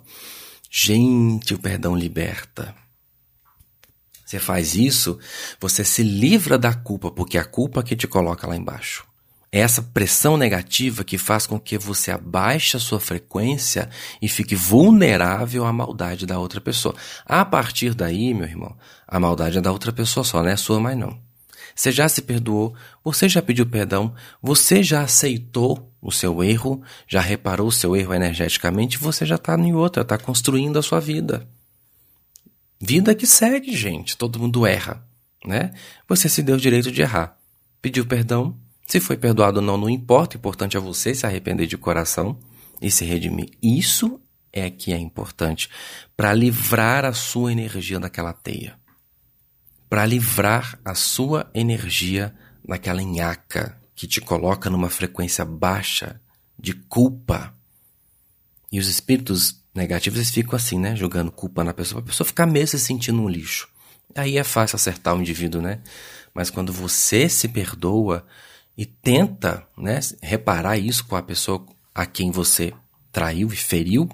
Gente, 0.70 1.54
o 1.54 1.58
perdão 1.58 1.96
liberta. 1.96 2.74
Você 4.24 4.40
faz 4.40 4.74
isso, 4.74 5.18
você 5.60 5.84
se 5.84 6.02
livra 6.02 6.58
da 6.58 6.74
culpa, 6.74 7.10
porque 7.12 7.38
é 7.38 7.40
a 7.40 7.44
culpa 7.44 7.82
que 7.82 7.94
te 7.94 8.08
coloca 8.08 8.46
lá 8.46 8.56
embaixo. 8.56 9.06
É 9.56 9.60
essa 9.60 9.80
pressão 9.80 10.36
negativa 10.36 11.02
que 11.02 11.16
faz 11.16 11.46
com 11.46 11.58
que 11.58 11.78
você 11.78 12.10
abaixe 12.10 12.76
a 12.76 12.80
sua 12.80 13.00
frequência 13.00 13.88
e 14.20 14.28
fique 14.28 14.54
vulnerável 14.54 15.64
à 15.64 15.72
maldade 15.72 16.26
da 16.26 16.38
outra 16.38 16.60
pessoa. 16.60 16.94
A 17.24 17.42
partir 17.42 17.94
daí, 17.94 18.34
meu 18.34 18.46
irmão, 18.46 18.76
a 19.08 19.18
maldade 19.18 19.56
é 19.56 19.60
da 19.62 19.72
outra 19.72 19.90
pessoa 19.94 20.22
só, 20.24 20.42
não 20.42 20.50
é 20.50 20.56
sua 20.56 20.78
mais 20.78 20.98
não. 20.98 21.18
Você 21.74 21.90
já 21.90 22.06
se 22.06 22.20
perdoou, 22.20 22.74
você 23.02 23.30
já 23.30 23.40
pediu 23.40 23.64
perdão, 23.64 24.14
você 24.42 24.82
já 24.82 25.00
aceitou 25.00 25.90
o 26.02 26.12
seu 26.12 26.44
erro, 26.44 26.82
já 27.08 27.22
reparou 27.22 27.68
o 27.68 27.72
seu 27.72 27.96
erro 27.96 28.12
energeticamente, 28.12 28.98
você 28.98 29.24
já 29.24 29.36
está 29.36 29.56
em 29.56 29.72
outra, 29.72 30.02
está 30.02 30.18
construindo 30.18 30.78
a 30.78 30.82
sua 30.82 31.00
vida. 31.00 31.48
Vida 32.78 33.14
que 33.14 33.26
segue, 33.26 33.74
gente, 33.74 34.18
todo 34.18 34.38
mundo 34.38 34.66
erra, 34.66 35.02
né? 35.46 35.72
Você 36.06 36.28
se 36.28 36.42
deu 36.42 36.56
o 36.56 36.60
direito 36.60 36.92
de 36.92 37.00
errar. 37.00 37.38
Pediu 37.80 38.04
perdão, 38.04 38.54
se 38.86 39.00
foi 39.00 39.16
perdoado 39.16 39.58
ou 39.58 39.64
não, 39.64 39.76
não 39.76 39.90
importa, 39.90 40.36
o 40.36 40.38
importante 40.38 40.76
é 40.76 40.80
você 40.80 41.14
se 41.14 41.26
arrepender 41.26 41.66
de 41.66 41.76
coração 41.76 42.38
e 42.80 42.90
se 42.90 43.04
redimir. 43.04 43.50
Isso 43.62 44.20
é 44.52 44.70
que 44.70 44.92
é 44.92 44.98
importante 44.98 45.68
para 46.16 46.32
livrar 46.32 47.04
a 47.04 47.12
sua 47.12 47.52
energia 47.52 47.98
daquela 47.98 48.32
teia 48.32 48.78
para 49.88 50.04
livrar 50.04 50.78
a 50.84 50.94
sua 50.94 51.48
energia 51.54 52.34
daquela 52.66 53.02
nhaca 53.02 53.80
que 53.94 54.06
te 54.06 54.20
coloca 54.20 54.68
numa 54.68 54.90
frequência 54.90 55.44
baixa 55.44 56.20
de 56.58 56.74
culpa. 56.74 57.54
E 58.70 58.78
os 58.78 58.88
espíritos 58.88 59.62
negativos, 59.74 60.18
eles 60.18 60.30
ficam 60.30 60.56
assim, 60.56 60.78
né? 60.78 60.96
Jogando 60.96 61.30
culpa 61.30 61.62
na 61.62 61.72
pessoa, 61.72 62.00
a 62.00 62.04
pessoa 62.04 62.26
ficar 62.26 62.46
mesmo 62.46 62.78
se 62.78 62.84
sentindo 62.84 63.22
um 63.22 63.28
lixo. 63.28 63.68
Aí 64.14 64.36
é 64.36 64.44
fácil 64.44 64.76
acertar 64.76 65.14
o 65.14 65.20
indivíduo, 65.20 65.62
né? 65.62 65.80
Mas 66.34 66.50
quando 66.50 66.72
você 66.72 67.28
se 67.28 67.48
perdoa 67.48 68.26
e 68.76 68.84
tenta, 68.84 69.66
né, 69.76 70.00
reparar 70.22 70.76
isso 70.76 71.04
com 71.06 71.16
a 71.16 71.22
pessoa 71.22 71.64
a 71.94 72.04
quem 72.04 72.30
você 72.30 72.72
traiu 73.10 73.52
e 73.52 73.56
feriu, 73.56 74.08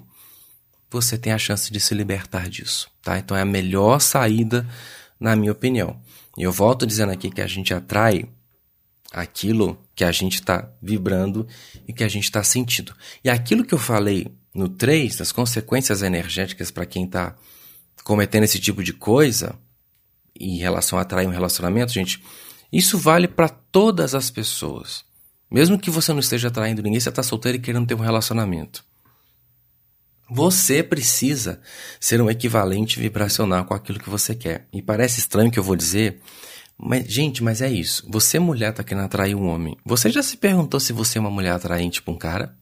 você 0.89 1.17
tem 1.17 1.33
a 1.33 1.37
chance 1.37 1.71
de 1.71 1.79
se 1.79 1.93
libertar 1.93 2.47
disso, 2.47 2.89
tá? 3.01 3.17
Então 3.17 3.35
é 3.35 3.41
a 3.41 3.45
melhor 3.45 3.99
saída, 3.99 4.67
na 5.19 5.35
minha 5.35 5.51
opinião. 5.51 5.99
E 6.37 6.43
eu 6.43 6.51
volto 6.51 6.85
dizendo 6.85 7.11
aqui 7.11 7.29
que 7.29 7.41
a 7.41 7.47
gente 7.47 7.73
atrai 7.73 8.25
aquilo 9.11 9.79
que 9.95 10.03
a 10.03 10.11
gente 10.11 10.35
está 10.35 10.69
vibrando 10.81 11.47
e 11.87 11.93
que 11.93 12.03
a 12.03 12.07
gente 12.07 12.23
está 12.23 12.43
sentindo. 12.43 12.95
E 13.23 13.29
aquilo 13.29 13.63
que 13.63 13.73
eu 13.73 13.77
falei 13.77 14.27
no 14.53 14.69
3, 14.69 15.17
das 15.17 15.31
consequências 15.31 16.01
energéticas 16.01 16.71
para 16.71 16.85
quem 16.85 17.05
está 17.05 17.35
cometendo 18.03 18.43
esse 18.43 18.59
tipo 18.59 18.83
de 18.83 18.93
coisa, 18.93 19.55
em 20.39 20.57
relação 20.57 20.97
a 20.97 21.03
atrair 21.03 21.27
um 21.27 21.31
relacionamento, 21.31 21.91
gente, 21.91 22.23
isso 22.73 22.97
vale 22.97 23.27
para 23.27 23.47
todas 23.47 24.15
as 24.15 24.31
pessoas. 24.31 25.05
Mesmo 25.49 25.77
que 25.77 25.91
você 25.91 26.11
não 26.11 26.19
esteja 26.19 26.47
atraindo 26.47 26.81
ninguém, 26.81 26.99
você 26.99 27.09
está 27.09 27.21
solteiro 27.21 27.59
e 27.59 27.61
querendo 27.61 27.85
ter 27.85 27.93
um 27.93 27.99
relacionamento. 27.99 28.83
Você 30.27 30.81
precisa 30.81 31.61
ser 31.99 32.19
um 32.19 32.29
equivalente 32.31 32.99
vibracional 32.99 33.65
com 33.65 33.75
aquilo 33.75 33.99
que 33.99 34.09
você 34.09 34.33
quer. 34.33 34.67
E 34.73 34.81
parece 34.81 35.19
estranho 35.19 35.51
que 35.51 35.59
eu 35.59 35.63
vou 35.63 35.75
dizer, 35.75 36.19
mas, 36.75 37.05
gente, 37.05 37.43
mas 37.43 37.61
é 37.61 37.69
isso. 37.69 38.03
Você, 38.09 38.39
mulher, 38.39 38.71
está 38.71 38.83
querendo 38.83 39.03
atrair 39.03 39.35
um 39.35 39.47
homem. 39.47 39.77
Você 39.85 40.09
já 40.09 40.23
se 40.23 40.35
perguntou 40.35 40.79
se 40.79 40.91
você 40.91 41.19
é 41.19 41.21
uma 41.21 41.29
mulher 41.29 41.51
atraente 41.51 42.01
para 42.01 42.13
um 42.13 42.17
cara? 42.17 42.57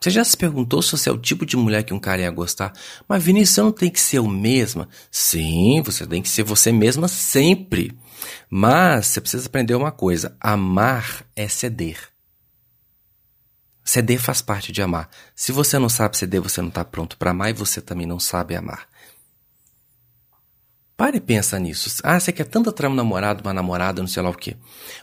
Você 0.00 0.10
já 0.10 0.24
se 0.24 0.36
perguntou 0.36 0.82
se 0.82 0.92
você 0.92 1.08
é 1.08 1.12
o 1.12 1.18
tipo 1.18 1.46
de 1.46 1.56
mulher 1.56 1.82
que 1.82 1.94
um 1.94 1.98
cara 1.98 2.22
ia 2.22 2.30
gostar? 2.30 2.72
Mas 3.08 3.22
Vinícius, 3.22 3.54
você 3.54 3.62
não 3.62 3.72
tem 3.72 3.90
que 3.90 4.00
ser 4.00 4.18
o 4.18 4.28
mesma? 4.28 4.88
Sim, 5.10 5.80
você 5.84 6.06
tem 6.06 6.22
que 6.22 6.28
ser 6.28 6.42
você 6.42 6.72
mesma 6.72 7.08
sempre. 7.08 7.96
Mas 8.50 9.06
você 9.06 9.20
precisa 9.20 9.46
aprender 9.46 9.74
uma 9.74 9.92
coisa: 9.92 10.36
amar 10.40 11.24
é 11.34 11.48
ceder. 11.48 11.98
Ceder 13.84 14.20
faz 14.20 14.42
parte 14.42 14.70
de 14.70 14.82
amar. 14.82 15.08
Se 15.34 15.50
você 15.50 15.78
não 15.78 15.88
sabe 15.88 16.16
ceder, 16.18 16.42
você 16.42 16.60
não 16.60 16.68
está 16.68 16.84
pronto 16.84 17.16
para 17.16 17.30
amar 17.30 17.50
e 17.50 17.54
você 17.54 17.80
também 17.80 18.06
não 18.06 18.20
sabe 18.20 18.54
amar. 18.54 18.86
Pare 20.96 21.18
e 21.18 21.20
pensa 21.20 21.58
nisso. 21.58 22.00
Ah, 22.02 22.18
você 22.18 22.32
quer 22.32 22.44
tanto 22.44 22.68
atrair 22.68 22.90
um 22.90 22.94
namorado, 22.94 23.42
uma 23.42 23.54
namorada, 23.54 24.02
não 24.02 24.08
sei 24.08 24.22
lá 24.22 24.30
o 24.30 24.34
quê. 24.34 24.56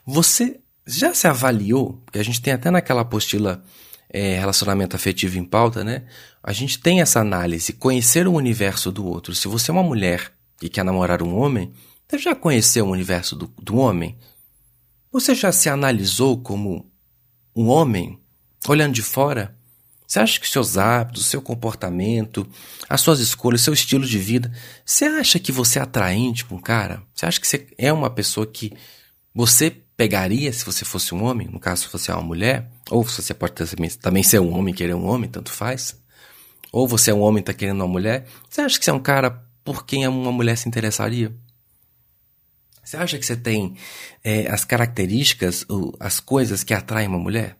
Você 0.05 0.59
já 0.85 1.13
se 1.13 1.25
avaliou? 1.25 2.01
Porque 2.05 2.19
a 2.19 2.23
gente 2.23 2.41
tem 2.41 2.53
até 2.53 2.69
naquela 2.69 3.01
apostila 3.01 3.63
é, 4.09 4.37
relacionamento 4.37 4.95
afetivo 4.95 5.37
em 5.37 5.43
pauta, 5.43 5.83
né? 5.83 6.03
A 6.43 6.53
gente 6.53 6.79
tem 6.79 7.01
essa 7.01 7.19
análise, 7.19 7.73
conhecer 7.73 8.27
o 8.27 8.33
universo 8.33 8.91
do 8.91 9.05
outro. 9.05 9.33
Se 9.33 9.47
você 9.47 9.71
é 9.71 9.73
uma 9.73 9.83
mulher 9.83 10.31
e 10.61 10.69
quer 10.69 10.83
namorar 10.83 11.23
um 11.23 11.35
homem, 11.35 11.73
você 12.07 12.19
já 12.19 12.35
conheceu 12.35 12.85
o 12.85 12.91
universo 12.91 13.35
do, 13.35 13.47
do 13.61 13.77
homem? 13.77 14.17
Você 15.11 15.33
já 15.33 15.51
se 15.51 15.69
analisou 15.69 16.39
como 16.39 16.91
um 17.55 17.67
homem, 17.67 18.19
olhando 18.67 18.93
de 18.93 19.01
fora? 19.01 19.55
Você 20.07 20.19
acha 20.19 20.39
que 20.39 20.47
seus 20.47 20.77
hábitos, 20.77 21.25
seu 21.25 21.41
comportamento, 21.41 22.47
as 22.87 23.01
suas 23.01 23.19
escolhas, 23.19 23.61
seu 23.61 23.73
estilo 23.73 24.05
de 24.05 24.19
vida, 24.19 24.51
você 24.85 25.05
acha 25.05 25.39
que 25.39 25.51
você 25.51 25.79
é 25.79 25.81
atraente 25.81 26.45
com 26.45 26.55
um 26.55 26.61
cara? 26.61 27.01
Você 27.13 27.25
acha 27.25 27.39
que 27.39 27.47
você 27.47 27.67
é 27.77 27.91
uma 27.91 28.09
pessoa 28.09 28.45
que 28.45 28.71
você 29.33 29.71
pegaria 29.97 30.53
se 30.53 30.63
você 30.63 30.85
fosse 30.85 31.15
um 31.15 31.23
homem? 31.23 31.47
No 31.47 31.59
caso, 31.59 31.83
se 31.83 31.91
você 31.91 32.11
é 32.11 32.13
uma 32.13 32.23
mulher? 32.23 32.69
Ou 32.91 33.07
se 33.07 33.21
você 33.21 33.33
pode 33.33 33.53
também 33.99 34.21
ser 34.21 34.39
um 34.39 34.55
homem 34.55 34.73
querer 34.73 34.93
um 34.93 35.07
homem, 35.07 35.29
tanto 35.29 35.51
faz? 35.51 35.99
Ou 36.71 36.87
você 36.87 37.09
é 37.09 37.13
um 37.13 37.21
homem 37.21 37.39
e 37.39 37.41
está 37.41 37.53
querendo 37.53 37.81
uma 37.81 37.87
mulher? 37.87 38.27
Você 38.47 38.61
acha 38.61 38.77
que 38.77 38.85
você 38.85 38.91
é 38.91 38.93
um 38.93 38.99
cara 38.99 39.43
por 39.63 39.85
quem 39.85 40.07
uma 40.07 40.31
mulher 40.31 40.55
se 40.55 40.67
interessaria? 40.67 41.35
Você 42.95 43.03
acha 43.03 43.19
que 43.19 43.25
você 43.25 43.35
tem 43.35 43.75
é, 44.23 44.49
as 44.49 44.63
características, 44.63 45.65
as 45.99 46.21
coisas 46.21 46.63
que 46.63 46.73
atraem 46.73 47.09
uma 47.09 47.19
mulher? 47.19 47.57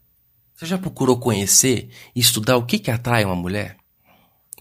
Você 0.55 0.65
já 0.65 0.77
procurou 0.77 1.19
conhecer 1.19 1.89
e 2.15 2.21
estudar 2.21 2.55
o 2.55 2.65
que, 2.65 2.79
que 2.79 2.89
atrai 2.89 3.25
uma 3.25 3.35
mulher? 3.35 3.75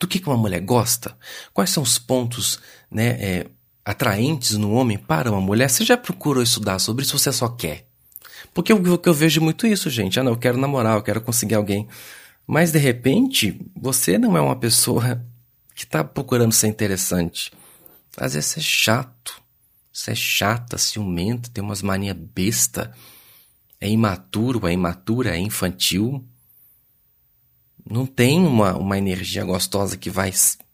Do 0.01 0.09
que, 0.09 0.19
que 0.19 0.27
uma 0.27 0.37
mulher 0.37 0.61
gosta? 0.61 1.17
Quais 1.53 1.71
são 1.71 1.83
os 1.83 1.97
pontos 1.97 2.59
né, 2.91 3.07
é, 3.21 3.47
atraentes 3.85 4.57
no 4.57 4.73
homem 4.73 4.99
para 4.99 5.31
uma 5.31 5.41
mulher? 5.41 5.71
Você 5.71 5.85
já 5.85 5.97
procurou 5.97 6.43
estudar 6.43 6.81
sobre 6.81 7.05
isso 7.05 7.17
você 7.17 7.31
só 7.31 7.49
quer? 7.49 7.87
Porque 8.53 8.73
eu, 8.73 8.85
eu, 8.85 9.01
eu 9.05 9.15
vejo 9.15 9.41
muito 9.41 9.69
isso, 9.69 9.89
gente. 9.89 10.19
Ah, 10.19 10.25
não, 10.25 10.33
eu 10.33 10.39
quero 10.39 10.59
namorar, 10.59 10.97
eu 10.97 11.03
quero 11.03 11.21
conseguir 11.21 11.55
alguém. 11.55 11.87
Mas 12.45 12.73
de 12.73 12.79
repente, 12.81 13.61
você 13.77 14.19
não 14.19 14.37
é 14.37 14.41
uma 14.41 14.57
pessoa 14.57 15.25
que 15.73 15.85
está 15.85 16.03
procurando 16.03 16.53
ser 16.53 16.67
interessante. 16.67 17.53
Às 18.17 18.35
vezes 18.35 18.59
é 18.59 18.61
chato. 18.61 19.44
Você 19.95 20.11
é 20.11 20.15
chata, 20.15 20.77
ciumenta, 20.77 21.49
tem 21.49 21.63
umas 21.65 21.81
manias 21.81 22.17
besta 22.17 22.93
é 23.85 23.89
imaturo, 23.89 24.67
é 24.67 24.73
imatura, 24.73 25.37
é 25.37 25.39
infantil. 25.39 26.27
Não 27.89 28.07
tem 28.07 28.41
uma, 28.41 28.75
uma 28.75 28.97
energia 28.97 29.45
gostosa 29.45 29.95
que 29.99 30.09
vai 30.09 30.33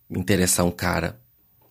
interessar 0.09 0.65
um 0.65 0.71
cara. 0.71 1.21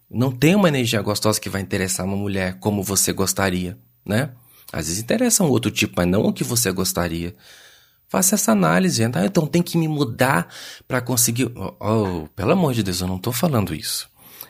Não 0.09 0.33
tem 0.33 0.53
uma 0.53 0.67
energia 0.67 1.01
gostosa 1.01 1.39
que 1.39 1.49
vai 1.49 1.61
interessar 1.61 2.05
uma 2.05 2.17
mulher 2.17 2.59
como 2.59 2.83
você 2.83 3.13
gostaria, 3.13 3.77
né? 4.05 4.33
Às 4.69 4.87
vezes 4.87 5.01
interessa 5.01 5.41
um 5.41 5.49
outro 5.49 5.71
tipo, 5.71 5.93
mas 5.95 6.07
não 6.07 6.23
o 6.23 6.33
que 6.33 6.43
você 6.43 6.73
gostaria. 6.73 7.33
Faça 8.09 8.35
essa 8.35 8.51
análise. 8.51 9.01
Ah, 9.03 9.25
então 9.25 9.47
tem 9.47 9.63
que 9.63 9.77
me 9.77 9.87
mudar 9.87 10.53
para 10.87 10.99
conseguir. 10.99 11.49
Oh, 11.55 11.75
oh, 11.79 12.27
pelo 12.35 12.51
amor 12.51 12.73
de 12.73 12.83
Deus, 12.83 12.99
eu 12.99 13.07
não 13.07 13.15
estou 13.15 13.31
falando 13.31 13.73
isso. 13.73 14.09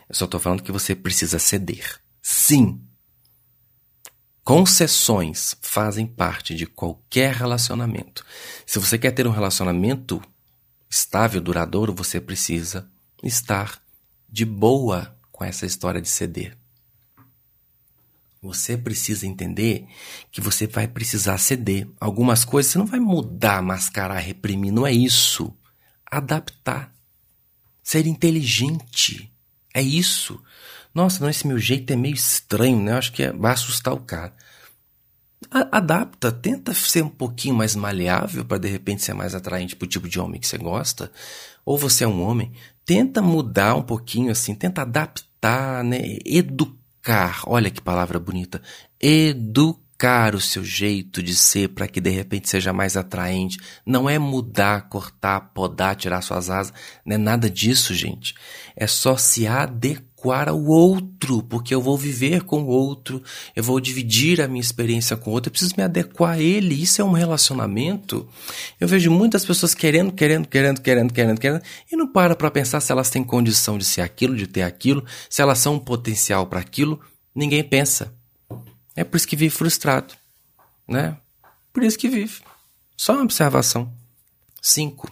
Eu 0.10 0.16
só 0.16 0.26
estou 0.26 0.40
falando 0.40 0.64
que 0.64 0.72
você 0.72 0.96
precisa 0.96 1.38
ceder. 1.38 2.00
Sim, 2.20 2.82
Concessões 4.50 5.56
fazem 5.62 6.08
parte 6.08 6.56
de 6.56 6.66
qualquer 6.66 7.36
relacionamento. 7.36 8.26
Se 8.66 8.80
você 8.80 8.98
quer 8.98 9.12
ter 9.12 9.28
um 9.28 9.32
relacionamento 9.32 10.20
estável, 10.90 11.40
duradouro, 11.40 11.94
você 11.94 12.20
precisa 12.20 12.90
estar 13.22 13.80
de 14.28 14.46
boa 14.46 15.16
com 15.32 15.46
essa 15.46 15.68
história 15.68 16.02
de 16.02 16.10
ceder. 16.10 16.58
Você 18.42 18.76
precisa 18.76 19.28
entender 19.28 19.86
que 20.32 20.42
você 20.42 20.66
vai 20.66 20.88
precisar 20.88 21.38
ceder. 21.38 21.88
Algumas 22.02 22.44
coisas 22.44 22.72
você 22.72 22.80
não 22.80 22.88
vai 22.88 23.00
mudar, 23.00 23.62
mascarar, 23.62 24.18
reprimir. 24.18 24.74
Não 24.74 24.88
é 24.88 24.92
isso. 24.92 25.56
Adaptar. 26.10 26.92
Ser 27.84 28.08
inteligente. 28.08 29.32
É 29.76 29.82
isso. 29.84 30.42
Nossa, 31.00 31.24
não, 31.24 31.30
esse 31.30 31.48
meu 31.48 31.58
jeito 31.58 31.94
é 31.94 31.96
meio 31.96 32.14
estranho, 32.14 32.78
né? 32.78 32.92
Eu 32.92 32.98
acho 32.98 33.14
que 33.14 33.24
é, 33.24 33.32
vai 33.32 33.54
assustar 33.54 33.94
o 33.94 34.02
cara. 34.02 34.34
A, 35.50 35.78
adapta, 35.78 36.30
tenta 36.30 36.74
ser 36.74 37.06
um 37.06 37.10
pouquinho 37.10 37.56
mais 37.56 37.74
maleável 37.74 38.44
para 38.44 38.58
de 38.58 38.68
repente 38.68 39.06
ser 39.06 39.14
mais 39.14 39.34
atraente 39.34 39.78
pro 39.78 39.88
tipo 39.88 40.10
de 40.10 40.20
homem 40.20 40.42
que 40.42 40.46
você 40.46 40.58
gosta. 40.58 41.10
Ou 41.66 41.78
você 41.78 42.04
é 42.04 42.08
um 42.08 42.22
homem, 42.22 42.52
tenta 42.86 43.22
mudar 43.22 43.76
um 43.76 43.82
pouquinho 43.82 44.30
assim, 44.30 44.54
tenta 44.54 44.82
adaptar, 44.82 45.86
né? 45.86 46.02
Educar. 46.26 47.44
Olha 47.48 47.72
que 47.72 47.80
palavra 47.80 48.20
bonita. 48.20 48.62
Educar 49.00 50.36
o 50.36 50.42
seu 50.42 50.66
jeito 50.66 51.24
de 51.24 51.34
ser 51.34 51.70
para 51.70 51.88
que 51.88 52.02
de 52.02 52.10
repente 52.10 52.50
seja 52.50 52.74
mais 52.74 52.98
atraente. 52.98 53.58
Não 53.86 54.10
é 54.10 54.20
mudar, 54.20 54.90
cortar, 54.90 55.40
podar, 55.54 55.96
tirar 55.96 56.22
suas 56.22 56.50
asas. 56.50 56.74
Não 57.06 57.16
é 57.16 57.18
nada 57.18 57.50
disso, 57.50 57.94
gente. 57.94 58.36
É 58.76 58.86
só 58.86 59.16
se 59.16 59.48
adequar 59.48 60.09
ao 60.50 60.64
outro, 60.66 61.42
porque 61.44 61.74
eu 61.74 61.82
vou 61.82 61.98
viver 61.98 62.44
com 62.44 62.64
o 62.64 62.68
outro, 62.68 63.24
eu 63.56 63.64
vou 63.64 63.80
dividir 63.80 64.42
a 64.42 64.48
minha 64.48 64.60
experiência 64.60 65.16
com 65.16 65.30
o 65.30 65.34
outro, 65.34 65.48
eu 65.50 65.52
preciso 65.52 65.74
me 65.78 65.84
adequar 65.84 66.32
a 66.32 66.40
ele. 66.40 66.82
Isso 66.82 67.02
é 67.02 67.06
um 67.06 67.14
relacionamento. 67.14 68.28
Eu 68.80 68.88
vejo 68.88 69.10
muitas 69.10 69.46
pessoas 69.46 69.74
querendo, 69.74 70.12
querendo, 70.12 70.48
querendo, 70.48 70.82
querendo, 70.82 71.14
querendo, 71.14 71.40
querendo, 71.40 71.62
e 71.92 71.96
não 71.96 72.12
para 72.12 72.36
para 72.36 72.52
pensar 72.52 72.82
se 72.82 72.92
elas 72.92 73.10
têm 73.10 73.24
condição 73.24 73.78
de 73.78 73.86
ser 73.86 74.02
aquilo, 74.02 74.36
de 74.36 74.48
ter 74.48 74.64
aquilo, 74.64 75.06
se 75.30 75.42
elas 75.42 75.60
são 75.60 75.76
um 75.76 75.80
potencial 75.80 76.46
para 76.48 76.60
aquilo. 76.60 77.00
Ninguém 77.34 77.64
pensa. 77.64 78.14
É 78.96 79.04
por 79.04 79.16
isso 79.18 79.28
que 79.28 79.36
vive 79.36 79.56
frustrado, 79.56 80.14
né? 80.88 81.18
Por 81.72 81.84
isso 81.84 81.98
que 81.98 82.10
vive. 82.10 82.42
Só 82.98 83.14
uma 83.14 83.24
observação. 83.24 83.94
5. 84.62 85.10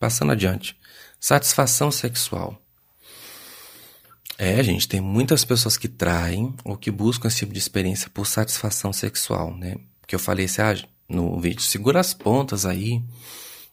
Passando 0.00 0.32
adiante. 0.32 0.76
Satisfação 1.20 1.92
sexual. 1.92 2.63
É, 4.36 4.62
gente, 4.62 4.88
tem 4.88 5.00
muitas 5.00 5.44
pessoas 5.44 5.76
que 5.76 5.86
traem 5.86 6.54
ou 6.64 6.76
que 6.76 6.90
buscam 6.90 7.28
esse 7.28 7.38
tipo 7.38 7.52
de 7.52 7.58
experiência 7.58 8.10
por 8.10 8.26
satisfação 8.26 8.92
sexual, 8.92 9.56
né? 9.56 9.76
Porque 10.00 10.14
eu 10.14 10.18
falei 10.18 10.46
assim, 10.46 10.60
ah, 10.60 10.76
no 11.08 11.38
vídeo, 11.40 11.62
segura 11.62 12.00
as 12.00 12.12
pontas 12.12 12.66
aí, 12.66 13.00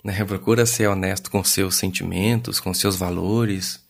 né? 0.03 0.24
Procura 0.26 0.66
ser 0.66 0.88
honesto 0.88 1.32
com 1.32 1.43
seus 1.43 1.76
sentimentos, 1.76 2.59
com 2.59 2.74
seus 2.74 2.95
valores. 2.95 3.84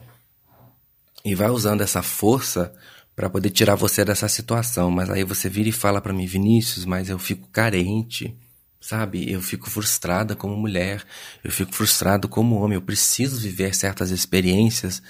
E 1.26 1.36
vai 1.36 1.50
usando 1.50 1.82
essa 1.82 2.02
força 2.02 2.74
para 3.16 3.30
poder 3.30 3.50
tirar 3.50 3.76
você 3.76 4.06
dessa 4.06 4.30
situação. 4.30 4.90
Mas 4.90 5.10
aí 5.10 5.26
você 5.26 5.50
vira 5.50 5.70
e 5.70 5.74
fala 5.74 6.00
para 6.00 6.14
mim, 6.14 6.26
Vinícius, 6.26 6.86
mas 6.86 7.10
eu 7.10 7.20
fico 7.20 7.50
carente. 7.50 8.36
Sabe? 8.80 9.32
Eu 9.32 9.42
fico 9.44 9.70
frustrada 9.70 10.36
como 10.36 10.56
mulher, 10.56 11.04
eu 11.44 11.52
fico 11.52 11.72
frustrado 11.72 12.28
como 12.28 12.56
homem, 12.56 12.74
eu 12.74 12.82
preciso 12.82 13.40
viver 13.40 13.76
certas 13.76 14.10
experiências 14.10 15.04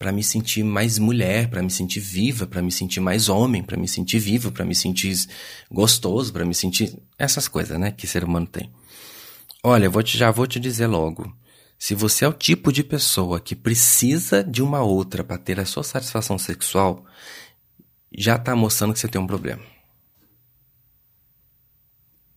para 0.00 0.12
me 0.12 0.24
sentir 0.24 0.64
mais 0.64 0.98
mulher, 0.98 1.50
para 1.50 1.62
me 1.62 1.68
sentir 1.68 2.00
viva, 2.00 2.46
para 2.46 2.62
me 2.62 2.72
sentir 2.72 3.00
mais 3.00 3.28
homem, 3.28 3.62
para 3.62 3.76
me 3.76 3.86
sentir 3.86 4.18
vivo, 4.18 4.50
para 4.50 4.64
me 4.64 4.74
sentir 4.74 5.14
gostoso, 5.70 6.32
para 6.32 6.42
me 6.42 6.54
sentir 6.54 6.98
essas 7.18 7.46
coisas, 7.46 7.78
né, 7.78 7.92
que 7.92 8.06
ser 8.06 8.24
humano 8.24 8.46
tem. 8.46 8.72
Olha, 9.62 9.90
vou 9.90 10.02
te, 10.02 10.16
já 10.16 10.30
vou 10.30 10.46
te 10.46 10.58
dizer 10.58 10.86
logo. 10.86 11.30
Se 11.78 11.94
você 11.94 12.24
é 12.24 12.28
o 12.28 12.32
tipo 12.32 12.72
de 12.72 12.82
pessoa 12.82 13.38
que 13.38 13.54
precisa 13.54 14.42
de 14.42 14.62
uma 14.62 14.80
outra 14.80 15.22
para 15.22 15.36
ter 15.36 15.60
a 15.60 15.66
sua 15.66 15.84
satisfação 15.84 16.38
sexual, 16.38 17.04
já 18.10 18.36
está 18.36 18.56
mostrando 18.56 18.94
que 18.94 19.00
você 19.00 19.08
tem 19.08 19.20
um 19.20 19.26
problema. 19.26 19.62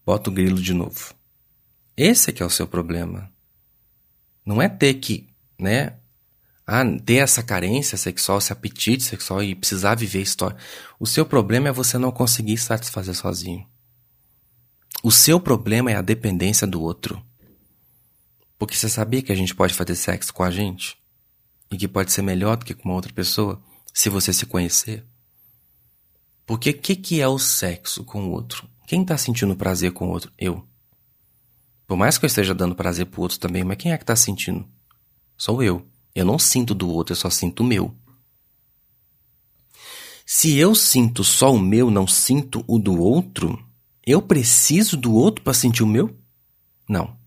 Bota 0.06 0.30
o 0.30 0.34
grilo 0.34 0.62
de 0.62 0.74
novo. 0.74 1.14
Esse 1.96 2.30
é 2.30 2.34
que 2.34 2.44
é 2.44 2.46
o 2.46 2.50
seu 2.50 2.68
problema. 2.68 3.32
Não 4.46 4.62
é 4.62 4.68
ter 4.68 4.96
que, 4.96 5.30
né, 5.58 5.94
ah, 6.66 6.84
ter 7.06 7.16
essa 7.16 7.44
carência 7.44 7.98
sexual, 7.98 8.38
esse 8.38 8.54
apetite 8.54 9.04
sexual 9.04 9.44
e 9.44 9.54
precisar 9.54 9.96
viver 9.96 10.22
história. 10.22 10.58
O 11.00 11.06
seu 11.06 11.26
problema 11.26 11.68
é 11.68 11.72
você 11.72 11.98
não 11.98 12.12
conseguir 12.12 12.58
satisfazer 12.58 13.16
sozinho. 13.16 13.68
O 15.04 15.12
seu 15.12 15.40
problema 15.40 15.92
é 15.92 15.96
a 15.96 16.02
dependência 16.02 16.66
do 16.66 16.82
outro. 16.82 17.22
Porque 18.58 18.76
você 18.76 18.88
sabia 18.88 19.22
que 19.22 19.32
a 19.32 19.36
gente 19.36 19.54
pode 19.54 19.74
fazer 19.74 19.96
sexo 19.96 20.34
com 20.34 20.44
a 20.44 20.50
gente? 20.50 20.98
E 21.70 21.78
que 21.78 21.88
pode 21.88 22.14
ser 22.14 22.22
melhor 22.22 22.56
do 22.56 22.64
que 22.64 22.74
com 22.74 22.88
uma 22.88 22.96
outra 22.96 23.12
pessoa, 23.12 23.62
se 23.94 24.10
você 24.10 24.32
se 24.32 24.46
conhecer? 24.46 25.06
Porque 26.46 26.70
o 26.70 26.78
que, 26.78 26.96
que 26.96 27.20
é 27.20 27.28
o 27.28 27.38
sexo 27.38 28.06
com 28.06 28.24
o 28.24 28.32
outro? 28.32 28.70
Quem 28.88 29.02
está 29.02 29.18
sentindo 29.18 29.56
prazer 29.56 29.92
com 29.92 30.08
o 30.08 30.12
outro? 30.12 30.32
Eu. 30.38 30.66
Por 31.86 31.98
mais 31.98 32.18
que 32.18 32.24
eu 32.24 32.28
esteja 32.28 32.56
dando 32.56 32.76
prazer 32.76 33.08
pro 33.08 33.22
outro 33.22 33.40
também, 33.40 33.64
mas 33.64 33.78
quem 33.78 33.92
é 33.92 33.98
que 33.98 34.04
está 34.04 34.16
sentindo? 34.16 34.66
Sou 35.38 35.62
eu. 35.62 35.86
Eu 36.16 36.26
não 36.26 36.38
sinto 36.38 36.74
do 36.74 36.90
outro, 36.90 37.14
eu 37.14 37.18
só 37.18 37.30
sinto 37.30 37.62
o 37.62 37.66
meu. 37.66 37.96
Se 40.26 40.58
eu 40.58 40.74
sinto 40.74 41.24
só 41.24 41.54
o 41.54 41.60
meu, 41.60 41.92
não 41.92 42.08
sinto 42.08 42.64
o 42.68 42.80
do 42.80 43.00
outro, 43.00 43.64
eu 44.06 44.22
preciso 44.22 44.96
do 44.96 45.14
outro 45.14 45.44
para 45.44 45.54
sentir 45.54 45.84
o 45.84 45.88
meu? 45.88 46.18
Não. 46.88 47.18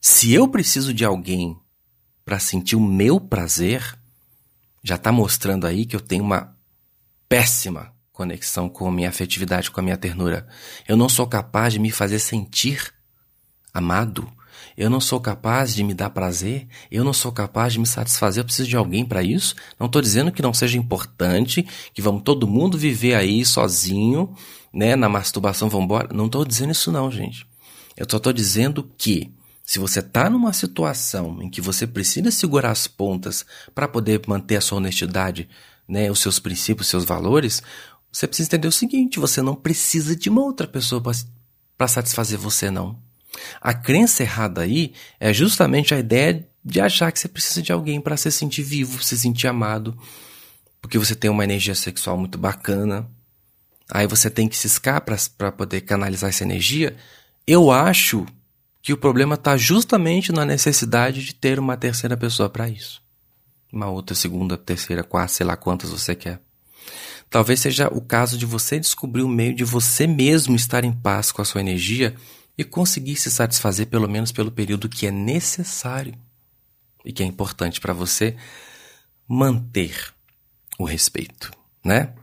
Se 0.00 0.32
eu 0.32 0.48
preciso 0.48 0.94
de 0.94 1.04
alguém 1.04 1.58
para 2.24 2.38
sentir 2.38 2.76
o 2.76 2.80
meu 2.80 3.20
prazer, 3.20 3.98
já 4.82 4.94
está 4.94 5.10
mostrando 5.10 5.66
aí 5.66 5.84
que 5.84 5.96
eu 5.96 6.00
tenho 6.00 6.22
uma 6.22 6.56
péssima 7.28 7.92
conexão 8.12 8.68
com 8.68 8.88
a 8.88 8.92
minha 8.92 9.08
afetividade, 9.08 9.70
com 9.70 9.80
a 9.80 9.82
minha 9.82 9.96
ternura. 9.96 10.48
Eu 10.88 10.96
não 10.96 11.08
sou 11.08 11.26
capaz 11.26 11.72
de 11.72 11.78
me 11.78 11.90
fazer 11.90 12.18
sentir 12.18 12.94
amado. 13.74 14.30
Eu 14.76 14.90
não 14.90 15.00
sou 15.00 15.20
capaz 15.20 15.74
de 15.74 15.82
me 15.82 15.94
dar 15.94 16.10
prazer. 16.10 16.68
Eu 16.90 17.02
não 17.02 17.12
sou 17.12 17.32
capaz 17.32 17.72
de 17.72 17.78
me 17.78 17.86
satisfazer. 17.86 18.40
Eu 18.40 18.44
preciso 18.44 18.68
de 18.68 18.76
alguém 18.76 19.04
para 19.04 19.22
isso. 19.22 19.54
Não 19.80 19.86
estou 19.86 20.02
dizendo 20.02 20.30
que 20.30 20.42
não 20.42 20.52
seja 20.52 20.76
importante, 20.76 21.66
que 21.94 22.02
vamos 22.02 22.22
todo 22.22 22.46
mundo 22.46 22.76
viver 22.76 23.14
aí 23.14 23.44
sozinho, 23.44 24.34
né, 24.72 24.94
na 24.94 25.08
masturbação, 25.08 25.68
vamos 25.68 25.86
embora. 25.86 26.08
Não 26.12 26.26
estou 26.26 26.44
dizendo 26.44 26.72
isso 26.72 26.92
não, 26.92 27.10
gente. 27.10 27.46
Eu 27.96 28.06
só 28.08 28.18
estou 28.18 28.32
dizendo 28.32 28.90
que 28.98 29.32
se 29.64 29.78
você 29.78 30.00
está 30.00 30.28
numa 30.28 30.52
situação 30.52 31.42
em 31.42 31.48
que 31.48 31.60
você 31.60 31.86
precisa 31.86 32.30
segurar 32.30 32.70
as 32.70 32.86
pontas 32.86 33.44
para 33.74 33.88
poder 33.88 34.20
manter 34.26 34.56
a 34.56 34.60
sua 34.60 34.78
honestidade, 34.78 35.48
né, 35.88 36.10
os 36.10 36.20
seus 36.20 36.38
princípios, 36.38 36.86
os 36.86 36.90
seus 36.90 37.04
valores, 37.04 37.62
você 38.12 38.26
precisa 38.26 38.48
entender 38.48 38.68
o 38.68 38.72
seguinte: 38.72 39.18
você 39.18 39.40
não 39.40 39.54
precisa 39.54 40.14
de 40.14 40.28
uma 40.28 40.42
outra 40.42 40.66
pessoa 40.66 41.02
para 41.76 41.88
satisfazer 41.88 42.38
você, 42.38 42.70
não. 42.70 43.05
A 43.60 43.74
crença 43.74 44.22
errada 44.22 44.62
aí 44.62 44.92
é 45.18 45.32
justamente 45.32 45.94
a 45.94 45.98
ideia 45.98 46.46
de 46.64 46.80
achar 46.80 47.12
que 47.12 47.20
você 47.20 47.28
precisa 47.28 47.62
de 47.62 47.72
alguém 47.72 48.00
para 48.00 48.16
se 48.16 48.30
sentir 48.30 48.62
vivo, 48.62 49.02
se 49.02 49.16
sentir 49.16 49.46
amado, 49.46 49.96
porque 50.80 50.98
você 50.98 51.14
tem 51.14 51.30
uma 51.30 51.44
energia 51.44 51.74
sexual 51.74 52.18
muito 52.18 52.36
bacana. 52.36 53.08
Aí 53.90 54.06
você 54.06 54.28
tem 54.28 54.48
que 54.48 54.56
ciscar 54.56 55.04
para 55.36 55.52
poder 55.52 55.82
canalizar 55.82 56.30
essa 56.30 56.42
energia. 56.42 56.96
Eu 57.46 57.70
acho 57.70 58.26
que 58.82 58.92
o 58.92 58.96
problema 58.96 59.34
está 59.34 59.56
justamente 59.56 60.32
na 60.32 60.44
necessidade 60.44 61.24
de 61.24 61.34
ter 61.34 61.58
uma 61.58 61.76
terceira 61.76 62.16
pessoa 62.16 62.48
para 62.48 62.68
isso. 62.68 63.02
Uma 63.72 63.88
outra, 63.88 64.14
segunda, 64.14 64.56
terceira, 64.56 65.04
quarta, 65.04 65.34
sei 65.34 65.46
lá 65.46 65.56
quantas 65.56 65.90
você 65.90 66.14
quer. 66.14 66.40
Talvez 67.28 67.60
seja 67.60 67.88
o 67.88 68.00
caso 68.00 68.38
de 68.38 68.46
você 68.46 68.78
descobrir 68.78 69.22
o 69.22 69.28
meio 69.28 69.54
de 69.54 69.64
você 69.64 70.06
mesmo 70.06 70.54
estar 70.54 70.84
em 70.84 70.92
paz 70.92 71.32
com 71.32 71.42
a 71.42 71.44
sua 71.44 71.60
energia 71.60 72.14
e 72.56 72.64
conseguir 72.64 73.16
se 73.16 73.30
satisfazer 73.30 73.86
pelo 73.86 74.08
menos 74.08 74.32
pelo 74.32 74.50
período 74.50 74.88
que 74.88 75.06
é 75.06 75.10
necessário 75.10 76.14
e 77.04 77.12
que 77.12 77.22
é 77.22 77.26
importante 77.26 77.80
para 77.80 77.92
você 77.92 78.36
manter 79.28 80.12
o 80.78 80.84
respeito, 80.84 81.52
né? 81.84 82.14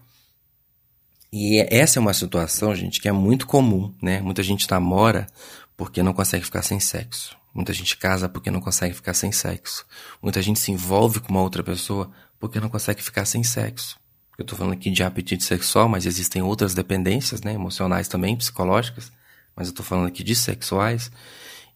E 1.31 1.65
essa 1.69 1.97
é 1.97 2.01
uma 2.01 2.13
situação, 2.13 2.75
gente, 2.75 3.01
que 3.01 3.07
é 3.07 3.11
muito 3.11 3.47
comum, 3.47 3.93
né? 4.01 4.21
Muita 4.21 4.43
gente 4.43 4.69
namora 4.69 5.27
porque 5.75 6.03
não 6.03 6.13
consegue 6.13 6.45
ficar 6.45 6.61
sem 6.61 6.79
sexo. 6.79 7.35
Muita 7.53 7.73
gente 7.73 7.97
casa 7.97 8.29
porque 8.29 8.51
não 8.51 8.61
consegue 8.61 8.93
ficar 8.93 9.13
sem 9.13 9.31
sexo. 9.31 9.85
Muita 10.21 10.41
gente 10.41 10.59
se 10.59 10.71
envolve 10.71 11.19
com 11.19 11.29
uma 11.29 11.41
outra 11.41 11.63
pessoa 11.63 12.11
porque 12.39 12.59
não 12.59 12.69
consegue 12.69 13.01
ficar 13.01 13.25
sem 13.25 13.43
sexo. 13.43 13.99
Eu 14.37 14.43
estou 14.43 14.57
falando 14.57 14.73
aqui 14.73 14.89
de 14.89 15.03
apetite 15.03 15.43
sexual, 15.43 15.87
mas 15.87 16.05
existem 16.05 16.41
outras 16.41 16.73
dependências, 16.73 17.41
né, 17.41 17.53
emocionais 17.53 18.07
também, 18.07 18.35
psicológicas, 18.35 19.11
mas 19.55 19.67
eu 19.67 19.71
estou 19.71 19.85
falando 19.85 20.07
aqui 20.07 20.23
de 20.23 20.35
sexuais. 20.35 21.11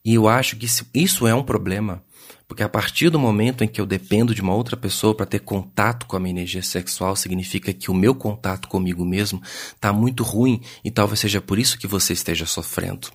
E 0.03 0.13
eu 0.13 0.27
acho 0.27 0.55
que 0.55 0.67
isso 0.93 1.27
é 1.27 1.35
um 1.35 1.43
problema, 1.43 2.03
porque 2.47 2.63
a 2.63 2.69
partir 2.69 3.09
do 3.09 3.19
momento 3.19 3.63
em 3.63 3.67
que 3.67 3.81
eu 3.81 3.85
dependo 3.85 4.33
de 4.33 4.41
uma 4.41 4.55
outra 4.55 4.77
pessoa 4.77 5.13
para 5.13 5.25
ter 5.25 5.39
contato 5.39 6.05
com 6.05 6.15
a 6.15 6.19
minha 6.19 6.31
energia 6.31 6.63
sexual, 6.63 7.15
significa 7.15 7.73
que 7.73 7.91
o 7.91 7.93
meu 7.93 8.15
contato 8.15 8.67
comigo 8.67 9.03
mesmo 9.03 9.41
está 9.75 9.91
muito 9.91 10.23
ruim 10.23 10.61
e 10.83 10.89
talvez 10.89 11.19
seja 11.19 11.41
por 11.41 11.59
isso 11.59 11.77
que 11.77 11.87
você 11.87 12.13
esteja 12.13 12.45
sofrendo 12.45 13.09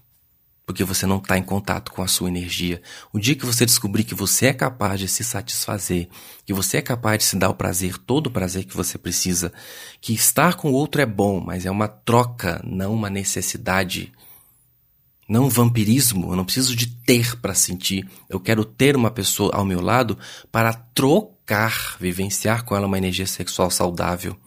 porque 0.65 0.85
você 0.85 1.07
não 1.07 1.19
está 1.19 1.37
em 1.37 1.43
contato 1.43 1.93
com 1.93 2.03
a 2.03 2.07
sua 2.07 2.29
energia. 2.29 2.81
O 3.13 3.19
dia 3.19 3.35
que 3.35 3.45
você 3.45 3.67
descobrir 3.67 4.05
que 4.05 4.15
você 4.15 4.47
é 4.47 4.53
capaz 4.53 5.01
de 5.01 5.09
se 5.09 5.25
satisfazer, 5.25 6.09
que 6.47 6.55
você 6.55 6.79
é 6.79 6.83
capaz 6.83 7.19
de 7.19 7.25
se 7.25 7.37
dar 7.37 7.51
o 7.51 7.55
prazer, 7.55 7.99
todo 7.99 8.29
o 8.29 8.31
prazer 8.31 8.65
que 8.65 8.77
você 8.77 8.97
precisa, 8.97 9.53
que 10.01 10.15
estar 10.15 10.55
com 10.55 10.71
o 10.71 10.75
outro 10.75 11.03
é 11.03 11.07
bom, 11.07 11.41
mas 11.41 11.67
é 11.67 11.71
uma 11.71 11.89
troca, 11.89 12.61
não 12.65 12.95
uma 12.95 13.11
necessidade. 13.11 14.13
Não 15.33 15.49
vampirismo, 15.49 16.31
eu 16.31 16.37
não 16.37 16.45
preciso 16.45 16.77
de 16.77 16.87
ter 16.87 17.41
para 17.41 17.55
sentir. 17.55 18.07
Eu 18.29 18.39
quero 18.39 18.67
ter 18.67 18.95
uma 18.95 19.11
pessoa 19.11 19.51
ao 19.55 19.65
meu 19.65 19.81
lado 19.81 20.19
para 20.51 20.75
trocar, 20.75 21.97
vivenciar 21.99 22.67
com 22.67 22.77
ela 22.77 22.87
uma 22.87 22.99
energia 22.99 23.27
sexual 23.27 23.71
saudável. 23.71 24.39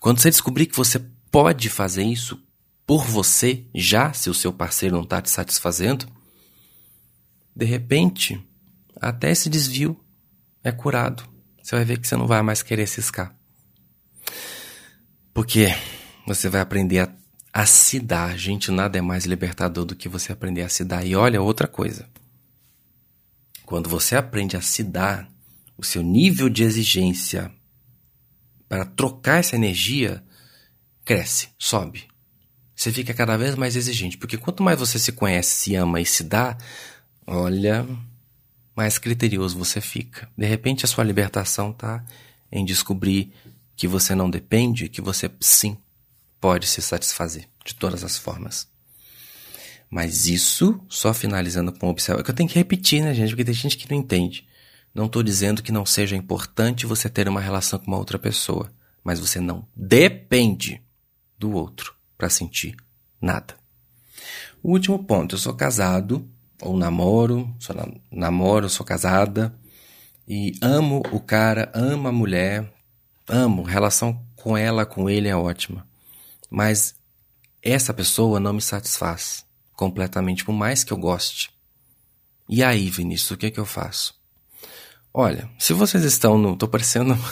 Quando 0.00 0.18
você 0.18 0.28
descobrir 0.28 0.66
que 0.66 0.76
você 0.76 0.98
pode 1.30 1.68
fazer 1.70 2.02
isso, 2.02 2.42
por 2.84 3.04
você, 3.04 3.64
já 3.72 4.12
se 4.12 4.28
o 4.28 4.34
seu 4.34 4.52
parceiro 4.52 4.96
não 4.96 5.04
está 5.04 5.22
te 5.22 5.30
satisfazendo, 5.30 6.04
de 7.54 7.64
repente, 7.64 8.44
até 9.00 9.30
esse 9.30 9.48
desvio 9.48 9.96
é 10.64 10.72
curado. 10.72 11.22
Você 11.62 11.76
vai 11.76 11.84
ver 11.84 12.00
que 12.00 12.08
você 12.08 12.16
não 12.16 12.26
vai 12.26 12.42
mais 12.42 12.60
querer 12.60 12.88
ciscar. 12.88 13.32
Porque 15.32 15.68
você 16.26 16.48
vai 16.48 16.60
aprender 16.60 16.98
a, 16.98 17.19
a 17.52 17.66
se 17.66 17.98
dar. 18.00 18.36
Gente, 18.36 18.70
nada 18.70 18.98
é 18.98 19.00
mais 19.00 19.24
libertador 19.24 19.84
do 19.84 19.96
que 19.96 20.08
você 20.08 20.32
aprender 20.32 20.62
a 20.62 20.68
se 20.68 20.84
dar. 20.84 21.04
E 21.04 21.14
olha 21.14 21.42
outra 21.42 21.66
coisa. 21.66 22.08
Quando 23.64 23.88
você 23.88 24.16
aprende 24.16 24.56
a 24.56 24.60
se 24.60 24.82
dar, 24.82 25.28
o 25.76 25.84
seu 25.84 26.02
nível 26.02 26.48
de 26.48 26.62
exigência 26.62 27.50
para 28.68 28.84
trocar 28.84 29.38
essa 29.38 29.56
energia 29.56 30.22
cresce, 31.04 31.48
sobe 31.58 32.10
você 32.80 32.90
fica 32.90 33.12
cada 33.12 33.36
vez 33.36 33.56
mais 33.56 33.76
exigente. 33.76 34.16
Porque 34.16 34.38
quanto 34.38 34.62
mais 34.62 34.78
você 34.78 34.98
se 34.98 35.12
conhece, 35.12 35.50
se 35.50 35.74
ama 35.74 36.00
e 36.00 36.06
se 36.06 36.24
dá, 36.24 36.56
olha, 37.26 37.86
mais 38.74 38.96
criterioso 38.96 39.58
você 39.58 39.82
fica. 39.82 40.26
De 40.36 40.46
repente, 40.46 40.86
a 40.86 40.88
sua 40.88 41.04
libertação 41.04 41.72
está 41.72 42.02
em 42.50 42.64
descobrir 42.64 43.34
que 43.76 43.86
você 43.86 44.14
não 44.14 44.30
depende, 44.30 44.88
que 44.88 45.02
você 45.02 45.30
sim 45.40 45.76
pode 46.40 46.66
se 46.66 46.80
satisfazer 46.80 47.48
de 47.64 47.74
todas 47.74 48.02
as 48.02 48.16
formas. 48.16 48.68
Mas 49.90 50.26
isso, 50.26 50.80
só 50.88 51.12
finalizando 51.12 51.72
com 51.72 51.88
observar, 51.88 52.20
é 52.20 52.24
que 52.24 52.30
eu 52.30 52.34
tenho 52.34 52.48
que 52.48 52.58
repetir, 52.58 53.02
né, 53.02 53.12
gente? 53.12 53.30
Porque 53.30 53.44
tem 53.44 53.54
gente 53.54 53.76
que 53.76 53.90
não 53.90 53.98
entende. 53.98 54.46
Não 54.94 55.06
estou 55.06 55.22
dizendo 55.22 55.62
que 55.62 55.72
não 55.72 55.84
seja 55.84 56.16
importante 56.16 56.86
você 56.86 57.08
ter 57.08 57.28
uma 57.28 57.40
relação 57.40 57.78
com 57.78 57.88
uma 57.88 57.98
outra 57.98 58.18
pessoa, 58.18 58.70
mas 59.04 59.18
você 59.18 59.40
não 59.40 59.66
depende 59.74 60.80
do 61.38 61.52
outro 61.52 61.94
para 62.16 62.28
sentir 62.28 62.76
nada. 63.20 63.54
O 64.62 64.72
último 64.72 65.02
ponto, 65.04 65.34
eu 65.34 65.38
sou 65.38 65.54
casado 65.54 66.28
ou 66.60 66.76
namoro, 66.76 67.54
sou 67.58 67.74
namoro, 68.10 68.68
sou 68.68 68.84
casada 68.84 69.54
e 70.28 70.52
amo 70.60 71.02
o 71.12 71.18
cara, 71.18 71.70
amo 71.74 72.08
a 72.08 72.12
mulher, 72.12 72.72
amo, 73.28 73.62
relação 73.62 74.24
com 74.36 74.56
ela, 74.56 74.84
com 74.86 75.08
ele 75.08 75.28
é 75.28 75.34
ótima. 75.34 75.89
Mas 76.50 76.94
essa 77.62 77.94
pessoa 77.94 78.40
não 78.40 78.52
me 78.52 78.60
satisfaz 78.60 79.46
completamente, 79.74 80.44
por 80.44 80.52
mais 80.52 80.84
que 80.84 80.92
eu 80.92 80.98
goste. 80.98 81.50
E 82.48 82.62
aí, 82.62 82.90
Vinícius, 82.90 83.30
o 83.30 83.36
que 83.36 83.46
é 83.46 83.50
que 83.50 83.60
eu 83.60 83.64
faço? 83.64 84.14
Olha, 85.14 85.48
se 85.58 85.72
vocês 85.72 86.04
estão 86.04 86.36
no. 86.36 86.56
tô 86.56 86.68
parecendo. 86.68 87.16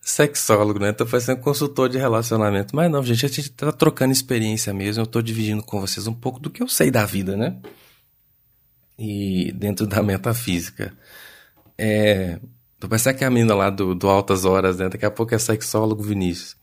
sexólogo, 0.00 0.78
né? 0.78 0.92
Tô 0.92 1.06
parecendo 1.06 1.40
consultor 1.40 1.88
de 1.88 1.98
relacionamento. 1.98 2.74
Mas 2.74 2.90
não, 2.90 3.02
gente, 3.02 3.26
a 3.26 3.28
gente 3.28 3.50
tá 3.50 3.70
trocando 3.72 4.12
experiência 4.12 4.72
mesmo. 4.74 5.02
Eu 5.02 5.06
tô 5.06 5.22
dividindo 5.22 5.62
com 5.62 5.80
vocês 5.80 6.06
um 6.06 6.14
pouco 6.14 6.40
do 6.40 6.50
que 6.50 6.62
eu 6.62 6.68
sei 6.68 6.90
da 6.90 7.04
vida, 7.04 7.36
né? 7.36 7.56
E 8.98 9.52
dentro 9.52 9.86
da 9.86 10.02
metafísica. 10.02 10.92
É. 11.78 12.38
Tô 12.78 12.88
parecendo 12.88 13.18
que 13.18 13.24
a 13.24 13.30
menina 13.30 13.54
lá 13.54 13.70
do, 13.70 13.94
do 13.94 14.08
Altas 14.08 14.44
Horas, 14.44 14.78
né? 14.78 14.88
Daqui 14.88 15.04
a 15.04 15.10
pouco 15.10 15.34
é 15.34 15.38
sexólogo 15.38 16.02
Vinícius. 16.02 16.56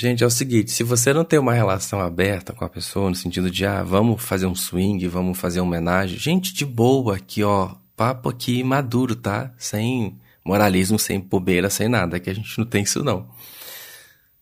Gente, 0.00 0.22
é 0.22 0.26
o 0.28 0.30
seguinte, 0.30 0.70
se 0.70 0.84
você 0.84 1.12
não 1.12 1.24
tem 1.24 1.40
uma 1.40 1.52
relação 1.52 1.98
aberta 1.98 2.52
com 2.52 2.64
a 2.64 2.68
pessoa, 2.68 3.10
no 3.10 3.16
sentido 3.16 3.50
de, 3.50 3.66
ah, 3.66 3.82
vamos 3.82 4.22
fazer 4.22 4.46
um 4.46 4.54
swing, 4.54 5.04
vamos 5.08 5.36
fazer 5.36 5.58
uma 5.58 5.66
homenagem, 5.66 6.16
gente, 6.16 6.54
de 6.54 6.64
boa 6.64 7.16
aqui, 7.16 7.42
ó, 7.42 7.74
papo 7.96 8.28
aqui 8.28 8.62
maduro, 8.62 9.16
tá? 9.16 9.52
Sem 9.58 10.16
moralismo, 10.44 11.00
sem 11.00 11.18
bobeira, 11.18 11.68
sem 11.68 11.88
nada, 11.88 12.20
que 12.20 12.30
a 12.30 12.32
gente 12.32 12.56
não 12.56 12.64
tem 12.64 12.84
isso 12.84 13.02
não. 13.02 13.28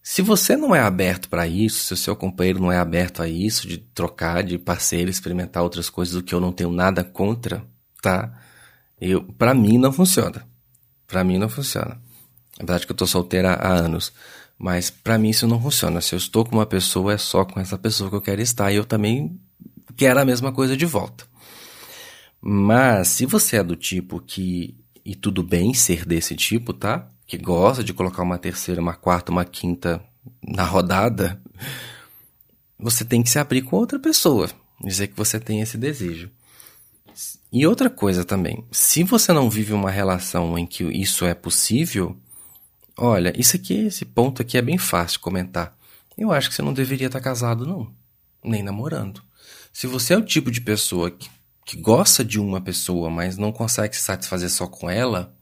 Se 0.02 0.20
você 0.20 0.58
não 0.58 0.74
é 0.74 0.80
aberto 0.80 1.30
para 1.30 1.46
isso, 1.46 1.86
se 1.86 1.94
o 1.94 1.96
seu 1.96 2.14
companheiro 2.14 2.60
não 2.60 2.70
é 2.70 2.76
aberto 2.76 3.22
a 3.22 3.26
isso, 3.26 3.66
de 3.66 3.78
trocar 3.78 4.42
de 4.42 4.58
parceiro, 4.58 5.08
experimentar 5.08 5.62
outras 5.62 5.88
coisas, 5.88 6.14
o 6.16 6.22
que 6.22 6.34
eu 6.34 6.40
não 6.40 6.52
tenho 6.52 6.70
nada 6.70 7.02
contra, 7.02 7.64
tá? 8.02 8.30
Eu, 9.00 9.22
para 9.22 9.54
mim 9.54 9.78
não 9.78 9.90
funciona. 9.90 10.46
Para 11.06 11.24
mim 11.24 11.38
não 11.38 11.48
funciona. 11.48 11.98
É 12.58 12.62
verdade 12.62 12.84
que 12.84 12.92
eu 12.92 12.96
tô 12.96 13.06
solteira 13.06 13.54
há 13.54 13.72
anos. 13.72 14.12
Mas 14.58 14.90
para 14.90 15.18
mim 15.18 15.30
isso 15.30 15.46
não 15.46 15.60
funciona. 15.60 16.00
Se 16.00 16.14
eu 16.14 16.18
estou 16.18 16.44
com 16.44 16.56
uma 16.56 16.66
pessoa, 16.66 17.12
é 17.12 17.18
só 17.18 17.44
com 17.44 17.60
essa 17.60 17.76
pessoa 17.76 18.08
que 18.08 18.16
eu 18.16 18.22
quero 18.22 18.40
estar. 18.40 18.72
E 18.72 18.76
eu 18.76 18.84
também 18.84 19.38
quero 19.96 20.20
a 20.20 20.24
mesma 20.24 20.52
coisa 20.52 20.76
de 20.76 20.86
volta. 20.86 21.24
Mas 22.40 23.08
se 23.08 23.26
você 23.26 23.56
é 23.56 23.62
do 23.62 23.76
tipo 23.76 24.20
que. 24.20 24.76
E 25.04 25.14
tudo 25.14 25.42
bem 25.42 25.72
ser 25.72 26.04
desse 26.04 26.34
tipo, 26.34 26.72
tá? 26.72 27.08
Que 27.26 27.38
gosta 27.38 27.84
de 27.84 27.94
colocar 27.94 28.22
uma 28.22 28.38
terceira, 28.38 28.80
uma 28.80 28.94
quarta, 28.94 29.30
uma 29.30 29.44
quinta 29.44 30.02
na 30.42 30.64
rodada, 30.64 31.40
você 32.78 33.04
tem 33.04 33.22
que 33.22 33.30
se 33.30 33.38
abrir 33.38 33.62
com 33.62 33.76
outra 33.76 33.98
pessoa. 33.98 34.50
Dizer 34.82 35.08
que 35.08 35.16
você 35.16 35.38
tem 35.38 35.60
esse 35.60 35.78
desejo. 35.78 36.30
E 37.52 37.66
outra 37.66 37.88
coisa 37.88 38.24
também, 38.24 38.64
se 38.70 39.02
você 39.02 39.32
não 39.32 39.48
vive 39.48 39.72
uma 39.72 39.90
relação 39.90 40.58
em 40.58 40.66
que 40.66 40.84
isso 40.84 41.24
é 41.24 41.34
possível, 41.34 42.16
Olha, 42.98 43.32
isso 43.38 43.56
aqui, 43.56 43.86
esse 43.86 44.04
ponto 44.04 44.40
aqui 44.40 44.56
é 44.56 44.62
bem 44.62 44.78
fácil 44.78 45.20
comentar. 45.20 45.76
Eu 46.16 46.32
acho 46.32 46.48
que 46.48 46.54
você 46.54 46.62
não 46.62 46.72
deveria 46.72 47.08
estar 47.08 47.20
casado, 47.20 47.66
não. 47.66 47.92
Nem 48.42 48.62
namorando. 48.62 49.22
Se 49.70 49.86
você 49.86 50.14
é 50.14 50.18
o 50.18 50.24
tipo 50.24 50.50
de 50.50 50.62
pessoa 50.62 51.10
que, 51.10 51.28
que 51.64 51.76
gosta 51.76 52.24
de 52.24 52.40
uma 52.40 52.60
pessoa, 52.60 53.10
mas 53.10 53.36
não 53.36 53.52
consegue 53.52 53.94
se 53.94 54.02
satisfazer 54.02 54.48
só 54.48 54.66
com 54.66 54.88
ela, 54.88 55.36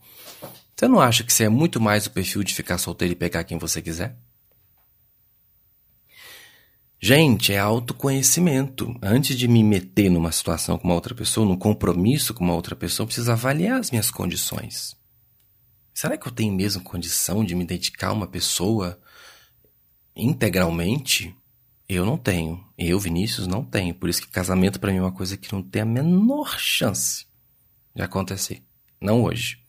você 0.75 0.89
não 0.89 1.01
acha 1.01 1.23
que 1.23 1.33
você 1.33 1.45
é 1.45 1.49
muito 1.49 1.81
mais 1.81 2.07
o 2.07 2.11
perfil 2.11 2.43
de 2.43 2.53
ficar 2.53 2.79
solteiro 2.79 3.13
e 3.13 3.17
pegar 3.17 3.45
quem 3.45 3.57
você 3.57 3.81
quiser? 3.81 4.17
Gente, 7.01 7.53
é 7.53 7.59
autoconhecimento. 7.59 8.97
Antes 9.01 9.37
de 9.37 9.47
me 9.47 9.63
meter 9.63 10.11
numa 10.11 10.33
situação 10.33 10.77
com 10.77 10.89
uma 10.89 10.95
outra 10.95 11.15
pessoa, 11.15 11.47
num 11.47 11.57
compromisso 11.57 12.35
com 12.35 12.43
uma 12.43 12.55
outra 12.55 12.75
pessoa, 12.75 13.05
eu 13.05 13.07
preciso 13.07 13.31
avaliar 13.31 13.79
as 13.79 13.93
minhas 13.93 14.11
condições. 14.11 14.97
Será 15.95 16.19
que 16.19 16.27
eu 16.27 16.33
tenho 16.33 16.53
mesmo 16.53 16.83
condição 16.83 17.45
de 17.45 17.55
me 17.55 17.65
dedicar 17.65 18.09
a 18.09 18.13
uma 18.13 18.27
pessoa 18.27 19.01
integralmente? 20.17 21.33
Eu 21.89 22.05
não 22.05 22.19
tenho. 22.19 22.67
Eu, 22.77 22.99
Vinícius, 22.99 23.47
não 23.47 23.65
tenho. 23.65 23.95
Por 23.95 24.09
isso 24.09 24.21
que 24.21 24.29
casamento 24.29 24.81
para 24.81 24.91
mim 24.91 24.99
é 24.99 25.03
uma 25.03 25.13
coisa 25.13 25.37
que 25.37 25.53
não 25.53 25.63
tem 25.63 25.83
a 25.83 25.87
menor 25.87 26.59
chance 26.59 27.27
de 27.95 28.03
acontecer. 28.03 28.61
Não 29.01 29.23
hoje. 29.23 29.61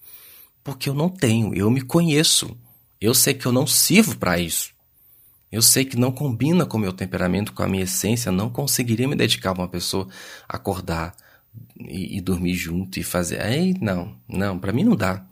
Porque 0.63 0.89
eu 0.89 0.95
não 0.95 1.09
tenho. 1.09 1.53
Eu 1.53 1.69
me 1.69 1.81
conheço. 1.81 2.57
Eu 2.99 3.13
sei 3.13 3.35
que 3.35 3.45
eu 3.45 3.51
não 3.51 3.67
sirvo 3.67 4.17
para 4.17 4.39
isso. 4.39 4.73
Eu 5.51 5.61
sei 5.61 5.85
que 5.85 5.95
não 5.95 6.11
combina 6.11 6.65
com 6.65 6.77
o 6.77 6.79
meu 6.79 6.91
temperamento, 6.91 7.53
com 7.53 7.61
a 7.61 7.67
minha 7.67 7.83
essência. 7.83 8.31
Não 8.31 8.49
conseguiria 8.49 9.07
me 9.07 9.15
dedicar 9.15 9.51
a 9.51 9.53
uma 9.53 9.67
pessoa, 9.67 10.07
acordar 10.49 11.15
e, 11.79 12.17
e 12.17 12.21
dormir 12.21 12.55
junto 12.55 12.99
e 12.99 13.03
fazer. 13.03 13.45
Ei, 13.45 13.75
não, 13.79 14.19
não, 14.27 14.57
para 14.57 14.73
mim 14.73 14.83
não 14.83 14.95
dá. 14.95 15.23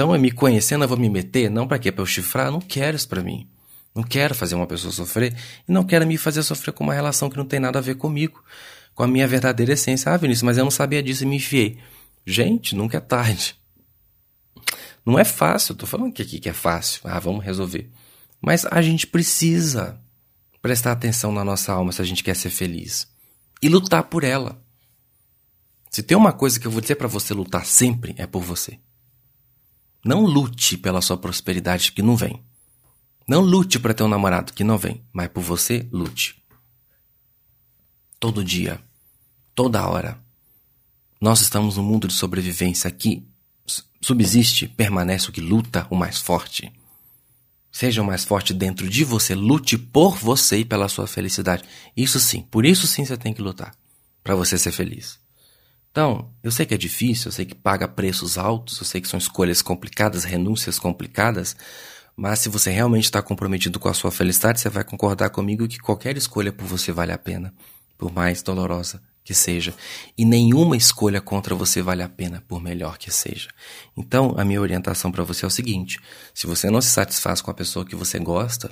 Então, 0.00 0.16
me 0.16 0.30
conhecendo, 0.30 0.82
eu 0.82 0.88
vou 0.88 0.96
me 0.96 1.10
meter? 1.10 1.50
Não 1.50 1.68
para 1.68 1.78
quê? 1.78 1.92
Para 1.92 2.00
eu 2.00 2.06
chifrar? 2.06 2.50
Não 2.50 2.58
quero 2.58 2.96
isso 2.96 3.06
para 3.06 3.22
mim. 3.22 3.46
Não 3.94 4.02
quero 4.02 4.34
fazer 4.34 4.54
uma 4.54 4.66
pessoa 4.66 4.90
sofrer 4.90 5.36
e 5.68 5.70
não 5.70 5.84
quero 5.84 6.06
me 6.06 6.16
fazer 6.16 6.42
sofrer 6.42 6.72
com 6.72 6.82
uma 6.82 6.94
relação 6.94 7.28
que 7.28 7.36
não 7.36 7.44
tem 7.44 7.60
nada 7.60 7.78
a 7.78 7.82
ver 7.82 7.96
comigo, 7.96 8.42
com 8.94 9.02
a 9.02 9.06
minha 9.06 9.28
verdadeira 9.28 9.74
essência. 9.74 10.10
Ah, 10.10 10.16
Vinícius, 10.16 10.42
mas 10.42 10.56
eu 10.56 10.64
não 10.64 10.70
sabia 10.70 11.02
disso 11.02 11.24
e 11.24 11.26
me 11.26 11.36
enfiei. 11.36 11.78
Gente, 12.24 12.74
nunca 12.74 12.96
é 12.96 13.00
tarde. 13.00 13.54
Não 15.04 15.18
é 15.18 15.24
fácil, 15.24 15.74
tô 15.74 15.84
falando 15.84 16.14
que 16.14 16.22
aqui 16.22 16.40
que 16.40 16.48
é 16.48 16.54
fácil. 16.54 17.02
Ah, 17.04 17.18
vamos 17.18 17.44
resolver. 17.44 17.90
Mas 18.40 18.64
a 18.64 18.80
gente 18.80 19.06
precisa 19.06 20.00
prestar 20.62 20.92
atenção 20.92 21.30
na 21.30 21.44
nossa 21.44 21.74
alma 21.74 21.92
se 21.92 22.00
a 22.00 22.06
gente 22.06 22.24
quer 22.24 22.36
ser 22.36 22.48
feliz 22.48 23.06
e 23.60 23.68
lutar 23.68 24.04
por 24.04 24.24
ela. 24.24 24.64
Se 25.90 26.02
tem 26.02 26.16
uma 26.16 26.32
coisa 26.32 26.58
que 26.58 26.66
eu 26.66 26.70
vou 26.70 26.80
dizer 26.80 26.94
para 26.94 27.06
você 27.06 27.34
lutar 27.34 27.66
sempre 27.66 28.14
é 28.16 28.26
por 28.26 28.40
você. 28.40 28.78
Não 30.04 30.24
lute 30.24 30.78
pela 30.78 31.02
sua 31.02 31.16
prosperidade 31.16 31.92
que 31.92 32.02
não 32.02 32.16
vem. 32.16 32.42
Não 33.28 33.42
lute 33.42 33.78
para 33.78 33.94
ter 33.94 34.02
um 34.02 34.08
namorado 34.08 34.52
que 34.52 34.64
não 34.64 34.78
vem, 34.78 35.04
mas 35.12 35.28
por 35.28 35.42
você, 35.42 35.86
lute. 35.92 36.42
Todo 38.18 38.44
dia, 38.44 38.80
toda 39.54 39.86
hora. 39.86 40.18
Nós 41.20 41.42
estamos 41.42 41.76
num 41.76 41.82
mundo 41.82 42.08
de 42.08 42.14
sobrevivência 42.14 42.88
aqui. 42.88 43.28
Subsiste, 44.00 44.66
permanece 44.66 45.28
o 45.28 45.32
que 45.32 45.40
luta, 45.40 45.86
o 45.90 45.96
mais 45.96 46.18
forte. 46.18 46.72
Seja 47.70 48.02
o 48.02 48.04
mais 48.04 48.24
forte 48.24 48.52
dentro 48.52 48.88
de 48.88 49.04
você, 49.04 49.34
lute 49.34 49.78
por 49.78 50.16
você 50.16 50.58
e 50.58 50.64
pela 50.64 50.88
sua 50.88 51.06
felicidade. 51.06 51.62
Isso 51.96 52.18
sim, 52.18 52.40
por 52.40 52.64
isso 52.64 52.86
sim 52.86 53.04
você 53.04 53.16
tem 53.16 53.32
que 53.32 53.42
lutar, 53.42 53.74
para 54.24 54.34
você 54.34 54.58
ser 54.58 54.72
feliz. 54.72 55.20
Então, 55.90 56.30
eu 56.42 56.50
sei 56.50 56.64
que 56.66 56.74
é 56.74 56.78
difícil, 56.78 57.28
eu 57.28 57.32
sei 57.32 57.44
que 57.44 57.54
paga 57.54 57.88
preços 57.88 58.38
altos, 58.38 58.78
eu 58.78 58.84
sei 58.84 59.00
que 59.00 59.08
são 59.08 59.18
escolhas 59.18 59.60
complicadas, 59.60 60.24
renúncias 60.24 60.78
complicadas, 60.78 61.56
mas 62.16 62.38
se 62.38 62.48
você 62.48 62.70
realmente 62.70 63.04
está 63.04 63.20
comprometido 63.20 63.80
com 63.80 63.88
a 63.88 63.94
sua 63.94 64.12
felicidade, 64.12 64.60
você 64.60 64.68
vai 64.68 64.84
concordar 64.84 65.30
comigo 65.30 65.66
que 65.66 65.78
qualquer 65.78 66.16
escolha 66.16 66.52
por 66.52 66.66
você 66.66 66.92
vale 66.92 67.12
a 67.12 67.18
pena, 67.18 67.52
por 67.98 68.12
mais 68.12 68.42
dolorosa 68.42 69.02
que 69.24 69.34
seja. 69.34 69.74
E 70.16 70.24
nenhuma 70.24 70.76
escolha 70.76 71.20
contra 71.20 71.54
você 71.54 71.82
vale 71.82 72.02
a 72.02 72.08
pena, 72.08 72.42
por 72.48 72.60
melhor 72.60 72.98
que 72.98 73.10
seja. 73.10 73.48
Então, 73.96 74.34
a 74.36 74.44
minha 74.44 74.60
orientação 74.60 75.12
para 75.12 75.24
você 75.24 75.44
é 75.44 75.48
o 75.48 75.50
seguinte: 75.50 75.98
se 76.34 76.46
você 76.46 76.70
não 76.70 76.80
se 76.80 76.88
satisfaz 76.88 77.40
com 77.40 77.50
a 77.50 77.54
pessoa 77.54 77.84
que 77.84 77.94
você 77.94 78.18
gosta, 78.18 78.70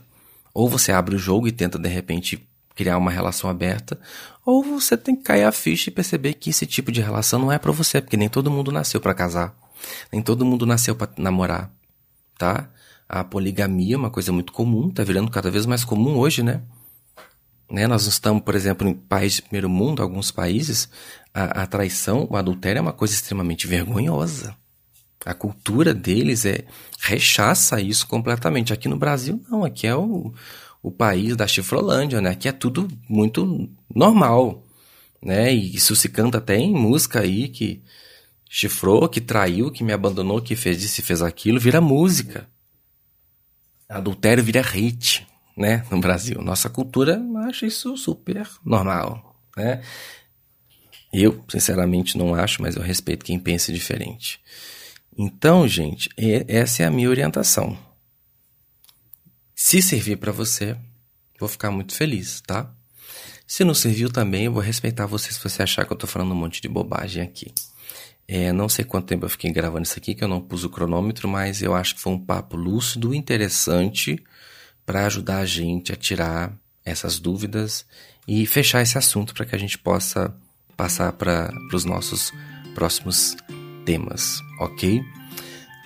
ou 0.52 0.68
você 0.68 0.92
abre 0.92 1.14
o 1.14 1.18
jogo 1.18 1.46
e 1.46 1.52
tenta 1.52 1.78
de 1.78 1.88
repente 1.88 2.48
criar 2.78 2.96
uma 2.96 3.10
relação 3.10 3.50
aberta, 3.50 3.98
ou 4.46 4.62
você 4.62 4.96
tem 4.96 5.16
que 5.16 5.24
cair 5.24 5.42
a 5.42 5.50
ficha 5.50 5.90
e 5.90 5.92
perceber 5.92 6.34
que 6.34 6.50
esse 6.50 6.64
tipo 6.64 6.92
de 6.92 7.00
relação 7.00 7.40
não 7.40 7.50
é 7.50 7.58
para 7.58 7.72
você, 7.72 8.00
porque 8.00 8.16
nem 8.16 8.28
todo 8.28 8.52
mundo 8.52 8.70
nasceu 8.70 9.00
para 9.00 9.12
casar, 9.12 9.52
nem 10.12 10.22
todo 10.22 10.44
mundo 10.44 10.64
nasceu 10.64 10.94
para 10.94 11.10
namorar, 11.18 11.72
tá? 12.38 12.70
A 13.08 13.24
poligamia 13.24 13.96
é 13.96 13.98
uma 13.98 14.10
coisa 14.10 14.30
muito 14.30 14.52
comum, 14.52 14.90
tá 14.90 15.02
virando 15.02 15.28
cada 15.28 15.50
vez 15.50 15.66
mais 15.66 15.82
comum 15.82 16.18
hoje, 16.18 16.40
né? 16.44 16.62
né? 17.68 17.88
Nós 17.88 18.06
estamos, 18.06 18.44
por 18.44 18.54
exemplo, 18.54 18.86
em 18.86 18.94
países 18.94 19.38
de 19.38 19.42
primeiro 19.42 19.68
mundo, 19.68 20.00
alguns 20.00 20.30
países, 20.30 20.88
a, 21.34 21.62
a 21.62 21.66
traição, 21.66 22.28
o 22.30 22.36
adultério 22.36 22.78
é 22.78 22.82
uma 22.82 22.92
coisa 22.92 23.12
extremamente 23.12 23.66
vergonhosa. 23.66 24.54
A 25.26 25.34
cultura 25.34 25.92
deles 25.92 26.46
é 26.46 26.64
rechaça 27.00 27.80
isso 27.80 28.06
completamente. 28.06 28.72
Aqui 28.72 28.88
no 28.88 28.96
Brasil, 28.96 29.42
não. 29.50 29.64
Aqui 29.64 29.84
é 29.84 29.96
o, 29.96 30.32
o 30.82 30.90
país 30.90 31.36
da 31.36 31.46
chifrolândia, 31.46 32.20
né? 32.20 32.34
Que 32.34 32.48
é 32.48 32.52
tudo 32.52 32.88
muito 33.08 33.68
normal, 33.94 34.64
né? 35.22 35.52
E 35.52 35.74
isso 35.74 35.96
se 35.96 36.08
canta 36.08 36.38
até 36.38 36.56
em 36.56 36.72
música 36.72 37.20
aí 37.20 37.48
que 37.48 37.82
chifrou, 38.48 39.08
que 39.08 39.20
traiu, 39.20 39.70
que 39.70 39.84
me 39.84 39.92
abandonou, 39.92 40.40
que 40.40 40.56
fez 40.56 40.82
isso 40.82 41.00
e 41.00 41.04
fez 41.04 41.20
aquilo, 41.20 41.60
vira 41.60 41.80
música. 41.80 42.48
Adultério 43.88 44.44
vira 44.44 44.62
hit, 44.62 45.26
né? 45.56 45.84
No 45.90 46.00
Brasil. 46.00 46.40
Nossa 46.42 46.70
cultura 46.70 47.20
acha 47.46 47.66
isso 47.66 47.96
super 47.96 48.48
normal, 48.64 49.40
né? 49.56 49.82
Eu, 51.12 51.42
sinceramente, 51.48 52.18
não 52.18 52.34
acho, 52.34 52.60
mas 52.60 52.76
eu 52.76 52.82
respeito 52.82 53.24
quem 53.24 53.38
pensa 53.38 53.72
diferente. 53.72 54.40
Então, 55.16 55.66
gente, 55.66 56.10
essa 56.46 56.82
é 56.82 56.86
a 56.86 56.90
minha 56.90 57.08
orientação. 57.08 57.76
Se 59.60 59.82
servir 59.82 60.18
para 60.18 60.30
você, 60.30 60.76
vou 61.36 61.48
ficar 61.48 61.72
muito 61.72 61.92
feliz, 61.92 62.40
tá? 62.40 62.72
Se 63.44 63.64
não 63.64 63.74
serviu 63.74 64.08
também, 64.08 64.44
eu 64.44 64.52
vou 64.52 64.62
respeitar 64.62 65.04
você 65.04 65.32
se 65.32 65.42
você 65.42 65.64
achar 65.64 65.84
que 65.84 65.92
eu 65.92 65.96
tô 65.96 66.06
falando 66.06 66.30
um 66.30 66.36
monte 66.36 66.62
de 66.62 66.68
bobagem 66.68 67.24
aqui. 67.24 67.52
É, 68.28 68.52
não 68.52 68.68
sei 68.68 68.84
quanto 68.84 69.08
tempo 69.08 69.24
eu 69.24 69.28
fiquei 69.28 69.50
gravando 69.50 69.82
isso 69.82 69.98
aqui, 69.98 70.14
que 70.14 70.22
eu 70.22 70.28
não 70.28 70.40
pus 70.40 70.62
o 70.62 70.70
cronômetro, 70.70 71.26
mas 71.26 71.60
eu 71.60 71.74
acho 71.74 71.96
que 71.96 72.00
foi 72.00 72.12
um 72.12 72.24
papo 72.24 72.56
lúcido, 72.56 73.12
interessante, 73.12 74.22
para 74.86 75.06
ajudar 75.06 75.38
a 75.38 75.44
gente 75.44 75.92
a 75.92 75.96
tirar 75.96 76.56
essas 76.84 77.18
dúvidas 77.18 77.84
e 78.28 78.46
fechar 78.46 78.80
esse 78.80 78.96
assunto 78.96 79.34
para 79.34 79.44
que 79.44 79.56
a 79.56 79.58
gente 79.58 79.76
possa 79.76 80.32
passar 80.76 81.12
para 81.14 81.50
os 81.74 81.84
nossos 81.84 82.32
próximos 82.76 83.36
temas, 83.84 84.38
ok? 84.60 85.02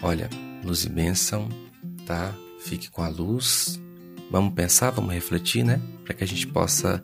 Olha, 0.03 0.29
luz 0.63 0.85
e 0.85 0.91
bênção, 0.91 1.49
tá? 2.05 2.35
Fique 2.65 2.91
com 2.91 3.03
a 3.03 3.09
luz. 3.09 3.81
Vamos 4.31 4.55
pensar, 4.55 4.91
vamos 4.91 5.13
refletir, 5.13 5.65
né? 5.65 5.81
Para 6.05 6.15
que 6.15 6.25
a 6.25 6.27
gente 6.27 6.47
possa 6.47 7.03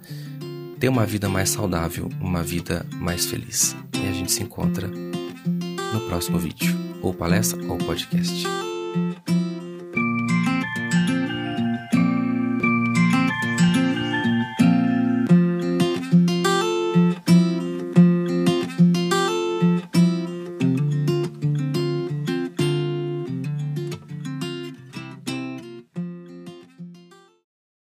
ter 0.78 0.88
uma 0.88 1.04
vida 1.04 1.28
mais 1.28 1.50
saudável, 1.50 2.08
uma 2.20 2.42
vida 2.42 2.86
mais 2.94 3.26
feliz. 3.26 3.76
E 3.94 4.08
a 4.08 4.12
gente 4.12 4.32
se 4.32 4.42
encontra 4.42 4.88
no 4.88 6.00
próximo 6.08 6.38
vídeo, 6.38 6.74
ou 7.02 7.12
palestra 7.12 7.62
ou 7.66 7.76
podcast. 7.78 8.67